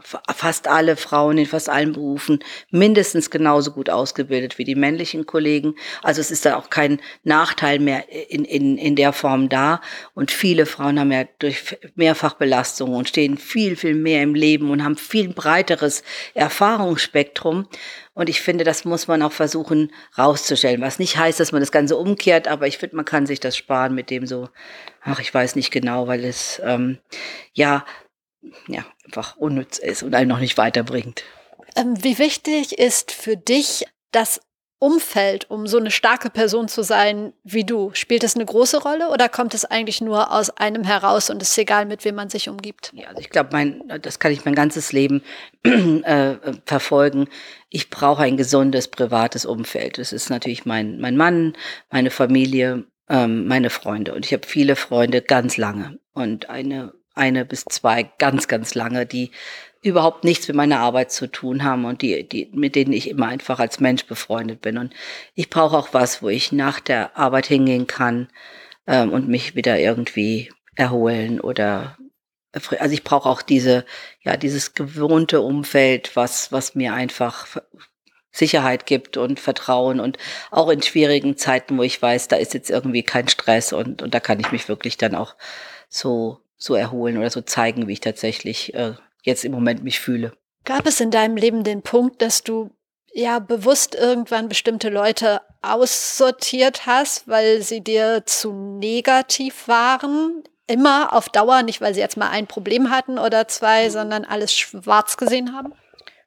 fast 0.01 0.69
alle 0.69 0.97
Frauen 0.97 1.39
in 1.39 1.47
fast 1.47 1.69
allen 1.69 1.93
Berufen 1.93 2.41
mindestens 2.71 3.31
genauso 3.31 3.73
gut 3.73 3.89
ausgebildet 3.89 4.59
wie 4.59 4.65
die 4.65 4.75
männlichen 4.75 5.27
Kollegen. 5.27 5.75
Also 6.03 6.21
es 6.21 6.31
ist 6.31 6.45
da 6.45 6.57
auch 6.57 6.71
kein 6.71 7.01
Nachteil 7.23 7.79
mehr 7.79 8.05
in, 8.31 8.45
in, 8.45 8.77
in 8.77 8.97
der 8.97 9.13
Form 9.13 9.49
da. 9.49 9.81
Und 10.15 10.31
viele 10.31 10.67
Frauen 10.67 11.01
haben 11.01 11.13
ja 11.13 11.25
durch 11.39 11.79
Mehrfachbelastungen 11.95 12.95
und 12.95 13.09
stehen 13.09 13.39
viel, 13.39 13.77
viel 13.77 13.95
mehr 13.95 14.23
im 14.23 14.35
Leben 14.35 14.71
und 14.71 14.85
haben 14.85 14.97
viel 14.97 15.29
breiteres 15.29 16.03
Erfahrungsspektrum. 16.35 17.67
Und 18.13 18.29
ich 18.29 18.43
finde, 18.43 18.63
das 18.63 18.85
muss 18.85 19.09
man 19.09 19.23
auch 19.23 19.33
versuchen 19.33 19.91
rauszustellen. 20.17 20.81
Was 20.81 21.01
nicht 21.01 21.17
heißt, 21.17 21.41
dass 21.41 21.51
man 21.51 21.61
das 21.61 21.73
Ganze 21.73 21.97
umkehrt, 21.97 22.47
aber 22.47 22.69
ich 22.69 22.79
finde, 22.79 22.97
man 22.97 23.05
kann 23.05 23.27
sich 23.27 23.41
das 23.41 23.57
sparen 23.57 23.95
mit 23.95 24.09
dem 24.09 24.27
so, 24.27 24.49
ach, 25.03 25.19
ich 25.19 25.35
weiß 25.35 25.57
nicht 25.57 25.73
genau, 25.73 26.07
weil 26.07 26.25
es 26.25 26.61
ähm, 26.65 26.99
ja 27.55 27.85
ja, 28.69 28.85
einfach 29.05 29.37
unnütz 29.37 29.79
ist 29.79 30.03
und 30.03 30.15
einen 30.15 30.29
noch 30.29 30.41
nicht 30.41 30.59
weiterbringt. 30.59 31.25
Ähm, 31.77 32.03
wie 32.03 32.19
wichtig 32.19 32.79
ist 32.79 33.13
für 33.13 33.37
dich 33.37 33.85
das 34.13 34.41
Umfeld, 34.85 35.51
um 35.51 35.67
so 35.67 35.79
eine 35.79 35.91
starke 35.91 36.29
Person 36.29 36.69
zu 36.69 36.83
sein 36.83 37.33
wie 37.43 37.65
du? 37.65 37.91
Spielt 37.95 38.23
das 38.23 38.35
eine 38.35 38.45
große 38.45 38.83
Rolle 38.83 39.09
oder 39.09 39.31
kommt 39.31 39.55
es 39.55 39.65
eigentlich 39.65 40.03
nur 40.03 40.31
aus 40.31 40.51
einem 40.51 40.85
heraus 40.85 41.31
und 41.31 41.41
es 41.41 41.51
ist 41.51 41.59
egal, 41.59 41.87
mit 41.87 42.05
wem 42.05 42.17
man 42.17 42.29
sich 42.29 42.51
umgibt? 42.51 42.93
Ja, 42.95 43.09
also 43.09 43.21
ich 43.21 43.31
glaube, 43.31 43.49
mein, 43.53 43.83
das 44.03 44.19
kann 44.19 44.31
ich 44.33 44.45
mein 44.45 44.55
ganzes 44.55 44.93
Leben 44.93 45.23
äh, 45.63 46.35
verfolgen. 46.67 47.29
Ich 47.71 47.89
brauche 47.89 48.25
ein 48.25 48.37
gesundes 48.37 48.89
privates 48.89 49.47
Umfeld. 49.47 49.97
Das 49.97 50.13
ist 50.13 50.29
natürlich 50.29 50.67
mein, 50.67 51.01
mein 51.01 51.17
Mann, 51.17 51.55
meine 51.91 52.11
Familie, 52.11 52.85
ähm, 53.09 53.47
meine 53.47 53.71
Freunde. 53.71 54.15
Und 54.15 54.27
ich 54.27 54.35
habe 54.35 54.47
viele 54.47 54.77
Freunde 54.77 55.23
ganz 55.23 55.57
lange. 55.57 55.99
Und 56.13 56.51
eine 56.51 56.93
eine 57.15 57.45
bis 57.45 57.65
zwei 57.65 58.05
ganz, 58.19 58.49
ganz 58.49 58.75
lange, 58.75 59.07
die 59.07 59.31
überhaupt 59.83 60.25
nichts 60.25 60.49
mit 60.49 60.57
meiner 60.57 60.81
Arbeit 60.81 61.13
zu 61.13 61.27
tun 61.27 61.63
haben 61.63 61.85
und 61.85 62.01
die, 62.01 62.27
die, 62.27 62.51
mit 62.53 62.75
denen 62.75 62.93
ich 62.93 63.09
immer 63.09 63.29
einfach 63.29 63.61
als 63.61 63.81
Mensch 63.81 64.07
befreundet 64.07 64.63
bin. 64.63 64.79
Und 64.79 64.95
ich 65.35 65.51
brauche 65.51 65.77
auch 65.77 65.89
was, 65.93 66.23
wo 66.23 66.29
ich 66.29 66.53
nach 66.53 66.81
der 66.81 67.17
Arbeit 67.19 67.47
hingehen 67.47 67.87
kann 67.87 68.29
ähm, 68.87 69.13
und 69.13 69.29
mich 69.29 69.55
wieder 69.55 69.79
irgendwie 69.79 70.51
erholen 70.75 71.41
oder 71.41 71.97
also 72.79 72.95
ich 72.95 73.03
brauche 73.03 73.29
auch 73.29 73.43
diese, 73.43 73.85
ja, 74.23 74.37
dieses 74.37 74.75
gewohnte 74.75 75.41
Umfeld, 75.41 76.15
was, 76.15 76.53
was 76.53 76.77
mir 76.77 76.95
einfach 76.95 77.49
Sicherheit 78.31 78.87
gibt 78.87 79.17
und 79.17 79.41
Vertrauen 79.41 80.01
und 80.01 80.19
auch 80.51 80.69
in 80.69 80.83
schwierigen 80.83 81.37
Zeiten, 81.37 81.77
wo 81.79 81.83
ich 81.83 82.01
weiß, 82.01 82.29
da 82.29 82.37
ist 82.37 82.55
jetzt 82.55 82.71
irgendwie 82.71 83.03
kein 83.03 83.29
Stress 83.29 83.73
und, 83.73 84.03
und 84.03 84.15
da 84.15 84.21
kann 84.21 84.41
ich 84.41 84.53
mich 84.53 84.69
wirklich 84.69 84.97
dann 84.97 85.15
auch 85.15 85.35
so, 85.89 86.44
so 86.65 86.75
erholen 86.75 87.19
oder 87.19 87.31
so 87.31 87.43
zeigen, 87.43 87.87
wie 87.87 87.93
ich 87.93 88.01
tatsächlich 88.01 88.75
äh, 88.75 88.95
jetzt 89.23 89.45
im 89.45 89.53
Moment 89.53 89.85
mich 89.85 90.01
fühle. 90.01 90.33
Gab 90.65 90.87
es 90.87 91.01
in 91.01 91.11
deinem 91.11 91.37
Leben 91.37 91.63
den 91.63 91.83
Punkt, 91.83 92.23
dass 92.23 92.43
du 92.43 92.71
ja 93.13 93.39
bewusst 93.39 93.95
irgendwann 93.95 94.49
bestimmte 94.49 94.89
Leute 94.89 95.43
aussortiert 95.61 96.87
hast, 96.87 97.29
weil 97.29 97.61
sie 97.63 97.83
dir 97.83 98.23
zu 98.25 98.53
negativ 98.53 99.69
waren? 99.69 100.43
Immer 100.67 101.13
auf 101.13 101.29
Dauer, 101.29 101.63
nicht 101.63 101.83
weil 101.83 101.93
sie 101.93 102.01
jetzt 102.01 102.17
mal 102.17 102.31
ein 102.31 102.47
Problem 102.47 102.91
hatten 102.91 103.19
oder 103.19 103.47
zwei, 103.47 103.91
sondern 103.91 104.25
alles 104.25 104.55
schwarz 104.55 105.19
gesehen 105.19 105.55
haben? 105.55 105.75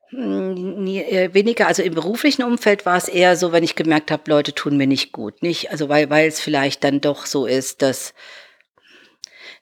Hm, 0.10 0.86
äh, 0.86 1.34
weniger, 1.34 1.68
also 1.68 1.82
im 1.82 1.96
beruflichen 1.96 2.44
Umfeld 2.44 2.86
war 2.86 2.96
es 2.96 3.08
eher 3.08 3.36
so, 3.36 3.52
wenn 3.52 3.64
ich 3.64 3.76
gemerkt 3.76 4.12
habe, 4.12 4.30
Leute 4.30 4.54
tun 4.54 4.78
mir 4.78 4.88
nicht 4.88 5.12
gut. 5.12 5.42
Nicht, 5.42 5.72
also 5.72 5.90
weil, 5.90 6.12
weil 6.12 6.28
es 6.28 6.40
vielleicht 6.40 6.84
dann 6.84 7.02
doch 7.02 7.26
so 7.26 7.48
ist, 7.48 7.82
dass 7.82 8.14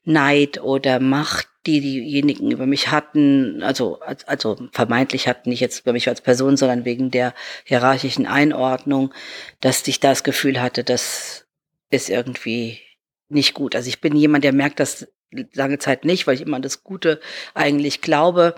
Neid 0.06 0.62
oder 0.62 1.00
Macht, 1.00 1.48
die 1.66 1.82
diejenigen 1.82 2.52
über 2.52 2.68
mich 2.68 2.92
hatten, 2.92 3.64
also, 3.64 4.00
also 4.28 4.58
vermeintlich 4.72 5.28
hatten, 5.28 5.50
nicht 5.50 5.62
jetzt 5.62 5.80
über 5.82 5.94
mich 5.94 6.08
als 6.08 6.22
Person, 6.22 6.58
sondern 6.58 6.86
wegen 6.86 7.12
der 7.12 7.34
hierarchischen 7.64 8.28
Einordnung, 8.28 9.14
dass 9.62 9.88
ich 9.88 10.00
das 10.00 10.24
Gefühl 10.24 10.62
hatte, 10.62 10.84
das 10.84 11.46
ist 11.90 12.10
irgendwie 12.10 12.80
nicht 13.30 13.54
gut. 13.56 13.76
Also 13.76 13.90
ich 13.90 14.02
bin 14.02 14.16
jemand, 14.16 14.44
der 14.44 14.54
merkt 14.54 14.80
das 14.80 15.08
lange 15.54 15.80
Zeit 15.80 16.06
nicht, 16.06 16.28
weil 16.28 16.36
ich 16.36 16.42
immer 16.42 16.58
an 16.58 16.62
das 16.62 16.84
Gute 16.84 17.20
eigentlich 17.54 18.02
glaube. 18.02 18.56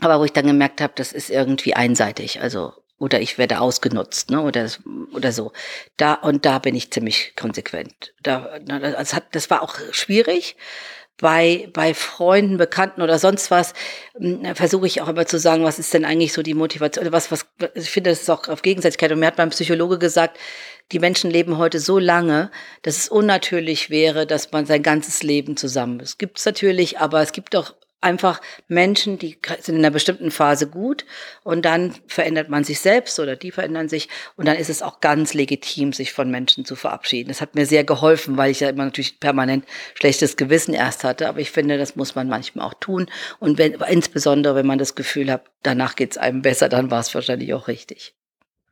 Aber 0.00 0.20
wo 0.20 0.24
ich 0.24 0.32
dann 0.32 0.46
gemerkt 0.46 0.80
habe, 0.80 0.92
das 0.96 1.12
ist 1.12 1.30
irgendwie 1.30 1.74
einseitig, 1.74 2.40
also 2.40 2.72
oder 3.02 3.20
ich 3.20 3.36
werde 3.36 3.60
ausgenutzt, 3.60 4.30
ne, 4.30 4.40
oder 4.40 4.70
oder 5.12 5.32
so. 5.32 5.50
Da 5.96 6.14
und 6.14 6.46
da 6.46 6.60
bin 6.60 6.76
ich 6.76 6.92
ziemlich 6.92 7.34
konsequent. 7.34 8.14
Da, 8.22 8.60
das 8.60 9.12
hat, 9.12 9.24
das 9.32 9.50
war 9.50 9.62
auch 9.62 9.74
schwierig. 9.90 10.56
Bei, 11.18 11.68
bei 11.72 11.94
Freunden, 11.94 12.56
Bekannten 12.56 13.02
oder 13.02 13.18
sonst 13.18 13.50
was 13.50 13.74
hm, 14.16 14.54
versuche 14.54 14.86
ich 14.86 15.02
auch 15.02 15.08
immer 15.08 15.26
zu 15.26 15.38
sagen, 15.38 15.62
was 15.64 15.78
ist 15.78 15.92
denn 15.94 16.04
eigentlich 16.04 16.32
so 16.32 16.42
die 16.42 16.54
Motivation? 16.54 17.12
Was, 17.12 17.30
was, 17.30 17.46
ich 17.74 17.90
finde, 17.90 18.10
das 18.10 18.22
ist 18.22 18.30
auch 18.30 18.48
auf 18.48 18.62
Gegenseitigkeit. 18.62 19.12
Und 19.12 19.18
mir 19.18 19.26
hat 19.26 19.38
mein 19.38 19.50
Psychologe 19.50 19.98
gesagt, 19.98 20.38
die 20.90 20.98
Menschen 21.00 21.30
leben 21.30 21.58
heute 21.58 21.80
so 21.80 21.98
lange, 21.98 22.50
dass 22.82 22.96
es 22.96 23.08
unnatürlich 23.08 23.90
wäre, 23.90 24.26
dass 24.26 24.52
man 24.52 24.66
sein 24.66 24.82
ganzes 24.82 25.22
Leben 25.22 25.56
zusammen 25.56 26.00
ist. 26.00 26.18
Gibt 26.18 26.38
es 26.38 26.46
natürlich, 26.46 26.98
aber 26.98 27.20
es 27.20 27.32
gibt 27.32 27.54
auch 27.56 27.74
einfach 28.02 28.40
Menschen, 28.68 29.18
die 29.18 29.38
sind 29.60 29.76
in 29.76 29.84
einer 29.84 29.90
bestimmten 29.90 30.30
Phase 30.30 30.66
gut 30.66 31.04
und 31.44 31.64
dann 31.64 31.94
verändert 32.06 32.48
man 32.48 32.64
sich 32.64 32.80
selbst 32.80 33.18
oder 33.20 33.36
die 33.36 33.50
verändern 33.50 33.88
sich 33.88 34.08
und 34.36 34.46
dann 34.46 34.56
ist 34.56 34.70
es 34.70 34.82
auch 34.82 35.00
ganz 35.00 35.34
legitim, 35.34 35.92
sich 35.92 36.12
von 36.12 36.30
Menschen 36.30 36.64
zu 36.64 36.76
verabschieden. 36.76 37.28
Das 37.28 37.40
hat 37.40 37.54
mir 37.54 37.66
sehr 37.66 37.84
geholfen, 37.84 38.36
weil 38.36 38.50
ich 38.50 38.60
ja 38.60 38.68
immer 38.68 38.84
natürlich 38.84 39.20
permanent 39.20 39.64
schlechtes 39.94 40.36
Gewissen 40.36 40.74
erst 40.74 41.04
hatte, 41.04 41.28
aber 41.28 41.40
ich 41.40 41.50
finde, 41.50 41.78
das 41.78 41.96
muss 41.96 42.14
man 42.14 42.28
manchmal 42.28 42.66
auch 42.66 42.74
tun 42.74 43.06
und 43.38 43.58
wenn, 43.58 43.74
insbesondere, 43.74 44.54
wenn 44.54 44.66
man 44.66 44.78
das 44.78 44.94
Gefühl 44.94 45.30
hat, 45.30 45.44
danach 45.62 45.96
geht 45.96 46.12
es 46.12 46.18
einem 46.18 46.42
besser, 46.42 46.68
dann 46.68 46.90
war 46.90 47.00
es 47.00 47.14
wahrscheinlich 47.14 47.54
auch 47.54 47.68
richtig. 47.68 48.14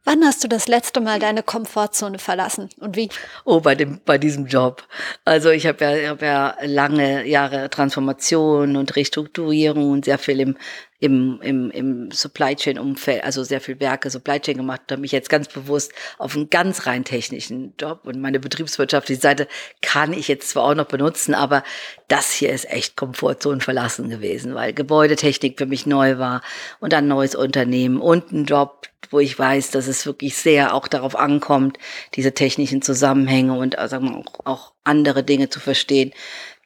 Wann 0.04 0.24
hast 0.24 0.42
du 0.42 0.48
das 0.48 0.66
letzte 0.66 1.00
Mal 1.00 1.18
deine 1.18 1.42
Komfortzone 1.42 2.18
verlassen 2.18 2.70
und 2.78 2.96
wie? 2.96 3.10
Oh, 3.44 3.60
bei 3.60 3.74
dem, 3.74 4.00
bei 4.06 4.16
diesem 4.16 4.46
Job. 4.46 4.82
Also 5.26 5.50
ich 5.50 5.66
habe 5.66 5.84
ja, 5.84 6.10
hab 6.10 6.22
ja 6.22 6.56
lange 6.62 7.26
Jahre 7.26 7.68
Transformation 7.68 8.76
und 8.76 8.96
Restrukturierung 8.96 9.90
und 9.90 10.06
sehr 10.06 10.18
viel 10.18 10.40
im 10.40 10.56
im, 11.00 11.40
im, 11.42 11.70
im 11.70 12.10
Supply 12.10 12.54
Chain 12.54 12.78
Umfeld, 12.78 13.24
also 13.24 13.42
sehr 13.42 13.62
viel 13.62 13.80
Werke 13.80 14.10
Supply 14.10 14.38
Chain 14.38 14.58
gemacht, 14.58 14.82
habe 14.90 15.00
mich 15.00 15.12
jetzt 15.12 15.30
ganz 15.30 15.48
bewusst 15.48 15.92
auf 16.18 16.36
einen 16.36 16.50
ganz 16.50 16.86
rein 16.86 17.04
technischen 17.04 17.74
Job 17.78 18.02
und 18.04 18.20
meine 18.20 18.38
betriebswirtschaftliche 18.38 19.20
Seite 19.20 19.48
kann 19.80 20.12
ich 20.12 20.28
jetzt 20.28 20.50
zwar 20.50 20.64
auch 20.64 20.74
noch 20.74 20.84
benutzen, 20.84 21.34
aber 21.34 21.64
das 22.08 22.30
hier 22.30 22.50
ist 22.50 22.70
echt 22.70 22.96
Komfortzone 22.96 23.62
verlassen 23.62 24.10
gewesen, 24.10 24.54
weil 24.54 24.74
Gebäudetechnik 24.74 25.56
für 25.56 25.66
mich 25.66 25.86
neu 25.86 26.18
war 26.18 26.42
und 26.80 26.92
ein 26.92 27.08
neues 27.08 27.34
Unternehmen 27.34 27.98
und 27.98 28.30
ein 28.30 28.44
Job, 28.44 28.86
wo 29.08 29.20
ich 29.20 29.38
weiß, 29.38 29.70
dass 29.70 29.86
es 29.86 30.04
wirklich 30.04 30.36
sehr 30.36 30.74
auch 30.74 30.86
darauf 30.86 31.16
ankommt, 31.16 31.78
diese 32.14 32.34
technischen 32.34 32.82
Zusammenhänge 32.82 33.54
und 33.54 33.78
also 33.78 33.96
auch, 33.96 34.44
auch 34.44 34.72
andere 34.84 35.24
Dinge 35.24 35.48
zu 35.48 35.60
verstehen. 35.60 36.12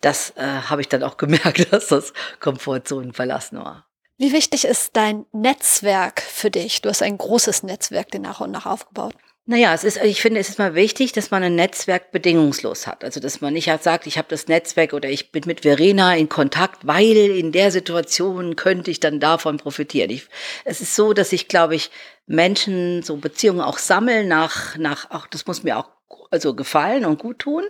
Das 0.01 0.31
äh, 0.37 0.43
habe 0.43 0.81
ich 0.81 0.89
dann 0.89 1.05
auch 1.05 1.17
gemerkt, 1.19 1.73
dass 1.73 1.87
das 1.87 2.13
Komfortzonen 2.41 3.13
verlassen 3.13 3.59
war. 3.59 3.87
Wie 4.17 4.33
wichtig 4.33 4.65
ist 4.65 4.91
dein 4.97 5.27
Netzwerk 5.33 6.23
für 6.23 6.51
dich? 6.51 6.81
Du 6.81 6.89
hast 6.89 7.03
ein 7.03 7.19
großes 7.19 7.65
Netzwerk 7.65 8.13
dir 8.13 8.21
nach 8.21 8.41
und 8.41 8.53
nach 8.53 8.65
aufgebaut. 8.65 9.15
Naja, 9.47 9.75
es 9.75 9.83
ist, 9.83 10.03
ich 10.03 10.23
finde, 10.23 10.41
es 10.41 10.49
ist 10.49 10.59
mal 10.59 10.75
wichtig, 10.75 11.13
dass 11.13 11.33
man 11.33 11.43
ein 11.43 11.57
Netzwerk 11.57 12.13
bedingungslos 12.13 12.87
hat. 12.87 13.05
Also, 13.05 13.19
dass 13.21 13.41
man 13.41 13.53
nicht 13.53 13.69
halt 13.69 13.83
sagt, 13.83 14.07
ich 14.07 14.17
habe 14.17 14.29
das 14.31 14.47
Netzwerk 14.47 14.93
oder 14.93 15.11
ich 15.11 15.33
bin 15.33 15.43
mit 15.47 15.63
Verena 15.63 16.17
in 16.17 16.29
Kontakt, 16.29 16.87
weil 16.87 17.17
in 17.17 17.51
der 17.51 17.73
Situation 17.73 18.57
könnte 18.57 18.91
ich 18.91 19.01
dann 19.01 19.19
davon 19.21 19.59
profitieren. 19.59 20.11
Ich, 20.11 20.29
es 20.65 20.81
ist 20.81 20.95
so, 20.95 21.13
dass 21.13 21.33
ich, 21.33 21.49
glaube 21.49 21.75
ich, 21.75 21.91
Menschen 22.27 23.03
so 23.03 23.17
Beziehungen 23.17 23.61
auch 23.61 23.79
sammeln 23.79 24.29
nach, 24.29 24.79
nach, 24.79 25.11
auch 25.11 25.27
das 25.27 25.47
muss 25.47 25.65
mir 25.65 25.77
auch 25.77 25.91
also 26.31 26.55
gefallen 26.55 27.05
und 27.05 27.19
gut 27.19 27.41
tun 27.41 27.65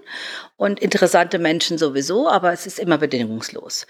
und 0.57 0.81
interessante 0.81 1.39
Menschen 1.39 1.79
sowieso, 1.79 2.29
aber 2.29 2.53
es 2.53 2.67
ist 2.67 2.79
immer 2.79 2.99
bedingungslos. 2.99 3.87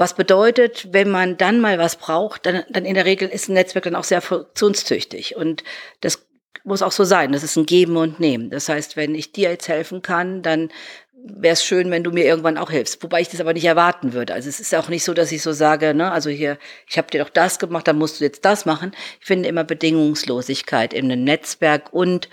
Was 0.00 0.14
bedeutet, 0.14 0.88
wenn 0.92 1.10
man 1.10 1.36
dann 1.36 1.60
mal 1.60 1.78
was 1.78 1.96
braucht, 1.96 2.46
dann, 2.46 2.62
dann 2.70 2.86
in 2.86 2.94
der 2.94 3.04
Regel 3.04 3.28
ist 3.28 3.50
ein 3.50 3.52
Netzwerk 3.52 3.84
dann 3.84 3.94
auch 3.94 4.04
sehr 4.04 4.22
funktionstüchtig. 4.22 5.36
Und 5.36 5.62
das 6.00 6.26
muss 6.64 6.80
auch 6.80 6.90
so 6.90 7.04
sein. 7.04 7.32
Das 7.32 7.42
ist 7.42 7.56
ein 7.56 7.66
Geben 7.66 7.98
und 7.98 8.18
Nehmen. 8.18 8.48
Das 8.48 8.70
heißt, 8.70 8.96
wenn 8.96 9.14
ich 9.14 9.32
dir 9.32 9.50
jetzt 9.50 9.68
helfen 9.68 10.00
kann, 10.00 10.40
dann 10.40 10.70
wäre 11.12 11.52
es 11.52 11.62
schön, 11.62 11.90
wenn 11.90 12.02
du 12.02 12.12
mir 12.12 12.24
irgendwann 12.24 12.56
auch 12.56 12.70
hilfst. 12.70 13.02
Wobei 13.02 13.20
ich 13.20 13.28
das 13.28 13.42
aber 13.42 13.52
nicht 13.52 13.66
erwarten 13.66 14.14
würde. 14.14 14.32
Also 14.32 14.48
es 14.48 14.58
ist 14.58 14.74
auch 14.74 14.88
nicht 14.88 15.04
so, 15.04 15.12
dass 15.12 15.32
ich 15.32 15.42
so 15.42 15.52
sage, 15.52 15.92
ne, 15.92 16.10
also 16.10 16.30
hier, 16.30 16.56
ich 16.88 16.96
habe 16.96 17.10
dir 17.10 17.22
doch 17.22 17.28
das 17.28 17.58
gemacht, 17.58 17.86
dann 17.86 17.98
musst 17.98 18.20
du 18.20 18.24
jetzt 18.24 18.46
das 18.46 18.64
machen. 18.64 18.92
Ich 19.20 19.26
finde 19.26 19.50
immer 19.50 19.64
Bedingungslosigkeit 19.64 20.94
in 20.94 21.12
einem 21.12 21.24
Netzwerk 21.24 21.92
und 21.92 22.30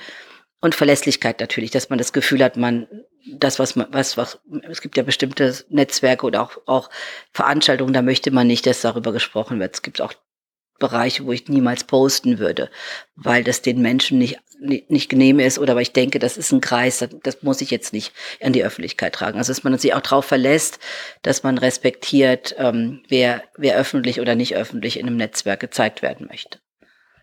und 0.60 0.74
Verlässlichkeit 0.74 1.40
natürlich, 1.40 1.72
dass 1.72 1.90
man 1.90 2.00
das 2.00 2.14
Gefühl 2.14 2.44
hat, 2.44 2.58
man 2.58 2.88
das, 3.34 3.60
was 3.60 3.76
man, 3.76 3.88
was, 3.92 4.18
was, 4.18 4.40
es 4.70 4.82
gibt 4.82 4.98
ja 4.98 5.04
bestimmte 5.04 5.54
Netzwerke 5.70 6.26
oder 6.26 6.42
auch, 6.42 6.58
auch 6.66 6.90
Veranstaltungen, 7.32 7.94
da 7.94 8.02
möchte 8.02 8.32
man 8.32 8.48
nicht, 8.48 8.66
dass 8.66 8.82
darüber 8.82 9.12
gesprochen 9.12 9.60
wird. 9.60 9.76
Es 9.76 9.82
gibt 9.82 10.02
auch 10.02 10.14
Bereiche, 10.80 11.26
wo 11.26 11.32
ich 11.32 11.48
niemals 11.48 11.84
posten 11.84 12.38
würde, 12.38 12.70
weil 13.16 13.44
das 13.44 13.62
den 13.62 13.82
Menschen 13.82 14.20
nicht, 14.20 14.40
nicht, 14.60 14.92
nicht 14.92 15.10
genehm 15.10 15.40
ist 15.40 15.58
oder 15.58 15.76
weil 15.76 15.82
ich 15.82 15.94
denke, 15.94 16.20
das 16.20 16.38
ist 16.38 16.52
ein 16.52 16.62
Kreis, 16.62 17.00
das, 17.00 17.10
das 17.24 17.42
muss 17.42 17.62
ich 17.62 17.72
jetzt 17.72 17.94
nicht 17.94 18.14
an 18.42 18.54
die 18.54 18.64
Öffentlichkeit 18.64 19.14
tragen. 19.14 19.40
Also 19.40 19.52
dass 19.52 19.64
man 19.64 19.78
sich 19.78 19.94
auch 19.96 20.02
darauf 20.02 20.26
verlässt, 20.26 20.80
dass 21.24 21.42
man 21.42 21.58
respektiert, 21.58 22.56
ähm, 22.60 23.04
wer, 23.08 23.44
wer 23.58 23.76
öffentlich 23.76 24.22
oder 24.22 24.36
nicht 24.36 24.56
öffentlich 24.56 25.00
in 25.00 25.08
einem 25.08 25.18
Netzwerk 25.18 25.60
gezeigt 25.60 26.02
werden 26.02 26.28
möchte. 26.28 26.60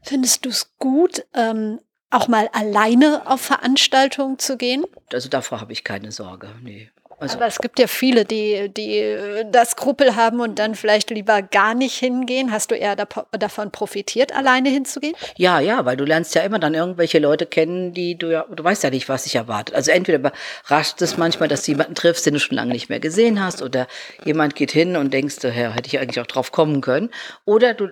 Findest 0.02 0.44
du 0.44 0.48
es 0.48 0.76
gut, 0.78 1.24
ähm, 1.34 1.78
auch 2.10 2.28
mal 2.28 2.48
alleine 2.52 3.22
auf 3.26 3.40
Veranstaltungen 3.40 4.38
zu 4.38 4.56
gehen? 4.56 4.84
Also 5.12 5.28
davor 5.28 5.60
habe 5.60 5.72
ich 5.72 5.84
keine 5.84 6.12
Sorge, 6.12 6.48
nee. 6.62 6.90
Also 7.18 7.36
Aber 7.36 7.46
es 7.46 7.58
gibt 7.58 7.78
ja 7.78 7.86
viele, 7.86 8.24
die, 8.24 8.68
die 8.68 9.16
das 9.50 9.70
Skrupel 9.70 10.16
haben 10.16 10.40
und 10.40 10.58
dann 10.58 10.74
vielleicht 10.74 11.10
lieber 11.10 11.42
gar 11.42 11.74
nicht 11.74 11.94
hingehen. 11.94 12.50
Hast 12.50 12.70
du 12.70 12.74
eher 12.74 12.96
davon 12.96 13.70
profitiert, 13.70 14.34
alleine 14.34 14.68
hinzugehen? 14.68 15.14
Ja, 15.36 15.60
ja, 15.60 15.84
weil 15.84 15.96
du 15.96 16.04
lernst 16.04 16.34
ja 16.34 16.42
immer 16.42 16.58
dann 16.58 16.74
irgendwelche 16.74 17.18
Leute 17.18 17.46
kennen, 17.46 17.92
die 17.92 18.18
du 18.18 18.32
ja, 18.32 18.44
du 18.50 18.62
weißt 18.62 18.82
ja 18.82 18.90
nicht, 18.90 19.08
was 19.08 19.24
dich 19.24 19.36
erwartet. 19.36 19.74
Also 19.74 19.90
entweder 19.90 20.18
überrascht 20.18 21.00
es 21.02 21.16
manchmal, 21.16 21.48
dass 21.48 21.62
du 21.62 21.72
jemanden 21.72 21.94
triffst, 21.94 22.26
den 22.26 22.34
du 22.34 22.40
schon 22.40 22.56
lange 22.56 22.72
nicht 22.72 22.88
mehr 22.88 23.00
gesehen 23.00 23.42
hast, 23.42 23.62
oder 23.62 23.86
jemand 24.24 24.56
geht 24.56 24.72
hin 24.72 24.96
und 24.96 25.14
denkst, 25.14 25.36
ja, 25.42 25.50
hätte 25.50 25.86
ich 25.86 25.98
eigentlich 25.98 26.20
auch 26.20 26.26
drauf 26.26 26.52
kommen 26.52 26.80
können. 26.80 27.10
Oder 27.44 27.74
du 27.74 27.90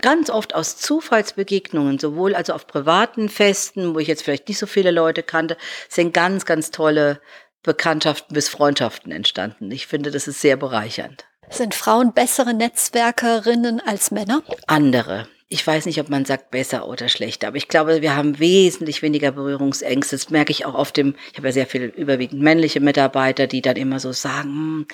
ganz 0.00 0.30
oft 0.30 0.54
aus 0.54 0.76
Zufallsbegegnungen, 0.76 1.98
sowohl 1.98 2.34
also 2.34 2.52
auf 2.52 2.66
privaten 2.66 3.28
Festen, 3.28 3.94
wo 3.94 3.98
ich 3.98 4.08
jetzt 4.08 4.22
vielleicht 4.22 4.48
nicht 4.48 4.58
so 4.58 4.66
viele 4.66 4.90
Leute 4.90 5.22
kannte, 5.22 5.56
sind 5.88 6.14
ganz, 6.14 6.44
ganz 6.44 6.70
tolle 6.70 7.20
Bekanntschaften 7.62 8.34
bis 8.34 8.48
Freundschaften 8.48 9.12
entstanden. 9.12 9.70
Ich 9.70 9.86
finde, 9.86 10.10
das 10.10 10.28
ist 10.28 10.40
sehr 10.40 10.56
bereichernd. 10.56 11.24
Sind 11.50 11.74
Frauen 11.74 12.12
bessere 12.12 12.54
Netzwerkerinnen 12.54 13.80
als 13.84 14.10
Männer? 14.10 14.42
Andere 14.66 15.28
ich 15.48 15.64
weiß 15.64 15.86
nicht, 15.86 16.00
ob 16.00 16.08
man 16.08 16.24
sagt 16.24 16.50
besser 16.50 16.88
oder 16.88 17.08
schlechter, 17.08 17.46
aber 17.46 17.56
ich 17.56 17.68
glaube, 17.68 18.02
wir 18.02 18.16
haben 18.16 18.40
wesentlich 18.40 19.00
weniger 19.02 19.30
Berührungsängste. 19.30 20.16
Das 20.16 20.30
merke 20.30 20.50
ich 20.50 20.66
auch 20.66 20.74
auf 20.74 20.90
dem, 20.90 21.14
ich 21.30 21.38
habe 21.38 21.46
ja 21.48 21.52
sehr 21.52 21.66
viel 21.66 21.84
überwiegend 21.84 22.42
männliche 22.42 22.80
Mitarbeiter, 22.80 23.46
die 23.46 23.62
dann 23.62 23.76
immer 23.76 24.00
so 24.00 24.10
sagen, 24.10 24.48
hm, 24.48 24.86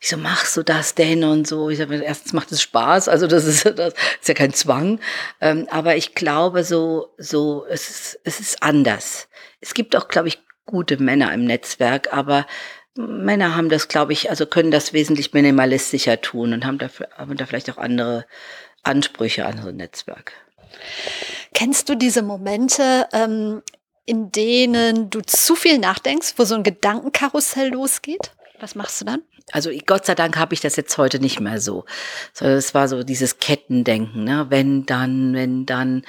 wieso 0.00 0.18
machst 0.18 0.56
du 0.58 0.62
das 0.62 0.94
denn 0.94 1.24
und 1.24 1.46
so. 1.46 1.70
Ich 1.70 1.78
sage, 1.78 2.02
erstens 2.04 2.34
macht 2.34 2.52
es 2.52 2.60
Spaß, 2.60 3.08
also 3.08 3.26
das 3.26 3.46
ist, 3.46 3.64
das 3.78 3.94
ist 4.20 4.28
ja 4.28 4.34
kein 4.34 4.52
Zwang. 4.52 5.00
Ähm, 5.40 5.66
aber 5.70 5.96
ich 5.96 6.14
glaube 6.14 6.64
so, 6.64 7.08
so, 7.16 7.64
es 7.70 7.88
ist, 7.88 8.20
es 8.24 8.40
ist 8.40 8.62
anders. 8.62 9.28
Es 9.60 9.72
gibt 9.72 9.96
auch, 9.96 10.08
glaube 10.08 10.28
ich, 10.28 10.38
gute 10.66 11.02
Männer 11.02 11.32
im 11.32 11.44
Netzwerk, 11.46 12.12
aber 12.12 12.46
Männer 12.96 13.56
haben 13.56 13.70
das, 13.70 13.88
glaube 13.88 14.12
ich, 14.12 14.30
also 14.30 14.46
können 14.46 14.70
das 14.70 14.92
wesentlich 14.92 15.32
minimalistischer 15.32 16.20
tun 16.20 16.52
und 16.52 16.64
haben, 16.64 16.78
dafür, 16.78 17.08
haben 17.16 17.36
da 17.36 17.46
vielleicht 17.46 17.70
auch 17.70 17.78
andere 17.78 18.24
Ansprüche 18.84 19.46
an 19.46 19.60
so 19.60 19.68
ein 19.68 19.76
Netzwerk. 19.76 20.32
Kennst 21.52 21.88
du 21.88 21.94
diese 21.94 22.22
Momente, 22.22 23.08
ähm, 23.12 23.62
in 24.06 24.30
denen 24.30 25.10
du 25.10 25.20
zu 25.22 25.56
viel 25.56 25.78
nachdenkst, 25.78 26.34
wo 26.36 26.44
so 26.44 26.54
ein 26.54 26.62
Gedankenkarussell 26.62 27.70
losgeht? 27.70 28.32
Was 28.60 28.74
machst 28.74 29.00
du 29.00 29.04
dann? 29.04 29.22
Also 29.52 29.70
Gott 29.86 30.06
sei 30.06 30.14
Dank 30.14 30.36
habe 30.36 30.54
ich 30.54 30.60
das 30.60 30.76
jetzt 30.76 30.96
heute 30.96 31.20
nicht 31.20 31.40
mehr 31.40 31.60
so. 31.60 31.84
Es 32.40 32.74
war 32.74 32.88
so 32.88 33.02
dieses 33.02 33.38
Kettendenken, 33.38 34.24
ne? 34.24 34.46
wenn 34.48 34.86
dann, 34.86 35.34
wenn 35.34 35.66
dann. 35.66 36.04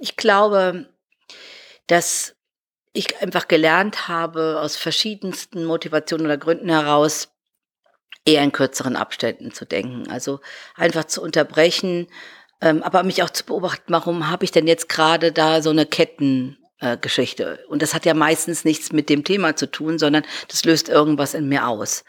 Ich 0.00 0.16
glaube, 0.16 0.86
dass 1.86 2.34
ich 2.92 3.20
einfach 3.20 3.48
gelernt 3.48 4.08
habe, 4.08 4.60
aus 4.60 4.76
verschiedensten 4.76 5.64
Motivationen 5.64 6.26
oder 6.26 6.36
Gründen 6.36 6.68
heraus, 6.68 7.33
eher 8.24 8.42
in 8.42 8.52
kürzeren 8.52 8.96
Abständen 8.96 9.52
zu 9.52 9.64
denken. 9.64 10.10
Also 10.10 10.40
einfach 10.76 11.04
zu 11.04 11.22
unterbrechen, 11.22 12.08
ähm, 12.60 12.82
aber 12.82 13.02
mich 13.02 13.22
auch 13.22 13.30
zu 13.30 13.44
beobachten, 13.44 13.92
warum 13.92 14.30
habe 14.30 14.44
ich 14.44 14.50
denn 14.50 14.66
jetzt 14.66 14.88
gerade 14.88 15.32
da 15.32 15.60
so 15.60 15.70
eine 15.70 15.86
Kettengeschichte? 15.86 17.60
Äh, 17.62 17.66
und 17.68 17.82
das 17.82 17.94
hat 17.94 18.06
ja 18.06 18.14
meistens 18.14 18.64
nichts 18.64 18.92
mit 18.92 19.08
dem 19.08 19.24
Thema 19.24 19.56
zu 19.56 19.70
tun, 19.70 19.98
sondern 19.98 20.24
das 20.48 20.64
löst 20.64 20.88
irgendwas 20.88 21.34
in 21.34 21.48
mir 21.48 21.68
aus. 21.68 22.04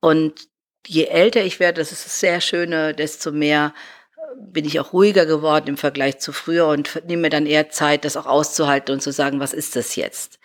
Und 0.00 0.48
je 0.86 1.04
älter 1.04 1.44
ich 1.44 1.60
werde, 1.60 1.80
das 1.80 1.92
ist 1.92 2.06
das 2.06 2.20
sehr 2.20 2.40
Schöne, 2.40 2.94
desto 2.94 3.32
mehr 3.32 3.74
äh, 4.16 4.20
bin 4.38 4.64
ich 4.64 4.80
auch 4.80 4.94
ruhiger 4.94 5.26
geworden 5.26 5.68
im 5.68 5.76
Vergleich 5.76 6.18
zu 6.18 6.32
früher 6.32 6.68
und 6.68 7.02
nehme 7.06 7.22
mir 7.22 7.30
dann 7.30 7.46
eher 7.46 7.68
Zeit, 7.68 8.04
das 8.06 8.16
auch 8.16 8.26
auszuhalten 8.26 8.94
und 8.94 9.02
zu 9.02 9.12
sagen, 9.12 9.40
was 9.40 9.52
ist 9.52 9.76
das 9.76 9.96
jetzt? 9.96 10.38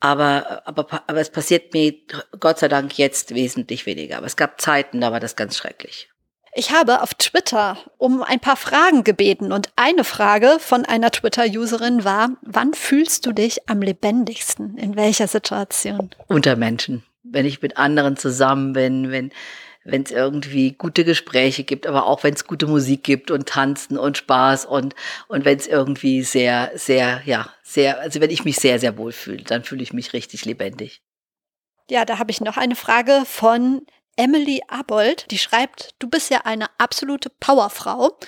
Aber, 0.00 0.62
aber, 0.64 1.02
aber 1.06 1.20
es 1.20 1.30
passiert 1.30 1.74
mir 1.74 1.94
Gott 2.38 2.58
sei 2.58 2.68
Dank 2.68 2.96
jetzt 2.98 3.34
wesentlich 3.34 3.84
weniger. 3.86 4.16
Aber 4.16 4.26
es 4.26 4.36
gab 4.36 4.60
Zeiten, 4.60 5.00
da 5.00 5.12
war 5.12 5.20
das 5.20 5.36
ganz 5.36 5.56
schrecklich. 5.56 6.08
Ich 6.52 6.72
habe 6.72 7.02
auf 7.02 7.14
Twitter 7.14 7.78
um 7.96 8.22
ein 8.22 8.40
paar 8.40 8.56
Fragen 8.56 9.04
gebeten 9.04 9.52
und 9.52 9.70
eine 9.76 10.02
Frage 10.02 10.56
von 10.58 10.84
einer 10.84 11.12
Twitter-Userin 11.12 12.02
war, 12.02 12.30
wann 12.42 12.74
fühlst 12.74 13.24
du 13.24 13.32
dich 13.32 13.68
am 13.68 13.82
lebendigsten? 13.82 14.76
In 14.76 14.96
welcher 14.96 15.28
Situation? 15.28 16.10
Unter 16.26 16.56
Menschen. 16.56 17.04
Wenn 17.22 17.46
ich 17.46 17.62
mit 17.62 17.76
anderen 17.76 18.16
zusammen 18.16 18.72
bin, 18.72 19.12
wenn 19.12 19.30
wenn 19.84 20.02
es 20.02 20.10
irgendwie 20.10 20.72
gute 20.72 21.04
Gespräche 21.04 21.64
gibt, 21.64 21.86
aber 21.86 22.06
auch 22.06 22.22
wenn 22.22 22.34
es 22.34 22.46
gute 22.46 22.66
Musik 22.66 23.02
gibt 23.02 23.30
und 23.30 23.48
Tanzen 23.48 23.98
und 23.98 24.18
Spaß 24.18 24.66
und, 24.66 24.94
und 25.28 25.44
wenn 25.44 25.58
es 25.58 25.66
irgendwie 25.66 26.22
sehr, 26.22 26.70
sehr, 26.74 27.22
ja, 27.24 27.52
sehr, 27.62 28.00
also 28.00 28.20
wenn 28.20 28.30
ich 28.30 28.44
mich 28.44 28.56
sehr, 28.56 28.78
sehr 28.78 28.98
wohl 28.98 29.12
fühle, 29.12 29.42
dann 29.42 29.64
fühle 29.64 29.82
ich 29.82 29.92
mich 29.92 30.12
richtig 30.12 30.44
lebendig. 30.44 31.02
Ja, 31.88 32.04
da 32.04 32.18
habe 32.18 32.30
ich 32.30 32.40
noch 32.40 32.56
eine 32.56 32.76
Frage 32.76 33.22
von 33.24 33.82
Emily 34.16 34.60
Abold, 34.68 35.30
die 35.30 35.38
schreibt, 35.38 35.94
du 35.98 36.08
bist 36.08 36.30
ja 36.30 36.42
eine 36.44 36.66
absolute 36.78 37.30
Powerfrau, 37.30 38.18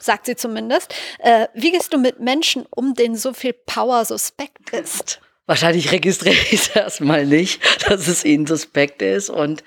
sagt 0.00 0.26
sie 0.26 0.36
zumindest. 0.36 0.94
Äh, 1.18 1.46
wie 1.54 1.72
gehst 1.72 1.92
du 1.92 1.98
mit 1.98 2.20
Menschen 2.20 2.66
um, 2.70 2.94
denen 2.94 3.16
so 3.16 3.32
viel 3.34 3.52
Power 3.52 4.04
suspekt 4.04 4.70
ist? 4.70 5.20
Wahrscheinlich 5.46 5.92
registriere 5.92 6.34
ich 6.34 6.52
es 6.54 6.68
erstmal 6.68 7.26
nicht, 7.26 7.60
dass 7.88 8.08
es 8.08 8.24
ihnen 8.24 8.46
suspekt 8.46 9.02
ist 9.02 9.30
und 9.30 9.62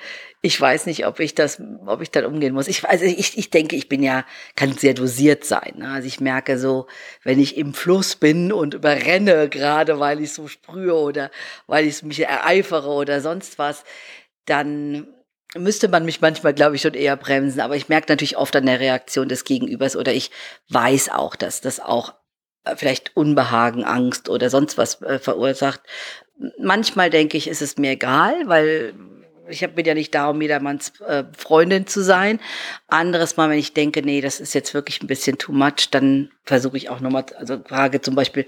ich 0.45 0.61
weiß 0.61 0.85
nicht, 0.85 1.07
ob 1.07 1.19
ich 1.19 1.33
das, 1.33 1.59
ob 1.87 2.01
ich 2.01 2.11
dann 2.11 2.25
umgehen 2.25 2.53
muss. 2.53 2.67
Ich, 2.67 2.87
also 2.87 3.03
ich, 3.03 3.35
ich 3.35 3.49
denke, 3.49 3.75
ich 3.75 3.89
bin 3.89 4.03
ja, 4.03 4.25
kann 4.55 4.73
sehr 4.73 4.93
dosiert 4.93 5.43
sein. 5.43 5.73
Ne? 5.77 5.89
Also 5.89 6.07
ich 6.07 6.19
merke 6.19 6.59
so, 6.59 6.85
wenn 7.23 7.39
ich 7.39 7.57
im 7.57 7.73
Fluss 7.73 8.15
bin 8.15 8.53
und 8.53 8.75
überrenne, 8.75 9.49
gerade 9.49 9.99
weil 9.99 10.21
ich 10.21 10.33
so 10.33 10.47
sprühe 10.47 10.93
oder 10.93 11.31
weil 11.65 11.87
ich 11.87 12.03
mich 12.03 12.19
ereifere 12.19 12.89
oder 12.89 13.21
sonst 13.21 13.57
was, 13.57 13.83
dann 14.45 15.07
müsste 15.55 15.87
man 15.87 16.05
mich 16.05 16.21
manchmal, 16.21 16.53
glaube 16.53 16.75
ich, 16.75 16.83
schon 16.83 16.93
eher 16.93 17.17
bremsen. 17.17 17.61
Aber 17.61 17.75
ich 17.75 17.89
merke 17.89 18.11
natürlich 18.11 18.37
oft 18.37 18.55
an 18.55 18.67
der 18.67 18.79
Reaktion 18.79 19.27
des 19.27 19.45
Gegenübers 19.45 19.95
oder 19.95 20.13
ich 20.13 20.29
weiß 20.69 21.09
auch, 21.09 21.35
dass 21.35 21.61
das 21.61 21.79
auch 21.79 22.13
äh, 22.65 22.75
vielleicht 22.75 23.17
Unbehagen, 23.17 23.83
Angst 23.83 24.29
oder 24.29 24.51
sonst 24.51 24.77
was 24.77 25.01
äh, 25.01 25.17
verursacht. 25.17 25.81
Manchmal 26.59 27.09
denke 27.09 27.35
ich, 27.35 27.47
ist 27.47 27.63
es 27.63 27.77
mir 27.77 27.91
egal, 27.91 28.35
weil 28.45 28.93
ich 29.49 29.67
bin 29.73 29.85
ja 29.85 29.93
nicht 29.93 30.13
da, 30.13 30.29
um 30.29 30.41
jedermanns 30.41 30.99
äh, 31.01 31.23
Freundin 31.37 31.87
zu 31.87 32.03
sein. 32.03 32.39
Anderes 32.87 33.37
Mal, 33.37 33.49
wenn 33.49 33.59
ich 33.59 33.73
denke, 33.73 34.01
nee, 34.01 34.21
das 34.21 34.39
ist 34.39 34.53
jetzt 34.53 34.73
wirklich 34.73 35.01
ein 35.01 35.07
bisschen 35.07 35.37
too 35.37 35.51
much, 35.51 35.89
dann 35.91 36.31
versuche 36.43 36.77
ich 36.77 36.89
auch 36.89 36.99
nochmal, 36.99 37.25
also 37.37 37.59
frage 37.65 38.01
zum 38.01 38.15
Beispiel, 38.15 38.45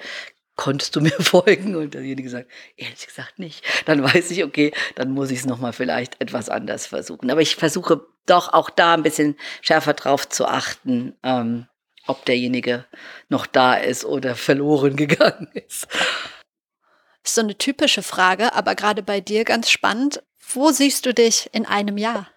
konntest 0.57 0.95
du 0.95 1.01
mir 1.01 1.11
folgen? 1.11 1.75
Und 1.77 1.93
derjenige 1.93 2.29
sagt, 2.29 2.51
ehrlich 2.75 3.05
gesagt 3.05 3.39
nicht. 3.39 3.63
Dann 3.85 4.03
weiß 4.03 4.31
ich, 4.31 4.43
okay, 4.43 4.73
dann 4.95 5.11
muss 5.11 5.31
ich 5.31 5.39
es 5.39 5.45
nochmal 5.45 5.71
vielleicht 5.71 6.19
etwas 6.19 6.49
anders 6.49 6.87
versuchen. 6.87 7.31
Aber 7.31 7.41
ich 7.41 7.55
versuche 7.55 8.05
doch 8.25 8.51
auch 8.51 8.69
da 8.69 8.93
ein 8.93 9.03
bisschen 9.03 9.37
schärfer 9.61 9.93
drauf 9.93 10.27
zu 10.27 10.45
achten, 10.45 11.15
ähm, 11.23 11.67
ob 12.07 12.25
derjenige 12.25 12.85
noch 13.29 13.45
da 13.45 13.75
ist 13.75 14.03
oder 14.03 14.35
verloren 14.35 14.95
gegangen 14.95 15.49
ist. 15.53 15.87
So 17.23 17.41
eine 17.41 17.57
typische 17.57 18.03
Frage, 18.03 18.53
aber 18.53 18.75
gerade 18.75 19.03
bei 19.03 19.19
dir 19.19 19.43
ganz 19.43 19.69
spannend. 19.69 20.23
Wo 20.53 20.71
siehst 20.71 21.05
du 21.05 21.13
dich 21.13 21.49
in 21.51 21.65
einem 21.65 21.97
Jahr? 21.97 22.27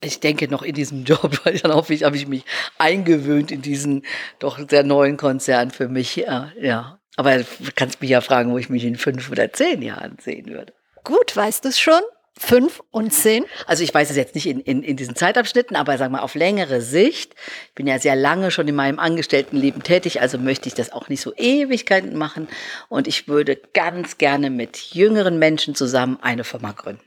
ich 0.00 0.20
denke 0.20 0.48
noch 0.48 0.62
in 0.62 0.74
diesem 0.74 1.04
Job, 1.04 1.40
weil 1.44 1.58
dann 1.58 1.74
hoffe 1.74 1.94
ich, 1.94 2.04
habe 2.04 2.16
ich 2.16 2.28
mich 2.28 2.44
eingewöhnt 2.78 3.50
in 3.50 3.62
diesen 3.62 4.04
doch 4.38 4.58
sehr 4.68 4.84
neuen 4.84 5.16
Konzern 5.16 5.70
für 5.70 5.88
mich. 5.88 6.16
Ja, 6.16 6.52
ja. 6.60 6.98
Aber 7.16 7.38
du 7.38 7.44
kannst 7.74 8.00
mich 8.00 8.10
ja 8.10 8.20
fragen, 8.20 8.52
wo 8.52 8.58
ich 8.58 8.68
mich 8.68 8.84
in 8.84 8.96
fünf 8.96 9.30
oder 9.30 9.52
zehn 9.52 9.82
Jahren 9.82 10.18
sehen 10.20 10.46
würde. 10.46 10.72
Gut, 11.02 11.34
weißt 11.34 11.64
du 11.64 11.70
es 11.70 11.80
schon? 11.80 12.00
Fünf 12.40 12.80
und 12.92 13.12
zehn? 13.12 13.44
Also 13.66 13.82
ich 13.82 13.92
weiß 13.92 14.10
es 14.10 14.16
jetzt 14.16 14.36
nicht 14.36 14.46
in, 14.46 14.60
in, 14.60 14.84
in 14.84 14.96
diesen 14.96 15.16
Zeitabschnitten, 15.16 15.76
aber 15.76 15.98
sag 15.98 16.12
mal 16.12 16.20
auf 16.20 16.36
längere 16.36 16.80
Sicht. 16.80 17.34
Ich 17.66 17.74
bin 17.74 17.88
ja 17.88 17.98
sehr 17.98 18.14
lange 18.14 18.52
schon 18.52 18.68
in 18.68 18.76
meinem 18.76 19.00
Angestelltenleben 19.00 19.82
tätig, 19.82 20.20
also 20.20 20.38
möchte 20.38 20.68
ich 20.68 20.74
das 20.74 20.92
auch 20.92 21.08
nicht 21.08 21.20
so 21.20 21.34
Ewigkeiten 21.34 22.16
machen. 22.16 22.46
Und 22.88 23.08
ich 23.08 23.26
würde 23.26 23.56
ganz 23.74 24.18
gerne 24.18 24.50
mit 24.50 24.76
jüngeren 24.76 25.40
Menschen 25.40 25.74
zusammen 25.74 26.18
eine 26.22 26.44
Firma 26.44 26.70
gründen. 26.70 27.02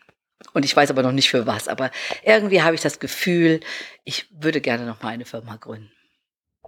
Und 0.53 0.65
ich 0.65 0.75
weiß 0.75 0.89
aber 0.89 1.03
noch 1.03 1.11
nicht 1.11 1.29
für 1.29 1.47
was. 1.47 1.67
Aber 1.67 1.91
irgendwie 2.23 2.61
habe 2.61 2.75
ich 2.75 2.81
das 2.81 2.99
Gefühl, 2.99 3.59
ich 4.03 4.27
würde 4.31 4.61
gerne 4.61 4.85
noch 4.85 5.01
mal 5.01 5.09
eine 5.09 5.25
Firma 5.25 5.55
gründen. 5.55 5.91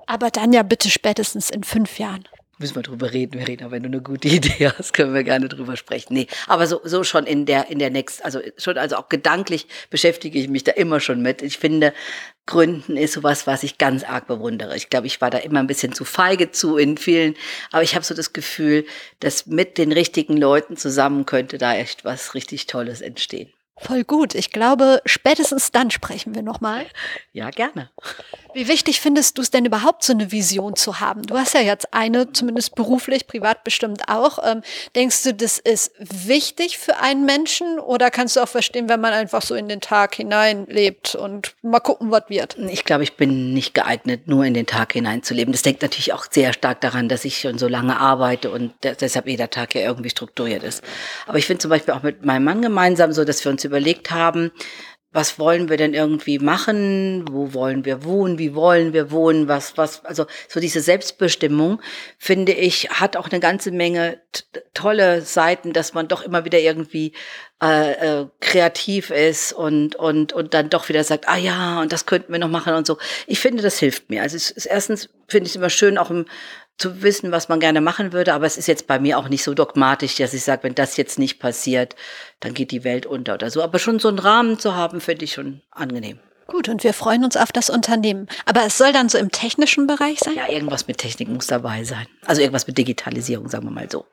Aber 0.08 0.30
dann 0.30 0.54
ja 0.54 0.64
bitte 0.64 0.90
spätestens 0.90 1.50
in 1.50 1.64
fünf 1.64 2.00
Jahren 2.00 2.28
müssen 2.64 2.76
wir 2.76 2.84
drüber 2.84 3.12
reden, 3.12 3.40
Verena. 3.40 3.72
Wenn 3.72 3.84
du 3.84 3.88
eine 3.88 4.02
gute 4.02 4.28
Idee 4.30 4.72
hast, 4.78 4.94
können 4.94 5.14
wir 5.14 5.24
gerne 5.24 5.50
drüber 5.50 5.76
sprechen. 5.76 6.14
Nee, 6.14 6.28
aber 6.48 6.66
so, 6.66 6.82
so 6.84 7.04
schon 7.04 7.26
in 7.26 7.46
der, 7.46 7.70
in 7.70 7.80
der 7.80 7.90
nächsten, 7.90 8.24
also 8.24 8.40
schon, 8.58 8.78
also 8.78 8.96
auch 8.96 9.10
gedanklich 9.10 9.68
beschäftige 9.90 10.40
ich 10.40 10.48
mich 10.48 10.64
da 10.64 10.72
immer 10.72 11.00
schon 11.00 11.22
mit. 11.22 11.42
Ich 11.42 11.58
finde, 11.58 11.94
Gründen 12.46 12.98
ist 12.98 13.14
sowas, 13.14 13.48
was 13.48 13.64
ich 13.64 13.78
ganz 13.78 14.04
arg 14.04 14.28
bewundere. 14.28 14.76
Ich 14.76 14.90
glaube, 14.90 15.08
ich 15.08 15.20
war 15.22 15.30
da 15.30 15.40
immer 15.40 15.60
ein 15.60 15.68
bisschen 15.68 15.94
zu 15.94 16.06
feige 16.06 16.52
zu 16.52 16.78
in 16.78 16.98
vielen, 16.98 17.36
aber 17.72 17.84
ich 17.84 17.96
habe 17.96 18.06
so 18.06 18.14
das 18.14 18.34
Gefühl, 18.34 18.86
dass 19.20 19.46
mit 19.46 19.78
den 19.78 19.92
richtigen 19.92 20.38
Leuten 20.38 20.78
zusammen 20.78 21.26
könnte 21.26 21.58
da 21.58 21.76
echt 21.76 22.06
was 22.06 22.34
richtig 22.34 22.68
Tolles 22.68 23.02
entstehen. 23.02 23.52
Voll 23.78 24.04
gut. 24.04 24.36
Ich 24.36 24.52
glaube, 24.52 25.02
spätestens 25.06 25.72
dann 25.72 25.90
sprechen 25.90 26.36
wir 26.36 26.44
nochmal. 26.44 26.86
Ja, 27.32 27.50
gerne. 27.50 27.90
Wie 28.54 28.68
wichtig 28.68 29.02
findest 29.02 29.40
du 29.40 29.42
es 29.42 29.50
denn 29.50 29.66
überhaupt, 29.66 30.04
so 30.04 30.14
eine 30.14 30.32
Vision 30.32 30.76
zu 30.76 31.00
haben? 31.00 31.24
Du 31.24 31.36
hast 31.36 31.56
ja 31.56 31.62
jetzt 31.62 31.92
eine, 31.92 32.32
zumindest 32.32 32.76
beruflich, 32.76 33.26
privat 33.26 33.64
bestimmt 33.64 34.04
auch. 34.08 34.38
Ähm, 34.46 34.62
denkst 34.96 35.24
du, 35.24 35.34
das 35.34 35.58
ist 35.58 35.92
wichtig 35.98 36.78
für 36.78 36.98
einen 36.98 37.26
Menschen 37.26 37.80
oder 37.80 38.12
kannst 38.12 38.36
du 38.36 38.42
auch 38.42 38.48
verstehen, 38.48 38.90
wenn 38.90 39.02
man 39.02 39.12
einfach 39.12 39.42
so 39.42 39.56
in 39.56 39.68
den 39.68 39.82
Tag 39.82 40.14
hineinlebt 40.14 41.16
und 41.16 41.56
mal 41.64 41.80
gucken, 41.80 42.12
was 42.12 42.30
wird? 42.30 42.56
Ich 42.60 42.84
glaube, 42.86 43.02
ich 43.02 43.18
bin 43.18 43.54
nicht 43.54 43.74
geeignet, 43.74 44.28
nur 44.28 44.46
in 44.46 44.54
den 44.54 44.68
Tag 44.68 44.94
hineinzuleben. 44.94 45.52
Das 45.52 45.64
denkt 45.64 45.82
natürlich 45.82 46.14
auch 46.14 46.28
sehr 46.30 46.54
stark 46.54 46.80
daran, 46.82 47.10
dass 47.10 47.26
ich 47.26 47.40
schon 47.40 47.58
so 47.58 47.68
lange 47.68 48.00
arbeite 48.00 48.52
und 48.52 48.72
deshalb 48.84 49.28
jeder 49.28 49.50
Tag 49.50 49.74
ja 49.74 49.82
irgendwie 49.82 50.12
strukturiert 50.12 50.62
ist. 50.62 50.84
Aber 51.26 51.40
ich 51.40 51.48
finde 51.48 51.62
zum 51.62 51.70
Beispiel 51.70 51.96
auch 51.96 52.04
mit 52.04 52.24
meinem 52.24 52.44
Mann 52.44 52.62
gemeinsam 52.62 53.14
so, 53.14 53.26
dass 53.26 53.44
wir 53.44 53.52
uns 53.52 53.63
überlegt 53.68 54.12
haben, 54.12 54.52
was 55.14 55.38
wollen 55.38 55.70
wir 55.70 55.78
denn 55.78 55.94
irgendwie 55.94 56.40
machen? 56.40 57.24
Wo 57.30 57.54
wollen 57.54 57.86
wir 57.86 58.04
wohnen? 58.04 58.40
Wie 58.40 58.56
wollen 58.56 58.94
wir 58.94 59.12
wohnen? 59.12 59.48
Was, 59.48 59.78
was, 59.78 60.04
also 60.04 60.26
so 60.50 60.60
diese 60.60 60.82
Selbstbestimmung, 60.82 61.80
finde 62.18 62.52
ich, 62.52 62.90
hat 62.90 63.16
auch 63.16 63.30
eine 63.30 63.40
ganze 63.40 63.72
Menge 63.72 64.20
tolle 64.74 65.22
Seiten, 65.22 65.72
dass 65.72 65.94
man 65.94 66.08
doch 66.08 66.24
immer 66.24 66.46
wieder 66.46 66.60
irgendwie 66.60 67.14
äh, 67.62 67.92
äh, 67.92 68.26
kreativ 68.40 69.12
ist 69.12 69.54
und, 69.54 69.96
und, 69.96 70.34
und 70.34 70.56
dann 70.56 70.72
doch 70.72 70.90
wieder 70.90 71.04
sagt, 71.04 71.30
ah 71.30 71.38
ja, 71.38 71.80
und 71.82 71.94
das 71.94 72.08
könnten 72.08 72.34
wir 72.34 72.40
noch 72.40 72.50
machen 72.50 72.74
und 72.74 72.88
so. 72.88 72.98
Ich 73.28 73.40
finde, 73.40 73.62
das 73.62 73.78
hilft 73.78 74.10
mir. 74.10 74.24
Also 74.24 74.36
es 74.36 74.50
ist 74.50 74.66
erstens, 74.66 75.10
finde 75.28 75.46
ich 75.46 75.52
es 75.52 75.58
immer 75.58 75.70
schön, 75.70 76.00
auch 76.00 76.10
im 76.10 76.26
zu 76.78 77.02
wissen, 77.02 77.32
was 77.32 77.50
man 77.50 77.60
gerne 77.60 77.82
machen 77.82 78.14
würde, 78.14 78.34
aber 78.34 78.46
es 78.46 78.58
ist 78.58 78.68
jetzt 78.68 78.88
bei 78.88 79.00
mir 79.00 79.18
auch 79.18 79.30
nicht 79.30 79.44
so 79.44 79.54
dogmatisch, 79.54 80.16
dass 80.16 80.34
ich 80.34 80.44
sage, 80.44 80.64
wenn 80.64 80.76
das 80.76 80.98
jetzt 80.98 81.20
nicht 81.20 81.40
passiert, 81.40 81.96
dann 82.40 82.54
geht 82.54 82.72
die 82.72 82.84
Welt 82.84 83.06
unter 83.06 83.36
oder 83.36 83.50
so. 83.50 83.62
Aber 83.62 83.80
schon 83.80 84.00
so 84.00 84.08
einen 84.08 84.20
Rahmen 84.20 84.60
zu 84.60 84.76
haben, 84.76 85.00
finde 85.00 85.26
ich 85.26 85.34
schon 85.34 85.62
angenehm. 85.72 86.20
Gut, 86.48 86.68
und 86.68 86.84
wir 86.84 86.94
freuen 86.94 87.24
uns 87.24 87.38
auf 87.38 87.52
das 87.52 87.70
Unternehmen. 87.70 88.28
Aber 88.46 88.66
es 88.66 88.78
soll 88.78 88.92
dann 88.92 89.08
so 89.08 89.18
im 89.18 89.32
technischen 89.32 89.88
Bereich 89.88 90.20
sein? 90.20 90.36
Ja, 90.36 90.50
irgendwas 90.50 90.88
mit 90.88 90.98
Technik 90.98 91.30
muss 91.30 91.48
dabei 91.48 91.84
sein. 91.84 92.06
Also 92.26 92.42
irgendwas 92.42 92.68
mit 92.68 92.78
Digitalisierung, 92.78 93.48
sagen 93.48 93.66
wir 93.66 93.72
mal 93.72 93.90
so. 93.90 94.06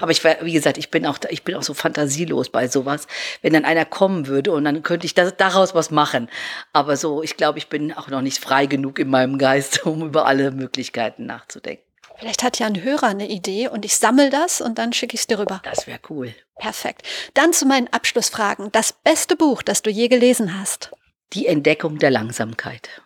Aber 0.00 0.10
ich 0.10 0.22
war, 0.22 0.36
wie 0.42 0.52
gesagt, 0.52 0.76
ich 0.76 0.90
bin 0.90 1.06
auch, 1.06 1.18
ich 1.30 1.44
bin 1.44 1.54
auch 1.54 1.62
so 1.62 1.72
fantasielos 1.72 2.50
bei 2.50 2.68
sowas. 2.68 3.06
Wenn 3.40 3.54
dann 3.54 3.64
einer 3.64 3.86
kommen 3.86 4.26
würde 4.26 4.52
und 4.52 4.64
dann 4.64 4.82
könnte 4.82 5.06
ich 5.06 5.14
das, 5.14 5.36
daraus 5.36 5.74
was 5.74 5.90
machen. 5.90 6.28
Aber 6.74 6.96
so, 6.96 7.22
ich 7.22 7.38
glaube, 7.38 7.58
ich 7.58 7.68
bin 7.68 7.92
auch 7.94 8.08
noch 8.08 8.20
nicht 8.20 8.38
frei 8.38 8.66
genug 8.66 8.98
in 8.98 9.08
meinem 9.08 9.38
Geist, 9.38 9.86
um 9.86 10.02
über 10.02 10.26
alle 10.26 10.50
Möglichkeiten 10.50 11.24
nachzudenken. 11.24 11.87
Vielleicht 12.18 12.42
hat 12.42 12.58
ja 12.58 12.66
ein 12.66 12.82
Hörer 12.82 13.06
eine 13.06 13.28
Idee 13.28 13.68
und 13.68 13.84
ich 13.84 13.96
sammle 13.96 14.28
das 14.30 14.60
und 14.60 14.78
dann 14.78 14.92
schicke 14.92 15.14
ich 15.14 15.20
es 15.20 15.26
dir 15.28 15.38
rüber. 15.38 15.60
Das 15.62 15.86
wäre 15.86 16.00
cool. 16.10 16.34
Perfekt. 16.56 17.02
Dann 17.34 17.52
zu 17.52 17.64
meinen 17.64 17.88
Abschlussfragen. 17.88 18.72
Das 18.72 18.92
beste 18.92 19.36
Buch, 19.36 19.62
das 19.62 19.82
du 19.82 19.90
je 19.90 20.08
gelesen 20.08 20.58
hast. 20.58 20.90
Die 21.32 21.46
Entdeckung 21.46 21.98
der 21.98 22.10
Langsamkeit. 22.10 23.02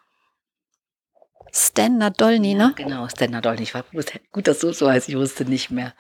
Stan 1.54 1.98
Nadolny, 1.98 2.54
ne? 2.54 2.72
Genau, 2.76 3.06
Stan 3.08 3.30
Nadolny. 3.30 3.62
Ich 3.62 3.74
war 3.74 3.84
gut, 4.32 4.48
dass 4.48 4.60
du 4.60 4.72
so 4.72 4.88
heißt. 4.88 5.10
Ich 5.10 5.16
wusste 5.16 5.44
nicht 5.44 5.70
mehr. 5.70 5.92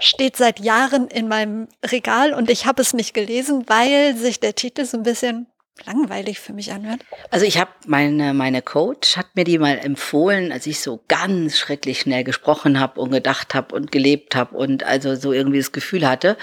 Steht 0.00 0.36
seit 0.36 0.58
Jahren 0.58 1.06
in 1.06 1.28
meinem 1.28 1.68
Regal 1.84 2.34
und 2.34 2.50
ich 2.50 2.66
habe 2.66 2.82
es 2.82 2.92
nicht 2.92 3.14
gelesen, 3.14 3.64
weil 3.68 4.16
sich 4.16 4.40
der 4.40 4.56
Titel 4.56 4.84
so 4.84 4.96
ein 4.96 5.04
bisschen 5.04 5.46
langweilig 5.84 6.40
für 6.40 6.52
mich 6.52 6.72
anhört. 6.72 7.00
Also 7.30 7.44
ich 7.44 7.58
habe 7.58 7.70
meine 7.86 8.34
meine 8.34 8.62
Coach 8.62 9.16
hat 9.16 9.26
mir 9.34 9.44
die 9.44 9.58
mal 9.58 9.78
empfohlen, 9.78 10.52
als 10.52 10.66
ich 10.66 10.80
so 10.80 11.02
ganz 11.08 11.58
schrecklich 11.58 12.00
schnell 12.00 12.24
gesprochen 12.24 12.80
habe 12.80 13.00
und 13.00 13.10
gedacht 13.10 13.54
habe 13.54 13.74
und 13.74 13.92
gelebt 13.92 14.34
habe 14.34 14.56
und 14.56 14.84
also 14.84 15.14
so 15.14 15.32
irgendwie 15.32 15.58
das 15.58 15.72
Gefühl 15.72 16.08
hatte. 16.08 16.36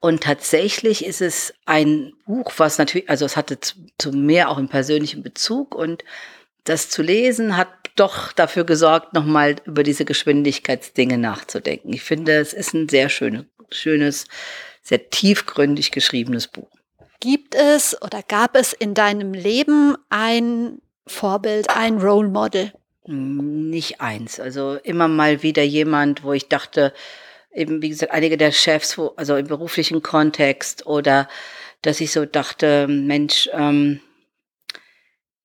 Und 0.00 0.22
tatsächlich 0.22 1.04
ist 1.04 1.20
es 1.20 1.54
ein 1.66 2.12
Buch, 2.26 2.52
was 2.56 2.78
natürlich, 2.78 3.10
also 3.10 3.26
es 3.26 3.36
hatte 3.36 3.60
zu, 3.60 3.74
zu 3.98 4.12
mehr 4.12 4.48
auch 4.48 4.58
einen 4.58 4.68
persönlichen 4.68 5.22
Bezug 5.22 5.74
und 5.74 6.04
das 6.64 6.90
zu 6.90 7.02
lesen 7.02 7.56
hat 7.56 7.68
doch 7.96 8.32
dafür 8.32 8.64
gesorgt, 8.64 9.12
nochmal 9.12 9.56
über 9.64 9.82
diese 9.82 10.04
Geschwindigkeitsdinge 10.04 11.18
nachzudenken. 11.18 11.92
Ich 11.92 12.02
finde, 12.02 12.36
es 12.36 12.52
ist 12.52 12.74
ein 12.74 12.88
sehr 12.88 13.08
schönes, 13.08 13.44
schönes, 13.70 14.26
sehr 14.82 15.10
tiefgründig 15.10 15.90
geschriebenes 15.90 16.46
Buch. 16.46 16.68
Gibt 17.20 17.54
es 17.54 18.00
oder 18.00 18.22
gab 18.22 18.54
es 18.54 18.72
in 18.72 18.94
deinem 18.94 19.34
Leben 19.34 19.96
ein 20.08 20.80
Vorbild, 21.06 21.68
ein 21.70 21.98
Role 21.98 22.28
Model? 22.28 22.72
Nicht 23.06 24.00
eins. 24.00 24.38
Also 24.38 24.74
immer 24.82 25.08
mal 25.08 25.42
wieder 25.42 25.62
jemand, 25.62 26.22
wo 26.22 26.32
ich 26.32 26.48
dachte, 26.48 26.92
eben 27.52 27.82
wie 27.82 27.88
gesagt, 27.88 28.12
einige 28.12 28.36
der 28.36 28.52
Chefs, 28.52 28.98
wo, 28.98 29.14
also 29.16 29.36
im 29.36 29.46
beruflichen 29.46 30.02
Kontext 30.02 30.86
oder 30.86 31.28
dass 31.82 32.00
ich 32.00 32.12
so 32.12 32.24
dachte, 32.24 32.86
Mensch, 32.88 33.48
ähm, 33.52 34.00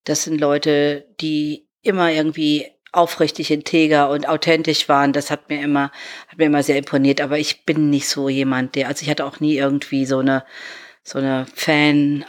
das 0.03 0.24
sind 0.24 0.39
Leute, 0.39 1.07
die 1.21 1.67
immer 1.82 2.11
irgendwie 2.11 2.67
aufrichtig, 2.91 3.49
integer 3.51 4.09
und 4.09 4.28
authentisch 4.28 4.88
waren. 4.89 5.13
Das 5.13 5.32
hat 5.32 5.49
mir 5.49 5.61
immer, 5.61 5.91
hat 6.28 6.38
mir 6.38 6.45
immer 6.45 6.63
sehr 6.63 6.78
imponiert. 6.78 7.21
Aber 7.21 7.39
ich 7.39 7.65
bin 7.65 7.89
nicht 7.89 8.07
so 8.07 8.30
jemand, 8.30 8.76
der, 8.76 8.88
also 8.88 9.03
ich 9.03 9.09
hatte 9.09 9.26
auch 9.26 9.39
nie 9.39 9.57
irgendwie 9.57 10.05
so 10.05 10.19
eine, 10.19 10.43
so 11.04 11.20
eine 11.20 11.45
Fan 11.54 12.26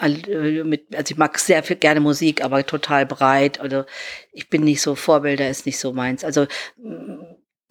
mit, 0.65 0.95
also 0.97 1.13
ich 1.13 1.17
mag 1.17 1.39
sehr 1.39 1.63
viel 1.63 1.77
gerne 1.77 2.01
Musik, 2.01 2.45
aber 2.45 2.67
total 2.67 3.07
breit. 3.07 3.61
Also 3.61 3.85
ich 4.33 4.51
bin 4.51 4.65
nicht 4.65 4.83
so, 4.83 4.97
Vorbilder 4.97 5.49
ist 5.49 5.65
nicht 5.65 5.79
so 5.79 5.93
meins. 5.93 6.25
Also 6.25 6.47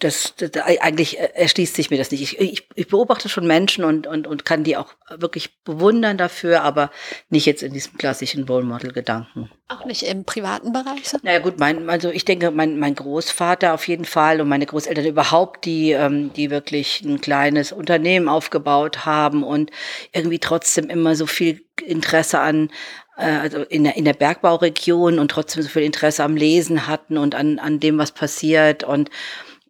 das, 0.04 0.34
das, 0.36 0.52
eigentlich 0.64 1.18
erschließt 1.20 1.76
sich 1.76 1.90
mir 1.90 1.98
das 1.98 2.12
nicht. 2.12 2.22
Ich, 2.22 2.40
ich, 2.40 2.68
ich 2.76 2.88
beobachte 2.88 3.30
schon 3.30 3.48
Menschen 3.48 3.84
und, 3.84 4.06
und, 4.08 4.28
und 4.28 4.46
kann 4.46 4.64
die 4.64 4.76
auch 4.76 4.94
wirklich 5.10 5.64
bewundern 5.64 6.18
dafür, 6.18 6.62
aber 6.64 6.92
nicht 7.30 7.46
jetzt 7.46 7.64
in 7.64 7.74
diesem 7.74 7.98
klassischen 7.98 8.44
Role 8.44 8.66
Model 8.66 8.92
Gedanken. 8.92 9.50
Auch 9.70 9.86
nicht 9.86 10.04
im 10.04 10.26
privaten 10.26 10.74
Bereich? 10.74 11.08
So? 11.08 11.18
Naja 11.24 11.40
gut, 11.40 11.58
mein, 11.60 11.90
also 11.90 12.10
ich 12.10 12.26
denke, 12.26 12.52
mein, 12.52 12.78
mein 12.78 12.96
Großvater 12.96 13.74
auf 13.74 13.88
jeden 13.88 14.06
Fall 14.06 14.42
und 14.42 14.50
meine 14.50 14.66
Großeltern 14.66 15.06
überhaupt, 15.06 15.66
die, 15.66 15.92
ähm, 15.92 16.34
die 16.34 16.52
wirklich 16.52 17.02
ein 17.02 17.22
kleines 17.22 17.72
Unternehmen 17.72 18.28
aufgebaut 18.28 19.06
haben 19.06 19.44
und 19.44 19.72
irgendwie 20.12 20.40
trotzdem 20.40 20.90
immer 20.90 21.16
so 21.16 21.28
viel 21.28 21.64
Interesse 21.82 22.40
an, 22.40 22.70
äh, 23.18 23.26
also 23.26 23.60
in 23.60 23.84
der, 23.86 23.96
in 23.96 24.06
der 24.06 24.14
Bergbauregion 24.14 25.20
und 25.20 25.32
trotzdem 25.32 25.64
so 25.64 25.70
viel 25.70 25.84
Interesse 25.84 26.24
am 26.24 26.36
Lesen 26.36 26.88
hatten 26.88 27.18
und 27.18 27.36
an, 27.36 27.60
an 27.60 27.80
dem, 27.80 27.98
was 27.98 28.12
passiert 28.12 28.84
und 28.84 29.10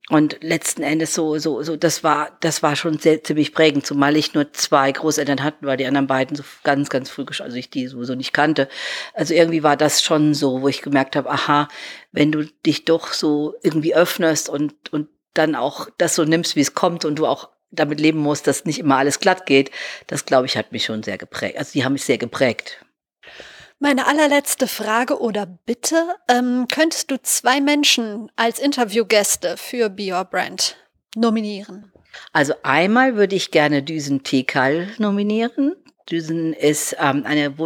und 0.10 0.38
letzten 0.42 0.84
Endes 0.84 1.14
so, 1.14 1.38
so, 1.38 1.62
so, 1.64 1.78
das 1.78 2.04
war, 2.04 2.38
das 2.42 2.62
war 2.62 2.76
schon 2.76 3.00
sehr, 3.00 3.24
ziemlich 3.24 3.54
prägend, 3.54 3.86
zumal 3.86 4.18
ich 4.18 4.34
nur 4.34 4.52
zwei 4.52 4.92
Großeltern 4.92 5.44
hatten, 5.44 5.66
weil 5.66 5.78
die 5.78 5.86
anderen 5.86 6.08
beiden 6.08 6.36
so 6.36 6.44
ganz, 6.64 6.90
ganz 6.90 7.10
früh, 7.10 7.26
also 7.40 7.56
ich 7.56 7.70
die 7.70 7.88
sowieso 7.88 8.14
nicht 8.14 8.34
kannte. 8.34 8.68
Also 9.14 9.34
irgendwie 9.34 9.64
war 9.64 9.78
das 9.78 10.04
schon 10.04 10.34
so, 10.34 10.62
wo 10.62 10.68
ich 10.68 10.82
gemerkt 10.82 11.16
habe, 11.16 11.30
aha, 11.30 11.70
wenn 12.12 12.34
du 12.34 12.44
dich 12.66 12.84
doch 12.84 13.14
so 13.14 13.56
irgendwie 13.64 13.96
öffnest 13.96 14.50
und, 14.50 14.74
und 14.92 15.08
dann 15.34 15.56
auch 15.56 15.88
das 15.98 16.16
so 16.16 16.26
nimmst, 16.26 16.58
wie 16.58 16.62
es 16.62 16.74
kommt 16.74 17.06
und 17.06 17.16
du 17.16 17.26
auch 17.26 17.50
damit 17.72 18.00
leben 18.00 18.20
musst, 18.20 18.46
dass 18.46 18.66
nicht 18.66 18.80
immer 18.80 18.98
alles 18.98 19.20
glatt 19.20 19.46
geht, 19.46 19.72
das 20.08 20.26
glaube 20.26 20.46
ich 20.48 20.58
hat 20.58 20.74
mich 20.74 20.84
schon 20.86 21.02
sehr 21.02 21.18
geprägt. 21.18 21.58
Also 21.58 21.72
die 21.72 21.86
haben 21.86 21.94
mich 21.94 22.04
sehr 22.04 22.18
geprägt. 22.18 22.86
Meine 23.84 24.08
allerletzte 24.08 24.68
Frage 24.68 25.20
oder 25.20 25.46
Bitte, 25.46 26.16
ähm, 26.30 26.68
könntest 26.74 27.12
du 27.12 27.22
zwei 27.22 27.60
Menschen 27.60 28.32
als 28.38 28.60
Interviewgäste 28.60 29.58
für 29.58 29.90
Be 29.90 30.14
Your 30.14 30.24
Brand 30.24 30.78
nominieren? 31.18 31.92
Also 32.32 32.54
einmal 32.64 33.18
würde 33.18 33.36
ich 33.36 33.52
gerne 33.52 33.84
Düsen 33.84 34.24
Tekal 34.24 34.88
nominieren. 35.00 35.76
Düsen 36.10 36.54
ist 36.54 36.96
ähm, 36.98 37.26
eine 37.26 37.58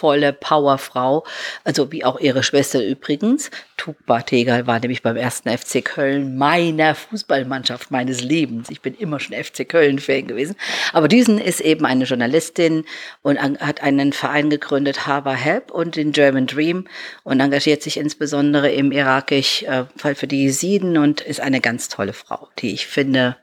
wundervolle 0.00 0.32
Powerfrau, 0.32 1.24
also 1.64 1.92
wie 1.92 2.04
auch 2.04 2.18
ihre 2.20 2.42
Schwester 2.42 2.84
übrigens. 2.84 3.50
Tukba 3.76 4.22
Tegal 4.22 4.66
war 4.66 4.78
nämlich 4.78 5.02
beim 5.02 5.16
ersten 5.16 5.56
FC 5.56 5.84
Köln 5.84 6.36
meiner 6.36 6.94
Fußballmannschaft 6.94 7.90
meines 7.90 8.22
Lebens. 8.22 8.70
Ich 8.70 8.80
bin 8.80 8.94
immer 8.94 9.20
schon 9.20 9.36
FC 9.36 9.68
Köln-Fan 9.68 10.26
gewesen. 10.26 10.56
Aber 10.92 11.08
Düsen 11.08 11.38
ist 11.38 11.60
eben 11.60 11.86
eine 11.86 12.04
Journalistin 12.04 12.84
und 13.22 13.40
hat 13.40 13.82
einen 13.82 14.12
Verein 14.12 14.50
gegründet, 14.50 15.06
Harbor 15.06 15.34
Help 15.34 15.70
und 15.70 15.96
den 15.96 16.12
German 16.12 16.46
Dream 16.46 16.86
und 17.22 17.40
engagiert 17.40 17.82
sich 17.82 17.96
insbesondere 17.96 18.70
im 18.70 18.92
irakisch 18.92 19.62
äh, 19.62 19.84
Fall 19.96 20.14
für 20.14 20.26
die 20.26 20.44
Jesiden 20.44 20.98
und 20.98 21.20
ist 21.20 21.40
eine 21.40 21.60
ganz 21.60 21.88
tolle 21.88 22.12
Frau, 22.12 22.48
die 22.58 22.72
ich 22.72 22.86
finde, 22.86 23.36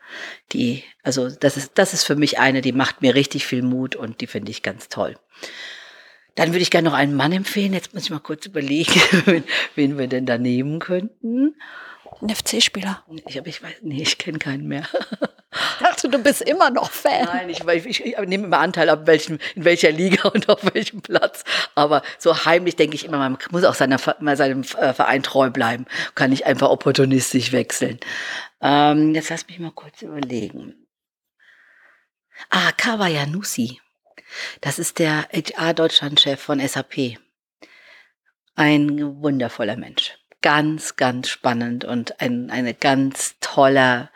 die, 0.54 0.84
also 1.04 1.30
das 1.30 1.58
ist, 1.58 1.72
das 1.76 1.94
ist 1.94 2.04
für 2.04 2.16
mich 2.16 2.40
eine, 2.40 2.62
die 2.62 2.72
macht 2.72 3.02
mir 3.02 3.16
richtig 3.16 3.46
viel 3.46 3.64
Mut 3.64 3.96
und 3.96 4.22
die 4.22 4.28
finde 4.28 4.52
ich 4.52 4.62
ganz 4.62 4.88
toll. 4.88 5.16
Dann 6.38 6.50
würde 6.50 6.62
ich 6.62 6.72
gerne 6.72 6.90
noch 6.90 6.96
einen 6.96 7.16
Mann 7.16 7.32
empfehlen. 7.32 7.74
Jetzt 7.74 7.94
muss 7.94 8.04
ich 8.04 8.12
mal 8.12 8.20
kurz 8.20 8.46
überlegen, 8.46 9.02
wen, 9.26 9.44
wen 9.76 9.98
wir 9.98 10.08
denn 10.08 10.26
da 10.26 10.38
nehmen 10.38 10.80
könnten. 10.80 11.56
Ein 12.22 12.30
FC-Spieler. 12.30 13.04
Ich, 13.28 13.36
ich 13.36 13.64
weiß, 13.64 13.76
nee, 13.82 14.02
ich 14.04 14.18
kenne 14.18 14.40
keinen 14.40 14.68
mehr. 14.68 14.84
Dachte, 15.80 16.10
du 16.10 16.20
bist 16.20 16.42
immer 16.44 16.70
noch 16.70 16.92
Fan. 16.92 17.26
Nein, 17.26 17.50
ich, 17.50 17.66
ich, 17.66 18.06
ich, 18.06 18.18
nehme 18.20 18.46
immer 18.46 18.60
Anteil 18.60 18.90
ab, 18.90 19.08
welchen, 19.08 19.40
in 19.56 19.66
welcher 19.66 19.92
Liga 19.92 20.30
und 20.34 20.48
auf 20.48 20.62
welchem 20.74 21.02
Platz. 21.02 21.44
Aber 21.74 22.04
so 22.20 22.46
heimlich 22.46 22.76
denke 22.76 22.96
ich 22.96 23.06
immer, 23.06 23.18
man 23.18 23.38
muss 23.52 23.64
auch 23.64 23.76
seiner, 23.76 23.98
seinem 23.98 24.62
äh, 24.62 24.94
Verein 24.94 25.24
treu 25.24 25.50
bleiben. 25.50 25.86
Kann 26.14 26.30
nicht 26.30 26.46
einfach 26.46 26.70
opportunistisch 26.70 27.52
wechseln. 27.52 28.00
Ähm, 28.62 29.16
jetzt 29.16 29.30
lass 29.30 29.48
mich 29.48 29.58
mal 29.58 29.72
kurz 29.72 30.04
überlegen. 30.04 30.76
Ah, 32.52 32.72
Kawayanusi. 32.78 33.80
Das 34.62 34.80
ist 34.80 35.00
der 35.00 35.28
HR-Deutschland-Chef 35.32 36.40
von 36.40 36.60
SAP. 36.60 37.18
Ein 38.56 39.22
wundervoller 39.22 39.78
Mensch. 39.78 40.18
Ganz, 40.42 40.96
ganz 40.96 41.30
spannend 41.30 41.84
und 41.84 42.22
ein 42.22 42.52
eine 42.52 42.74
ganz 42.74 43.36
toller 43.42 44.10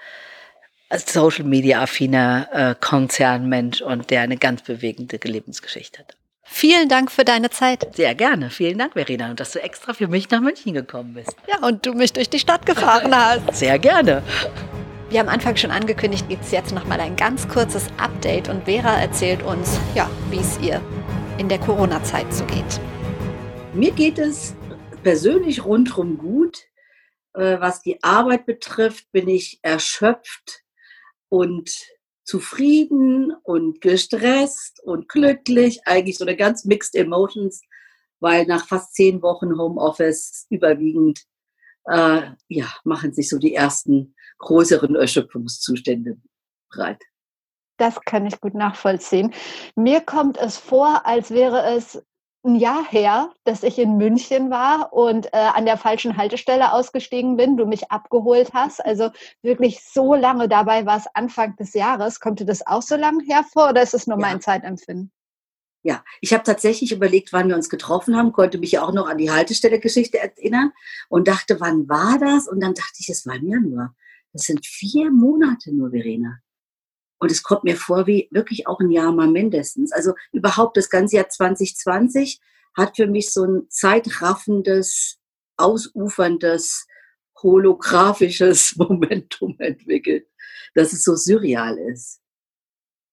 Social 0.98 1.46
Media 1.46 1.82
affiner 1.82 2.48
äh, 2.52 2.76
Konzernmensch 2.80 3.82
und 3.82 4.10
der 4.10 4.22
eine 4.22 4.38
ganz 4.38 4.62
bewegende 4.62 5.18
Lebensgeschichte 5.24 6.00
hat. 6.00 6.18
Vielen 6.44 6.90
Dank 6.90 7.12
für 7.12 7.24
deine 7.24 7.50
Zeit. 7.50 7.96
Sehr 7.96 8.14
gerne. 8.14 8.50
Vielen 8.50 8.78
Dank, 8.78 8.94
Verena, 8.94 9.30
und 9.30 9.40
dass 9.40 9.54
du 9.54 9.64
extra 9.64 9.94
für 9.94 10.08
mich 10.08 10.30
nach 10.32 10.42
München 10.42 10.74
gekommen 10.74 11.14
bist. 11.14 11.36
Ja, 11.48 11.66
und 11.66 11.86
du 11.86 11.94
mich 11.94 12.12
durch 12.12 12.30
die 12.30 12.40
Stadt 12.40 12.66
gefahren 12.66 13.16
hast. 13.16 13.56
Sehr 13.56 13.80
gerne. 13.80 14.22
Wie 15.12 15.20
am 15.20 15.28
Anfang 15.28 15.58
schon 15.58 15.72
angekündigt, 15.72 16.30
gibt 16.30 16.46
es 16.46 16.52
jetzt 16.52 16.74
nochmal 16.74 17.02
ein 17.02 17.18
ganz 17.18 17.46
kurzes 17.50 17.86
Update 17.98 18.48
und 18.48 18.64
Vera 18.64 18.98
erzählt 18.98 19.44
uns, 19.44 19.78
ja, 19.94 20.10
wie 20.30 20.38
es 20.38 20.58
ihr 20.62 20.82
in 21.38 21.50
der 21.50 21.60
Corona-Zeit 21.60 22.34
so 22.34 22.46
geht. 22.46 22.80
Mir 23.74 23.92
geht 23.92 24.18
es 24.18 24.56
persönlich 25.04 25.66
rundherum 25.66 26.18
gut. 26.18 26.60
Äh, 27.34 27.60
was 27.60 27.82
die 27.82 28.02
Arbeit 28.02 28.46
betrifft, 28.46 29.12
bin 29.12 29.28
ich 29.28 29.60
erschöpft 29.64 30.64
und 31.28 31.70
zufrieden 32.24 33.34
und 33.44 33.82
gestresst 33.82 34.82
und 34.82 35.10
glücklich, 35.10 35.82
eigentlich 35.88 36.18
so 36.20 36.24
eine 36.24 36.38
ganz 36.38 36.64
mixed 36.64 36.96
emotions, 36.96 37.64
weil 38.22 38.46
nach 38.46 38.66
fast 38.66 38.96
zehn 38.96 39.22
Wochen 39.22 39.58
Homeoffice 39.58 40.48
überwiegend 40.50 41.26
äh, 41.84 42.22
ja, 42.48 42.74
machen 42.86 43.12
sich 43.12 43.28
so 43.28 43.40
die 43.40 43.54
ersten 43.54 44.16
größeren 44.42 44.96
Erschöpfungszustände 44.96 46.18
breit. 46.70 47.02
Das 47.78 48.00
kann 48.02 48.26
ich 48.26 48.40
gut 48.40 48.54
nachvollziehen. 48.54 49.34
Mir 49.76 50.02
kommt 50.02 50.38
es 50.38 50.58
vor, 50.58 51.06
als 51.06 51.32
wäre 51.32 51.64
es 51.76 52.04
ein 52.44 52.56
Jahr 52.56 52.84
her, 52.88 53.32
dass 53.44 53.64
ich 53.64 53.78
in 53.78 53.98
München 53.98 54.50
war 54.50 54.94
und 54.94 55.28
äh, 55.28 55.38
an 55.38 55.66
der 55.66 55.78
falschen 55.78 56.18
Haltestelle 56.18 56.74
ausgestiegen 56.74 57.38
bin, 57.38 57.56
du 57.56 57.66
mich 57.66 57.92
abgeholt 57.92 58.52
hast. 58.54 58.84
Also 58.84 59.12
wirklich 59.44 59.84
so 59.84 60.16
lange 60.16 60.50
dabei 60.50 60.86
war 60.86 60.98
es 60.98 61.06
Anfang 61.14 61.56
des 61.56 61.74
Jahres. 61.74 62.20
Kommt 62.20 62.40
dir 62.40 62.46
das 62.46 62.66
auch 62.66 62.82
so 62.82 62.96
lange 62.96 63.24
hervor 63.26 63.70
oder 63.70 63.82
ist 63.82 63.94
es 63.94 64.08
nur 64.08 64.18
ja. 64.20 64.28
mein 64.28 64.42
Zeitempfinden? 64.42 65.12
Ja, 65.84 66.04
ich 66.20 66.34
habe 66.34 66.44
tatsächlich 66.44 66.92
überlegt, 66.92 67.34
wann 67.34 67.48
wir 67.48 67.56
uns 67.56 67.70
getroffen 67.70 68.16
haben, 68.16 68.32
konnte 68.32 68.60
mich 68.60 68.72
ja 68.72 68.84
auch 68.84 68.94
noch 68.94 69.08
an 69.08 69.18
die 69.18 69.32
Haltestelle-Geschichte 69.32 70.20
erinnern 70.20 70.72
und 71.10 71.28
dachte, 71.28 71.60
wann 71.60 71.90
war 71.90 72.20
das? 72.20 72.48
Und 72.48 72.60
dann 72.60 72.76
dachte 72.76 72.98
ich, 73.00 73.10
es 73.10 73.26
war 73.26 73.36
im 73.36 73.48
Januar. 73.48 73.96
Das 74.34 74.44
sind 74.44 74.66
vier 74.66 75.12
Monate 75.12 75.74
nur, 75.74 75.92
Verena. 75.92 76.40
Und 77.20 77.32
es 77.32 77.44
kommt 77.44 77.64
mir 77.64 77.76
vor 77.76 78.08
wie 78.08 78.28
wirklich 78.32 78.68
auch 78.68 78.80
ein 78.80 78.90
Jahr 78.90 79.12
mal 79.12 79.30
mindestens. 79.30 79.92
Also 79.92 80.14
überhaupt 80.32 80.78
das 80.78 80.90
ganze 80.90 81.18
Jahr 81.18 81.30
2020 81.30 82.40
hat 82.76 82.96
für 82.96 83.08
mich 83.08 83.32
so 83.32 83.44
ein 83.44 83.68
zeitraffendes, 83.70 85.20
ausuferndes, 85.58 86.88
holographisches 87.42 88.76
Momentum 88.78 89.56
entwickelt, 89.60 90.28
dass 90.74 90.94
es 90.94 91.04
so 91.04 91.16
surreal 91.16 91.78
ist. 91.78 92.21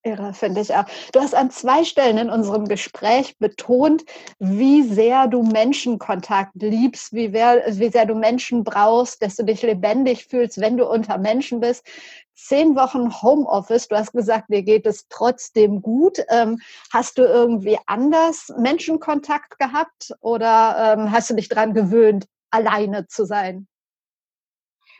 Irre, 0.09 0.33
finde 0.33 0.61
ich 0.61 0.73
auch. 0.73 0.85
Du 1.13 1.19
hast 1.19 1.35
an 1.35 1.51
zwei 1.51 1.83
Stellen 1.83 2.17
in 2.17 2.29
unserem 2.29 2.67
Gespräch 2.67 3.37
betont, 3.37 4.03
wie 4.39 4.83
sehr 4.83 5.27
du 5.27 5.43
Menschenkontakt 5.43 6.53
liebst, 6.55 7.13
wie, 7.13 7.31
wer, 7.31 7.63
wie 7.67 7.89
sehr 7.89 8.05
du 8.05 8.15
Menschen 8.15 8.63
brauchst, 8.63 9.21
dass 9.21 9.35
du 9.35 9.43
dich 9.43 9.61
lebendig 9.61 10.25
fühlst, 10.25 10.59
wenn 10.59 10.77
du 10.77 10.89
unter 10.89 11.17
Menschen 11.17 11.59
bist. 11.59 11.85
Zehn 12.33 12.75
Wochen 12.75 13.21
Homeoffice, 13.21 13.87
du 13.87 13.97
hast 13.97 14.11
gesagt, 14.11 14.49
dir 14.49 14.63
geht 14.63 14.85
es 14.85 15.07
trotzdem 15.09 15.81
gut. 15.81 16.19
Ähm, 16.29 16.59
hast 16.91 17.17
du 17.17 17.21
irgendwie 17.21 17.77
anders 17.85 18.51
Menschenkontakt 18.57 19.59
gehabt 19.59 20.13
oder 20.21 20.97
ähm, 20.97 21.11
hast 21.11 21.29
du 21.29 21.35
dich 21.35 21.49
daran 21.49 21.73
gewöhnt, 21.73 22.25
alleine 22.49 23.07
zu 23.07 23.25
sein? 23.25 23.68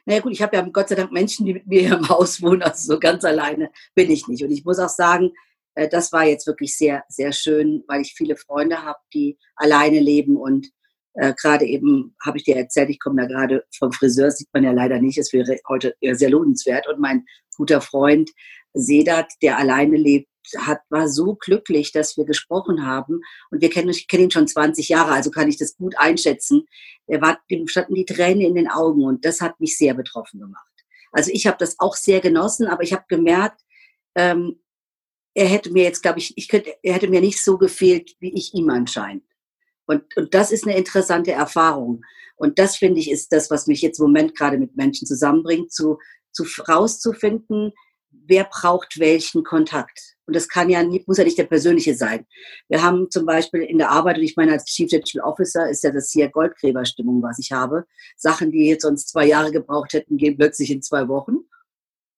Naja 0.10 0.22
gut, 0.22 0.32
ich 0.32 0.42
habe 0.42 0.56
ja 0.58 0.64
Gott 0.64 0.90
sei 0.90 0.96
Dank 0.96 1.12
Menschen, 1.12 1.46
die 1.46 1.54
mit 1.54 1.68
mir 1.68 1.82
hier 1.82 1.98
im 1.98 2.10
Haus 2.10 2.42
wohnen, 2.42 2.64
also 2.64 2.94
so 2.94 3.00
ganz 3.00 3.24
alleine 3.24 3.70
bin 3.94 4.10
ich 4.10 4.28
nicht. 4.28 4.44
Und 4.44 4.50
ich 4.50 4.66
muss 4.66 4.80
auch 4.80 4.90
sagen, 4.90 5.34
äh, 5.76 5.88
das 5.88 6.12
war 6.12 6.26
jetzt 6.26 6.48
wirklich 6.48 6.76
sehr, 6.76 7.04
sehr 7.10 7.32
schön, 7.32 7.84
weil 7.88 8.02
ich 8.02 8.16
viele 8.18 8.36
Freunde 8.36 8.84
habe, 8.84 8.98
die 9.14 9.38
alleine 9.56 10.00
leben 10.00 10.36
und 10.36 10.72
äh, 11.14 11.36
gerade 11.40 11.66
eben 11.66 12.16
habe 12.26 12.40
ich 12.40 12.44
dir 12.44 12.56
erzählt, 12.56 12.90
ich 12.90 13.00
komme 13.00 13.22
da 13.22 13.28
gerade 13.28 13.64
vom 13.78 13.92
Friseur, 13.92 14.32
sieht 14.32 14.50
man 14.52 14.64
ja 14.64 14.72
leider 14.72 15.00
nicht, 15.00 15.20
es 15.20 15.32
wäre 15.32 15.58
heute 15.68 15.96
sehr 16.02 16.32
lohnenswert. 16.32 16.88
Und 16.88 17.00
mein 17.00 17.26
guter 17.56 17.80
Freund 17.80 18.32
Sedat, 18.74 19.32
der 19.42 19.58
alleine 19.58 19.98
lebt, 19.98 20.30
hat, 20.58 20.82
war 20.90 21.08
so 21.08 21.36
glücklich, 21.36 21.92
dass 21.92 22.18
wir 22.18 22.26
gesprochen 22.26 22.86
haben. 22.86 23.22
Und 23.52 23.62
wir 23.62 23.70
kennen, 23.70 23.90
ich 23.90 24.08
kenne 24.08 24.24
ihn 24.24 24.32
schon 24.32 24.48
20 24.48 24.90
Jahre, 24.90 25.12
also 25.12 25.32
kann 25.32 25.50
ich 25.50 25.58
das 25.58 25.76
gut 25.76 25.98
einschätzen. 25.98 26.66
Er 27.08 27.22
war, 27.22 27.40
dem 27.50 27.68
standen 27.68 27.96
die 27.96 28.06
Tränen 28.06 28.42
in 28.42 28.56
den 28.56 28.70
Augen 28.70 29.04
und 29.04 29.26
das 29.26 29.42
hat 29.42 29.60
mich 29.60 29.78
sehr 29.78 29.94
betroffen 29.94 30.40
gemacht. 30.40 30.66
Also 31.12 31.32
ich 31.34 31.48
habe 31.48 31.58
das 31.60 31.80
auch 31.80 31.96
sehr 31.96 32.20
genossen, 32.20 32.68
aber 32.68 32.84
ich 32.84 32.94
habe 32.94 33.06
gemerkt, 33.08 33.62
ähm, 34.16 34.60
er 35.34 35.48
hätte 35.48 35.72
mir 35.72 35.84
jetzt, 35.84 36.02
glaube 36.02 36.20
ich, 36.20 36.34
ich 36.38 36.48
könnte, 36.48 36.74
er 36.84 36.96
hätte 36.96 37.08
mir 37.08 37.22
nicht 37.22 37.44
so 37.44 37.58
gefehlt, 37.58 38.16
wie 38.20 38.34
ich 38.34 38.54
ihm 38.54 38.70
anscheinend. 38.70 39.24
Und, 39.86 40.16
und 40.18 40.34
das 40.34 40.52
ist 40.52 40.68
eine 40.68 40.78
interessante 40.78 41.32
Erfahrung. 41.32 42.04
Und 42.36 42.60
das 42.60 42.76
finde 42.76 43.00
ich 43.00 43.10
ist 43.10 43.32
das, 43.32 43.50
was 43.50 43.68
mich 43.68 43.82
jetzt 43.82 44.00
im 44.00 44.06
Moment 44.06 44.36
gerade 44.36 44.58
mit 44.58 44.76
Menschen 44.76 45.08
zusammenbringt, 45.08 45.72
zu, 45.72 45.98
zu 46.32 46.46
rauszufinden, 46.68 47.74
wer 48.12 48.46
braucht 48.46 49.00
welchen 49.00 49.44
Kontakt. 49.44 50.16
Und 50.26 50.36
das 50.36 50.48
kann 50.48 50.70
ja 50.70 50.84
muss 51.08 51.18
ja 51.18 51.24
nicht 51.24 51.40
der 51.40 51.46
persönliche 51.46 51.96
sein. 51.96 52.28
Wir 52.68 52.84
haben 52.84 53.10
zum 53.10 53.26
Beispiel 53.26 53.62
in 53.62 53.80
der 53.80 53.90
Arbeit, 53.90 54.18
und 54.18 54.24
ich 54.24 54.36
meine, 54.36 54.52
als 54.52 54.66
Chief 54.66 54.88
Digital 54.88 55.24
Officer 55.28 55.68
ist 55.70 55.84
ja 55.84 55.92
das 55.92 56.12
hier 56.12 56.30
Goldgräberstimmung, 56.30 57.24
was 57.24 57.40
ich 57.40 57.52
habe. 57.52 57.86
Sachen, 58.16 58.52
die 58.52 58.68
jetzt 58.68 58.84
sonst 58.84 59.10
zwei 59.10 59.26
Jahre 59.26 59.52
gebraucht 59.52 59.94
hätten, 59.94 60.18
gehen 60.18 60.38
plötzlich 60.38 60.70
in 60.70 60.84
zwei 60.84 61.08
Wochen. 61.08 61.38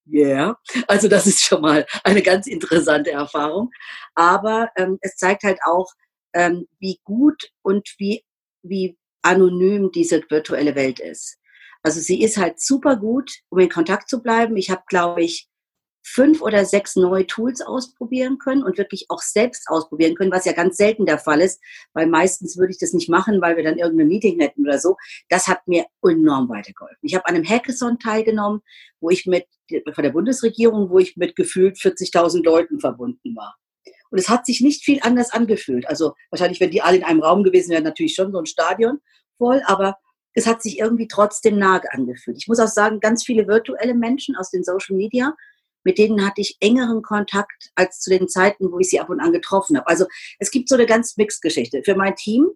Ja, 0.05 0.27
yeah. 0.27 0.59
also 0.87 1.07
das 1.07 1.27
ist 1.27 1.41
schon 1.41 1.61
mal 1.61 1.85
eine 2.03 2.21
ganz 2.21 2.47
interessante 2.47 3.11
Erfahrung. 3.11 3.71
Aber 4.13 4.69
ähm, 4.75 4.97
es 5.01 5.15
zeigt 5.15 5.43
halt 5.43 5.59
auch, 5.63 5.89
ähm, 6.33 6.67
wie 6.79 6.99
gut 7.03 7.51
und 7.61 7.87
wie, 7.97 8.25
wie 8.61 8.97
anonym 9.21 9.91
diese 9.91 10.21
virtuelle 10.29 10.75
Welt 10.75 10.99
ist. 10.99 11.37
Also 11.83 11.99
sie 11.99 12.21
ist 12.21 12.37
halt 12.37 12.59
super 12.59 12.95
gut, 12.95 13.31
um 13.49 13.59
in 13.59 13.69
Kontakt 13.69 14.09
zu 14.09 14.21
bleiben. 14.21 14.57
Ich 14.57 14.69
habe, 14.69 14.83
glaube 14.87 15.23
ich, 15.23 15.47
fünf 16.03 16.41
oder 16.41 16.65
sechs 16.65 16.95
neue 16.95 17.27
Tools 17.27 17.61
ausprobieren 17.61 18.37
können 18.37 18.63
und 18.63 18.77
wirklich 18.77 19.05
auch 19.09 19.21
selbst 19.21 19.67
ausprobieren 19.67 20.15
können, 20.15 20.31
was 20.31 20.45
ja 20.45 20.53
ganz 20.53 20.77
selten 20.77 21.05
der 21.05 21.17
Fall 21.17 21.41
ist, 21.41 21.61
weil 21.93 22.07
meistens 22.07 22.57
würde 22.57 22.71
ich 22.71 22.79
das 22.79 22.93
nicht 22.93 23.09
machen, 23.09 23.41
weil 23.41 23.55
wir 23.55 23.63
dann 23.63 23.77
irgendein 23.77 24.07
Meeting 24.07 24.39
hätten 24.39 24.65
oder 24.65 24.79
so. 24.79 24.97
Das 25.29 25.47
hat 25.47 25.67
mir 25.67 25.85
enorm 26.03 26.49
weitergeholfen. 26.49 26.97
Ich 27.01 27.15
habe 27.15 27.25
an 27.27 27.35
einem 27.35 27.47
Hackathon 27.47 27.99
teilgenommen, 27.99 28.61
wo 28.99 29.09
ich 29.09 29.25
mit 29.25 29.45
von 29.93 30.03
der 30.03 30.11
Bundesregierung, 30.11 30.89
wo 30.89 30.99
ich 30.99 31.15
mit 31.15 31.35
gefühlt 31.35 31.77
40.000 31.77 32.43
Leuten 32.43 32.79
verbunden 32.79 33.35
war. 33.35 33.55
Und 34.09 34.19
es 34.19 34.27
hat 34.27 34.45
sich 34.45 34.59
nicht 34.59 34.83
viel 34.83 34.99
anders 35.01 35.31
angefühlt. 35.31 35.87
Also 35.87 36.13
wahrscheinlich, 36.29 36.59
wenn 36.59 36.71
die 36.71 36.81
alle 36.81 36.97
in 36.97 37.03
einem 37.03 37.21
Raum 37.21 37.43
gewesen 37.43 37.71
wären, 37.71 37.85
natürlich 37.85 38.13
schon 38.13 38.31
so 38.33 38.39
ein 38.39 38.45
Stadion 38.45 38.99
voll, 39.37 39.61
aber 39.65 39.97
es 40.33 40.47
hat 40.47 40.61
sich 40.61 40.79
irgendwie 40.79 41.07
trotzdem 41.07 41.57
nahe 41.57 41.81
angefühlt. 41.91 42.37
Ich 42.37 42.47
muss 42.47 42.59
auch 42.59 42.67
sagen, 42.67 42.99
ganz 42.99 43.23
viele 43.23 43.47
virtuelle 43.47 43.93
Menschen 43.93 44.35
aus 44.35 44.49
den 44.51 44.63
Social 44.63 44.95
Media 44.95 45.35
mit 45.84 45.97
denen 45.97 46.25
hatte 46.25 46.41
ich 46.41 46.57
engeren 46.59 47.01
Kontakt 47.01 47.71
als 47.75 47.99
zu 47.99 48.09
den 48.09 48.27
Zeiten, 48.27 48.71
wo 48.71 48.79
ich 48.79 48.89
sie 48.89 48.99
ab 48.99 49.09
und 49.09 49.19
an 49.19 49.32
getroffen 49.32 49.77
habe. 49.77 49.88
Also 49.88 50.05
es 50.39 50.51
gibt 50.51 50.69
so 50.69 50.75
eine 50.75 50.86
ganz 50.86 51.17
mixed 51.17 51.41
Geschichte. 51.41 51.82
Für 51.84 51.95
mein 51.95 52.15
Team 52.15 52.47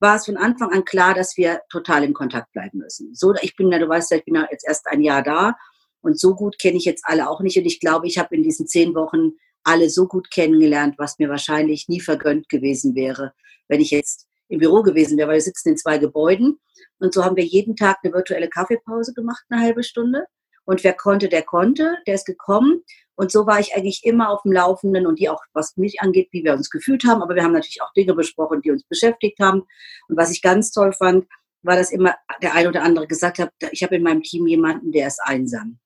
war 0.00 0.16
es 0.16 0.26
von 0.26 0.36
Anfang 0.36 0.72
an 0.72 0.84
klar, 0.84 1.14
dass 1.14 1.36
wir 1.36 1.60
total 1.70 2.04
im 2.04 2.12
Kontakt 2.12 2.52
bleiben 2.52 2.78
müssen. 2.78 3.14
So, 3.14 3.34
ich 3.40 3.56
bin 3.56 3.70
ja, 3.72 3.78
du 3.78 3.88
weißt 3.88 4.10
ja, 4.10 4.18
ich 4.18 4.24
bin 4.24 4.34
ja 4.34 4.46
jetzt 4.50 4.66
erst 4.66 4.86
ein 4.86 5.00
Jahr 5.00 5.22
da 5.22 5.56
und 6.02 6.20
so 6.20 6.34
gut 6.34 6.58
kenne 6.58 6.76
ich 6.76 6.84
jetzt 6.84 7.04
alle 7.06 7.28
auch 7.30 7.40
nicht. 7.40 7.56
Und 7.56 7.64
ich 7.64 7.80
glaube, 7.80 8.06
ich 8.06 8.18
habe 8.18 8.36
in 8.36 8.42
diesen 8.42 8.66
zehn 8.66 8.94
Wochen 8.94 9.32
alle 9.64 9.90
so 9.90 10.06
gut 10.06 10.30
kennengelernt, 10.30 10.94
was 10.98 11.18
mir 11.18 11.28
wahrscheinlich 11.28 11.88
nie 11.88 12.00
vergönnt 12.00 12.48
gewesen 12.48 12.94
wäre, 12.94 13.32
wenn 13.68 13.80
ich 13.80 13.90
jetzt 13.90 14.26
im 14.48 14.60
Büro 14.60 14.82
gewesen 14.82 15.18
wäre, 15.18 15.28
weil 15.28 15.36
wir 15.36 15.42
sitzen 15.42 15.70
in 15.70 15.76
zwei 15.76 15.98
Gebäuden. 15.98 16.60
Und 16.98 17.12
so 17.12 17.24
haben 17.24 17.36
wir 17.36 17.44
jeden 17.44 17.74
Tag 17.74 17.98
eine 18.02 18.12
virtuelle 18.12 18.48
Kaffeepause 18.48 19.12
gemacht, 19.12 19.44
eine 19.48 19.62
halbe 19.62 19.82
Stunde. 19.82 20.26
Und 20.66 20.84
wer 20.84 20.92
konnte, 20.92 21.28
der 21.28 21.42
konnte, 21.42 21.96
der 22.06 22.14
ist 22.14 22.26
gekommen. 22.26 22.82
Und 23.14 23.32
so 23.32 23.46
war 23.46 23.58
ich 23.60 23.74
eigentlich 23.74 24.04
immer 24.04 24.28
auf 24.28 24.42
dem 24.42 24.52
Laufenden 24.52 25.06
und 25.06 25.18
die 25.18 25.30
auch, 25.30 25.42
was 25.54 25.76
mich 25.76 26.02
angeht, 26.02 26.28
wie 26.32 26.44
wir 26.44 26.52
uns 26.52 26.68
gefühlt 26.68 27.04
haben. 27.04 27.22
Aber 27.22 27.34
wir 27.34 27.42
haben 27.42 27.52
natürlich 27.52 27.80
auch 27.80 27.92
Dinge 27.94 28.14
besprochen, 28.14 28.60
die 28.60 28.70
uns 28.70 28.84
beschäftigt 28.84 29.40
haben. 29.40 29.62
Und 30.08 30.16
was 30.18 30.30
ich 30.30 30.42
ganz 30.42 30.70
toll 30.70 30.92
fand, 30.92 31.24
war, 31.62 31.76
dass 31.76 31.90
immer 31.90 32.14
der 32.42 32.54
eine 32.54 32.68
oder 32.68 32.82
andere 32.82 33.06
gesagt 33.06 33.38
hat, 33.38 33.50
ich 33.70 33.82
habe 33.82 33.96
in 33.96 34.02
meinem 34.02 34.22
Team 34.22 34.46
jemanden, 34.46 34.92
der 34.92 35.06
ist 35.06 35.20
einsam. 35.22 35.78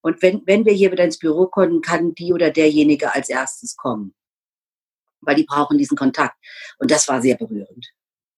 Und 0.00 0.22
wenn, 0.22 0.42
wenn 0.46 0.64
wir 0.64 0.72
hier 0.72 0.92
wieder 0.92 1.04
ins 1.04 1.18
Büro 1.18 1.46
kommen, 1.46 1.80
kann 1.80 2.14
die 2.14 2.32
oder 2.32 2.50
derjenige 2.50 3.14
als 3.14 3.28
erstes 3.28 3.76
kommen. 3.76 4.14
Weil 5.20 5.34
die 5.34 5.44
brauchen 5.44 5.78
diesen 5.78 5.96
Kontakt. 5.96 6.36
Und 6.78 6.90
das 6.90 7.08
war 7.08 7.20
sehr 7.20 7.36
berührend. 7.36 7.92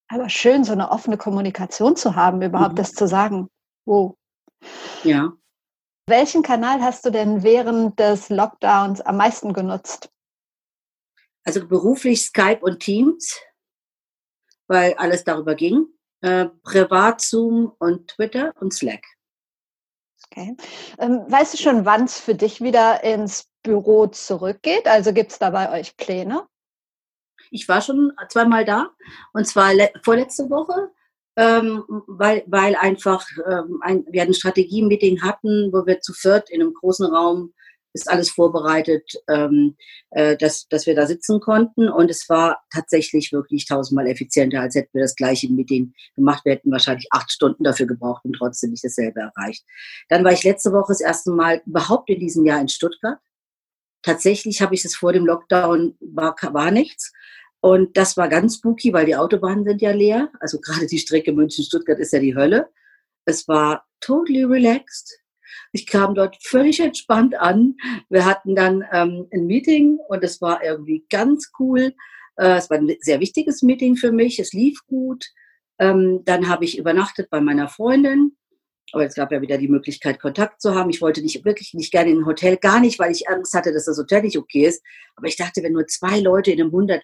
Aber 0.08 0.28
schön, 0.28 0.64
so 0.64 0.72
eine 0.72 0.90
offene 0.90 1.18
Kommunikation 1.18 1.94
zu 1.94 2.16
haben, 2.16 2.42
überhaupt 2.42 2.72
mhm. 2.72 2.76
das 2.76 2.94
zu 2.94 3.06
sagen. 3.06 3.48
Wow. 3.84 4.16
Ja. 5.04 5.32
Welchen 6.10 6.42
Kanal 6.42 6.82
hast 6.82 7.06
du 7.06 7.10
denn 7.10 7.44
während 7.44 7.98
des 8.00 8.30
Lockdowns 8.30 9.00
am 9.00 9.16
meisten 9.16 9.52
genutzt? 9.52 10.10
Also 11.44 11.66
beruflich 11.66 12.22
Skype 12.22 12.58
und 12.62 12.80
Teams, 12.80 13.40
weil 14.66 14.94
alles 14.94 15.22
darüber 15.22 15.54
ging. 15.54 15.86
Äh, 16.20 16.46
privat 16.64 17.20
Zoom 17.20 17.72
und 17.78 18.08
Twitter 18.08 18.52
und 18.60 18.74
Slack. 18.74 19.04
Okay. 20.26 20.56
Ähm, 20.98 21.24
weißt 21.28 21.54
du 21.54 21.58
schon, 21.58 21.84
wann 21.86 22.04
es 22.04 22.18
für 22.18 22.34
dich 22.34 22.60
wieder 22.60 23.04
ins 23.04 23.48
Büro 23.62 24.08
zurückgeht? 24.08 24.86
Also 24.86 25.12
gibt 25.12 25.30
es 25.30 25.38
da 25.38 25.50
bei 25.50 25.78
euch 25.78 25.96
Pläne? 25.96 26.46
Ich 27.52 27.68
war 27.68 27.80
schon 27.80 28.12
zweimal 28.28 28.64
da 28.64 28.90
und 29.32 29.46
zwar 29.46 29.72
vorletzte 30.02 30.50
Woche 30.50 30.90
ähm, 31.36 31.84
weil, 32.06 32.44
weil 32.46 32.74
einfach 32.76 33.26
ähm, 33.48 33.80
ein, 33.82 34.04
wir 34.10 34.22
ein 34.22 34.34
Strategie-Meeting 34.34 35.22
hatten, 35.22 35.72
wo 35.72 35.86
wir 35.86 36.00
zu 36.00 36.12
viert 36.12 36.50
in 36.50 36.60
einem 36.60 36.74
großen 36.74 37.06
Raum 37.06 37.52
ist 37.92 38.08
alles 38.08 38.30
vorbereitet, 38.30 39.12
ähm, 39.28 39.76
äh, 40.10 40.36
dass, 40.36 40.68
dass 40.68 40.86
wir 40.86 40.94
da 40.94 41.06
sitzen 41.06 41.40
konnten. 41.40 41.88
Und 41.88 42.10
es 42.10 42.28
war 42.28 42.62
tatsächlich 42.72 43.32
wirklich 43.32 43.66
tausendmal 43.66 44.06
effizienter, 44.06 44.60
als 44.60 44.74
hätten 44.74 44.94
wir 44.94 45.02
das 45.02 45.16
gleiche 45.16 45.50
Meeting 45.50 45.92
gemacht. 46.14 46.44
Wir 46.44 46.52
hätten 46.52 46.70
wahrscheinlich 46.70 47.08
acht 47.10 47.30
Stunden 47.30 47.64
dafür 47.64 47.86
gebraucht 47.86 48.24
und 48.24 48.34
trotzdem 48.34 48.70
nicht 48.70 48.84
dasselbe 48.84 49.20
erreicht. 49.20 49.64
Dann 50.08 50.24
war 50.24 50.32
ich 50.32 50.44
letzte 50.44 50.72
Woche 50.72 50.92
das 50.92 51.00
erste 51.00 51.32
Mal 51.32 51.62
überhaupt 51.66 52.08
in 52.10 52.20
diesem 52.20 52.44
Jahr 52.44 52.60
in 52.60 52.68
Stuttgart. 52.68 53.18
Tatsächlich 54.02 54.62
habe 54.62 54.74
ich 54.74 54.84
es 54.84 54.96
vor 54.96 55.12
dem 55.12 55.26
Lockdown, 55.26 55.96
war, 56.00 56.34
war 56.52 56.70
nichts. 56.70 57.12
Und 57.60 57.96
das 57.96 58.16
war 58.16 58.28
ganz 58.28 58.56
spooky, 58.56 58.92
weil 58.92 59.06
die 59.06 59.16
Autobahnen 59.16 59.64
sind 59.64 59.82
ja 59.82 59.92
leer. 59.92 60.30
Also 60.40 60.60
gerade 60.60 60.86
die 60.86 60.98
Strecke 60.98 61.32
München-Stuttgart 61.32 61.98
ist 61.98 62.12
ja 62.12 62.18
die 62.18 62.34
Hölle. 62.34 62.70
Es 63.26 63.46
war 63.48 63.86
totally 64.00 64.44
relaxed. 64.44 65.18
Ich 65.72 65.86
kam 65.86 66.14
dort 66.14 66.36
völlig 66.42 66.80
entspannt 66.80 67.34
an. 67.38 67.76
Wir 68.08 68.24
hatten 68.24 68.54
dann 68.54 68.84
ähm, 68.92 69.28
ein 69.32 69.46
Meeting 69.46 69.98
und 70.08 70.24
es 70.24 70.40
war 70.40 70.64
irgendwie 70.64 71.04
ganz 71.10 71.52
cool. 71.58 71.94
Äh, 72.36 72.56
es 72.56 72.70
war 72.70 72.78
ein 72.78 72.96
sehr 73.00 73.20
wichtiges 73.20 73.62
Meeting 73.62 73.96
für 73.96 74.10
mich. 74.10 74.38
Es 74.38 74.52
lief 74.52 74.80
gut. 74.86 75.26
Ähm, 75.78 76.22
dann 76.24 76.48
habe 76.48 76.64
ich 76.64 76.78
übernachtet 76.78 77.28
bei 77.30 77.40
meiner 77.40 77.68
Freundin. 77.68 78.36
Aber 78.92 79.04
es 79.04 79.14
gab 79.14 79.30
ja 79.30 79.40
wieder 79.40 79.58
die 79.58 79.68
Möglichkeit, 79.68 80.18
Kontakt 80.18 80.60
zu 80.60 80.74
haben. 80.74 80.90
Ich 80.90 81.00
wollte 81.00 81.22
nicht 81.22 81.44
wirklich 81.44 81.74
nicht 81.74 81.92
gerne 81.92 82.10
in 82.10 82.20
ein 82.20 82.26
Hotel, 82.26 82.56
gar 82.56 82.80
nicht, 82.80 82.98
weil 82.98 83.12
ich 83.12 83.28
Angst 83.28 83.54
hatte, 83.54 83.72
dass 83.72 83.84
das 83.84 83.98
Hotel 83.98 84.22
nicht 84.22 84.38
okay 84.38 84.66
ist. 84.66 84.82
Aber 85.14 85.28
ich 85.28 85.36
dachte, 85.36 85.62
wenn 85.62 85.74
nur 85.74 85.86
zwei 85.86 86.18
Leute 86.18 86.50
in 86.50 86.60
einem 86.60 86.70
100 86.70 87.02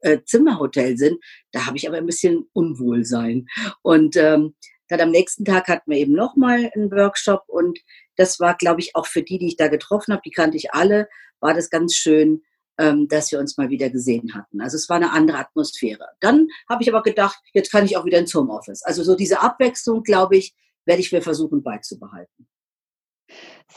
äh, 0.00 0.18
Zimmerhotel 0.24 0.96
sind, 0.96 1.22
da 1.52 1.66
habe 1.66 1.76
ich 1.76 1.88
aber 1.88 1.96
ein 1.96 2.06
bisschen 2.06 2.46
Unwohlsein. 2.52 3.46
Und 3.82 4.16
ähm, 4.16 4.54
dann 4.88 5.00
am 5.00 5.10
nächsten 5.10 5.44
Tag 5.44 5.68
hatten 5.68 5.90
wir 5.90 5.98
eben 5.98 6.12
nochmal 6.12 6.70
einen 6.74 6.90
Workshop 6.90 7.44
und 7.48 7.78
das 8.16 8.40
war, 8.40 8.56
glaube 8.56 8.80
ich, 8.80 8.94
auch 8.94 9.06
für 9.06 9.22
die, 9.22 9.38
die 9.38 9.48
ich 9.48 9.56
da 9.56 9.68
getroffen 9.68 10.12
habe, 10.12 10.22
die 10.24 10.30
kannte 10.30 10.56
ich 10.56 10.72
alle, 10.72 11.08
war 11.40 11.54
das 11.54 11.70
ganz 11.70 11.94
schön, 11.94 12.42
ähm, 12.78 13.08
dass 13.08 13.32
wir 13.32 13.38
uns 13.38 13.56
mal 13.56 13.70
wieder 13.70 13.90
gesehen 13.90 14.34
hatten. 14.34 14.60
Also 14.60 14.76
es 14.76 14.88
war 14.88 14.96
eine 14.96 15.12
andere 15.12 15.38
Atmosphäre. 15.38 16.06
Dann 16.20 16.48
habe 16.68 16.82
ich 16.82 16.92
aber 16.92 17.02
gedacht, 17.02 17.38
jetzt 17.52 17.70
kann 17.70 17.84
ich 17.84 17.96
auch 17.96 18.04
wieder 18.04 18.18
ins 18.18 18.34
Homeoffice. 18.34 18.82
Also 18.82 19.02
so 19.02 19.16
diese 19.16 19.40
Abwechslung, 19.40 20.02
glaube 20.02 20.36
ich, 20.36 20.54
werde 20.84 21.00
ich 21.00 21.12
mir 21.12 21.22
versuchen 21.22 21.62
beizubehalten. 21.62 22.48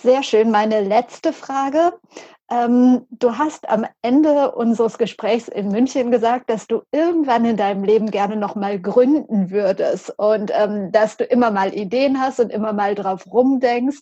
Sehr 0.02 0.24
schön. 0.24 0.52
Meine 0.52 0.82
letzte 0.82 1.34
Frage. 1.34 1.94
Ähm, 2.52 3.06
du 3.12 3.38
hast 3.38 3.70
am 3.70 3.86
Ende 4.02 4.52
unseres 4.52 4.98
Gesprächs 4.98 5.48
in 5.48 5.70
München 5.70 6.10
gesagt, 6.10 6.50
dass 6.50 6.66
du 6.68 6.82
irgendwann 6.92 7.46
in 7.46 7.58
deinem 7.58 7.84
Leben 7.84 8.10
gerne 8.10 8.38
noch 8.38 8.56
mal 8.56 8.80
gründen 8.80 9.52
würdest 9.52 10.14
und 10.18 10.52
ähm, 10.56 10.92
dass 10.92 11.18
du 11.18 11.26
immer 11.26 11.52
mal 11.52 11.76
Ideen 11.76 12.20
hast 12.20 12.40
und 12.40 12.52
immer 12.52 12.74
mal 12.74 12.96
drauf 12.96 13.28
rumdenkst. 13.28 14.02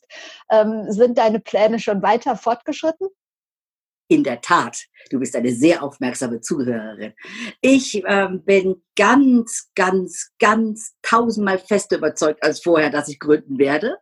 Ähm, 0.50 0.86
sind 0.88 1.18
deine 1.18 1.40
Pläne 1.40 1.80
schon 1.80 2.02
weiter 2.02 2.38
fortgeschritten? 2.38 3.10
In 4.10 4.24
der 4.24 4.40
Tat, 4.40 4.86
du 5.10 5.20
bist 5.20 5.36
eine 5.36 5.52
sehr 5.52 5.84
aufmerksame 5.84 6.40
Zuhörerin. 6.40 7.14
Ich 7.60 8.02
ähm, 8.08 8.44
bin 8.46 8.82
ganz, 8.96 9.70
ganz, 9.76 10.32
ganz 10.40 10.96
tausendmal 11.02 11.60
fester 11.60 11.98
überzeugt 11.98 12.42
als 12.42 12.62
vorher, 12.62 12.90
dass 12.90 13.10
ich 13.10 13.20
gründen 13.20 13.60
werde. 13.60 13.98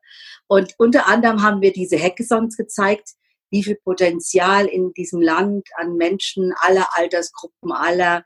Und 0.47 0.75
unter 0.77 1.07
anderem 1.07 1.41
haben 1.41 1.61
wir 1.61 1.73
diese 1.73 1.97
Hackathons 1.97 2.57
gezeigt, 2.57 3.11
wie 3.51 3.63
viel 3.63 3.77
Potenzial 3.83 4.65
in 4.65 4.93
diesem 4.93 5.21
Land 5.21 5.67
an 5.75 5.95
Menschen 5.95 6.53
aller 6.57 6.87
Altersgruppen, 6.93 7.71
aller 7.71 8.23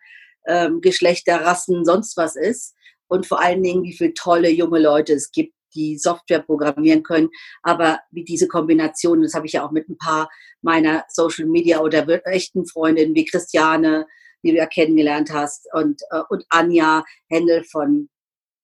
ähm, 0.48 0.82
Geschlechter, 0.82 1.42
Rassen, 1.42 1.86
sonst 1.86 2.18
was 2.18 2.36
ist. 2.36 2.76
Und 3.08 3.26
vor 3.26 3.42
allen 3.42 3.64
Dingen, 3.64 3.84
wie 3.84 3.94
viele 3.94 4.14
tolle 4.14 4.50
junge 4.50 4.80
Leute 4.80 5.14
es 5.14 5.32
gibt, 5.32 5.54
die 5.76 5.98
Software 5.98 6.42
programmieren 6.42 7.04
können. 7.04 7.30
Aber 7.64 8.00
wie 8.12 8.24
diese 8.24 8.48
Kombination, 8.48 9.22
das 9.22 9.34
habe 9.34 9.46
ich 9.46 9.54
ja 9.54 9.66
auch 9.66 9.72
mit 9.72 9.88
ein 9.90 9.98
paar 9.98 10.30
meiner 10.62 11.06
Social 11.10 11.46
Media 11.46 11.80
oder 11.80 12.08
echten 12.26 12.66
Freundinnen 12.66 13.16
wie 13.16 13.26
Christiane, 13.26 14.08
die 14.44 14.52
du 14.52 14.58
ja 14.58 14.66
kennengelernt 14.66 15.32
hast, 15.32 15.68
und, 15.74 16.02
äh, 16.12 16.22
und 16.30 16.44
Anja 16.50 17.04
Händel 17.30 17.64
von 17.64 18.10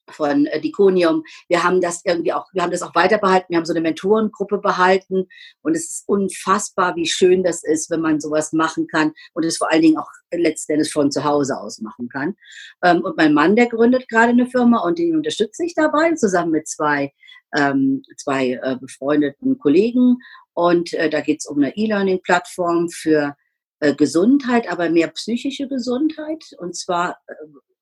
von 0.10 0.46
äh, 0.48 0.62
Diconium. 0.62 1.24
Wir 1.48 1.64
haben 1.64 1.82
das 1.82 2.02
irgendwie 2.04 2.34
auch, 2.34 2.46
wir 2.54 2.62
haben 2.62 2.72
das 2.72 2.82
auch 2.82 2.96
weiter 2.96 3.18
behalten. 3.18 3.48
Wir 3.50 3.58
haben 3.58 3.66
so 3.66 3.74
eine 3.74 3.82
Mentorengruppe 3.82 4.60
behalten 4.60 5.28
und 5.62 5.76
es 5.76 5.90
ist 5.90 6.04
unfassbar, 6.08 6.96
wie 6.96 7.08
schön 7.08 7.44
das 7.44 7.64
ist, 7.64 7.90
wenn 7.90 8.02
man 8.02 8.20
sowas 8.20 8.54
machen 8.54 8.88
kann 8.88 9.14
und 9.34 9.46
es 9.46 9.58
vor 9.58 9.72
allen 9.72 9.82
Dingen 9.82 9.98
auch 9.98 10.10
letztendlich 10.32 10.92
von 10.92 11.12
zu 11.12 11.24
Hause 11.24 11.58
aus 11.58 11.82
machen 11.82 12.10
kann. 12.10 12.36
Ähm, 12.84 13.02
und 13.02 13.18
mein 13.18 13.34
Mann, 13.34 13.56
der 13.56 13.68
gründet 13.68 14.08
gerade 14.10 14.30
eine 14.30 14.48
Firma 14.48 14.80
und 14.80 15.00
den 15.00 15.16
unterstütze 15.16 15.66
ich 15.66 15.74
dabei, 15.76 16.14
zusammen 16.16 16.52
mit 16.52 16.68
zwei, 16.68 17.14
ähm, 17.58 18.04
zwei 18.18 18.60
äh, 18.62 18.78
befreundeten 18.80 19.58
Kollegen. 19.58 20.18
Und 20.54 20.94
äh, 20.94 21.10
da 21.10 21.22
geht 21.22 21.40
es 21.40 21.46
um 21.46 21.58
eine 21.58 21.76
E-Learning-Plattform 21.76 22.90
für 22.90 23.36
äh, 23.80 23.94
Gesundheit, 23.94 24.72
aber 24.72 24.90
mehr 24.90 25.10
psychische 25.10 25.68
Gesundheit. 25.68 26.44
Und 26.58 26.76
zwar 26.76 27.18
äh, 27.28 27.34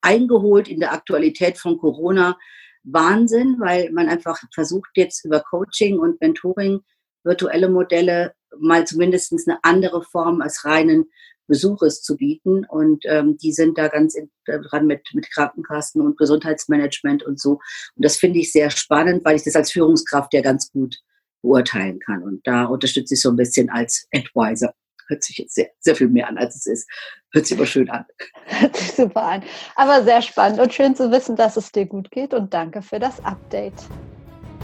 eingeholt 0.03 0.67
in 0.67 0.79
der 0.79 0.93
Aktualität 0.93 1.57
von 1.57 1.77
Corona. 1.77 2.37
Wahnsinn, 2.83 3.57
weil 3.59 3.91
man 3.91 4.09
einfach 4.09 4.39
versucht 4.53 4.91
jetzt 4.95 5.25
über 5.25 5.39
Coaching 5.39 5.99
und 5.99 6.19
Mentoring 6.19 6.81
virtuelle 7.23 7.69
Modelle 7.69 8.33
mal 8.59 8.85
zumindest 8.85 9.33
eine 9.47 9.57
andere 9.63 10.03
Form 10.03 10.41
als 10.41 10.65
reinen 10.65 11.05
Besuches 11.47 12.01
zu 12.01 12.17
bieten. 12.17 12.65
Und 12.65 13.03
ähm, 13.07 13.37
die 13.37 13.53
sind 13.53 13.77
da 13.77 13.87
ganz 13.87 14.17
dran 14.45 14.85
mit, 14.85 15.01
mit 15.13 15.31
Krankenkassen 15.31 16.01
und 16.01 16.17
Gesundheitsmanagement 16.17 17.23
und 17.23 17.39
so. 17.39 17.53
Und 17.95 18.05
das 18.05 18.17
finde 18.17 18.39
ich 18.39 18.51
sehr 18.51 18.69
spannend, 18.69 19.23
weil 19.25 19.37
ich 19.37 19.43
das 19.43 19.55
als 19.55 19.71
Führungskraft 19.71 20.33
ja 20.33 20.41
ganz 20.41 20.71
gut 20.71 20.97
beurteilen 21.41 21.99
kann. 21.99 22.23
Und 22.23 22.45
da 22.45 22.65
unterstütze 22.65 23.13
ich 23.13 23.21
so 23.21 23.29
ein 23.29 23.35
bisschen 23.35 23.69
als 23.69 24.07
Advisor 24.13 24.73
hört 25.13 25.23
sich 25.23 25.37
jetzt 25.37 25.55
sehr, 25.55 25.69
sehr 25.79 25.95
viel 25.95 26.09
mehr 26.09 26.27
an, 26.27 26.37
als 26.37 26.55
es 26.55 26.65
ist. 26.65 26.89
Hört 27.31 27.45
sich 27.45 27.57
aber 27.57 27.65
schön 27.65 27.89
an. 27.89 28.05
Hört 28.45 28.75
sich 28.75 28.91
super 28.91 29.23
an. 29.23 29.43
Aber 29.75 30.03
sehr 30.03 30.21
spannend 30.21 30.59
und 30.59 30.73
schön 30.73 30.95
zu 30.95 31.11
wissen, 31.11 31.35
dass 31.35 31.57
es 31.57 31.71
dir 31.71 31.85
gut 31.85 32.11
geht 32.11 32.33
und 32.33 32.53
danke 32.53 32.81
für 32.81 32.99
das 32.99 33.23
Update. 33.23 33.73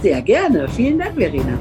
Sehr 0.02 0.22
gerne. 0.22 0.68
Vielen 0.70 1.00
Dank, 1.00 1.16
Verena. 1.16 1.58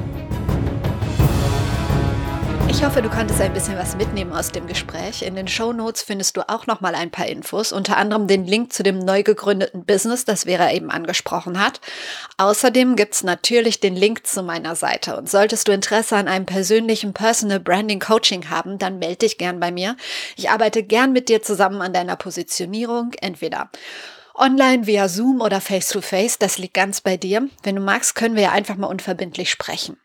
Ich 2.79 2.85
hoffe, 2.85 3.01
du 3.01 3.09
konntest 3.09 3.41
ein 3.41 3.53
bisschen 3.53 3.77
was 3.77 3.97
mitnehmen 3.97 4.31
aus 4.31 4.53
dem 4.53 4.65
Gespräch. 4.65 5.21
In 5.21 5.35
den 5.35 5.49
Show 5.49 5.73
Notes 5.73 6.01
findest 6.01 6.37
du 6.37 6.47
auch 6.47 6.65
noch 6.65 6.79
mal 6.79 6.95
ein 6.95 7.11
paar 7.11 7.25
Infos, 7.25 7.73
unter 7.73 7.97
anderem 7.97 8.25
den 8.25 8.45
Link 8.45 8.71
zu 8.71 8.83
dem 8.83 8.99
neu 8.99 9.21
gegründeten 9.21 9.83
Business, 9.83 10.23
das 10.23 10.45
Vera 10.45 10.71
eben 10.71 10.89
angesprochen 10.89 11.59
hat. 11.59 11.81
Außerdem 12.37 12.95
gibt 12.95 13.15
es 13.15 13.23
natürlich 13.25 13.81
den 13.81 13.97
Link 13.97 14.25
zu 14.25 14.43
meiner 14.43 14.77
Seite. 14.77 15.17
Und 15.17 15.29
solltest 15.29 15.67
du 15.67 15.73
Interesse 15.73 16.15
an 16.15 16.29
einem 16.29 16.45
persönlichen 16.45 17.11
Personal 17.11 17.59
Branding 17.59 17.99
Coaching 17.99 18.49
haben, 18.49 18.77
dann 18.77 18.97
melde 18.97 19.17
dich 19.17 19.37
gern 19.37 19.59
bei 19.59 19.71
mir. 19.71 19.97
Ich 20.37 20.49
arbeite 20.49 20.81
gern 20.81 21.11
mit 21.11 21.27
dir 21.27 21.41
zusammen 21.41 21.81
an 21.81 21.91
deiner 21.91 22.15
Positionierung, 22.15 23.11
entweder 23.19 23.71
Online 24.35 24.87
via 24.87 25.09
Zoom 25.09 25.41
oder 25.41 25.59
Face 25.59 25.89
to 25.89 25.99
Face, 25.99 26.39
das 26.39 26.57
liegt 26.57 26.75
ganz 26.75 27.01
bei 27.01 27.17
dir. 27.17 27.49
Wenn 27.61 27.75
du 27.75 27.81
magst, 27.81 28.15
können 28.15 28.35
wir 28.35 28.43
ja 28.43 28.51
einfach 28.53 28.77
mal 28.77 28.87
unverbindlich 28.87 29.51
sprechen. 29.51 29.97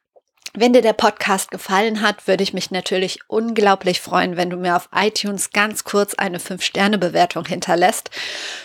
Wenn 0.57 0.73
dir 0.73 0.83
der 0.83 0.93
Podcast 0.93 1.51
gefallen 1.51 2.01
hat, 2.01 2.29
würde 2.29 2.45
ich 2.45 2.55
mich 2.55 2.71
natürlich 2.71 3.19
unglaublich 3.27 4.01
freuen, 4.01 4.37
wenn 4.37 4.51
du 4.51 4.57
mir 4.57 4.77
auf 4.77 4.89
iTunes 4.95 5.51
ganz 5.51 5.83
kurz 5.83 6.15
eine 6.15 6.39
5-Sterne-Bewertung 6.39 7.45
hinterlässt. 7.45 8.11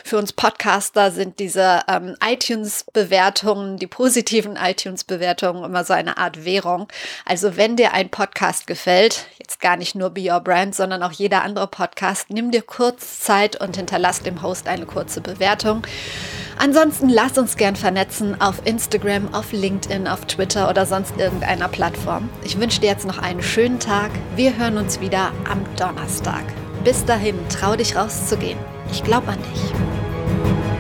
Für 0.04 0.20
uns 0.20 0.32
Podcaster 0.32 1.10
sind 1.10 1.40
diese 1.40 1.82
ähm, 1.88 2.16
iTunes-Bewertungen, 2.24 3.78
die 3.78 3.88
positiven 3.88 4.56
iTunes-Bewertungen 4.56 5.64
immer 5.64 5.84
so 5.84 5.94
eine 5.94 6.20
Art 6.20 6.46
Währung. 6.46 6.90
Also 7.26 7.58
wenn 7.58 7.76
dir 7.76 7.92
ein 7.92 8.10
Podcast 8.10 8.68
gefällt, 8.68 9.26
jetzt 9.40 9.60
gar 9.60 9.76
nicht 9.76 9.96
nur 9.96 10.12
Be 10.12 10.32
Your 10.32 10.42
Brand, 10.42 10.76
sondern 10.76 11.02
auch 11.02 11.12
jeder 11.12 11.42
andere 11.42 11.66
Podcast, 11.66 12.30
nimm 12.30 12.52
dir 12.52 12.62
kurz 12.62 13.22
Zeit 13.22 13.60
und 13.60 13.78
hinterlass 13.78 14.22
dem 14.22 14.44
Host 14.44 14.68
eine 14.68 14.86
kurze 14.86 15.22
Bewertung. 15.22 15.82
Ansonsten 16.62 17.08
lass 17.08 17.38
uns 17.38 17.56
gern 17.56 17.78
vernetzen 17.78 18.40
auf 18.42 18.62
Instagram, 18.66 19.34
auf 19.34 19.54
LinkedIn, 19.54 20.10
auf 20.10 20.26
Twitter 20.26 20.70
oder 20.70 20.86
sonst 20.86 21.18
irgendeiner 21.18 21.70
Plattform. 21.70 22.30
Ich 22.44 22.60
wünsche 22.60 22.82
dir 22.82 22.88
jetzt 22.88 23.08
noch 23.08 23.18
einen 23.18 23.42
schönen 23.42 23.80
Tag. 23.80 24.12
Wir 24.36 24.58
hören 24.58 24.78
uns 24.78 25.00
wieder 25.00 25.32
am 25.50 25.64
Donnerstag. 25.78 26.44
Bis 26.84 27.06
dahin, 27.06 27.36
trau 27.48 27.78
dich 27.78 27.96
rauszugehen. 27.96 28.60
Ich 28.92 29.02
glaube 29.06 29.30
an 29.30 29.38
dich. 29.54 30.79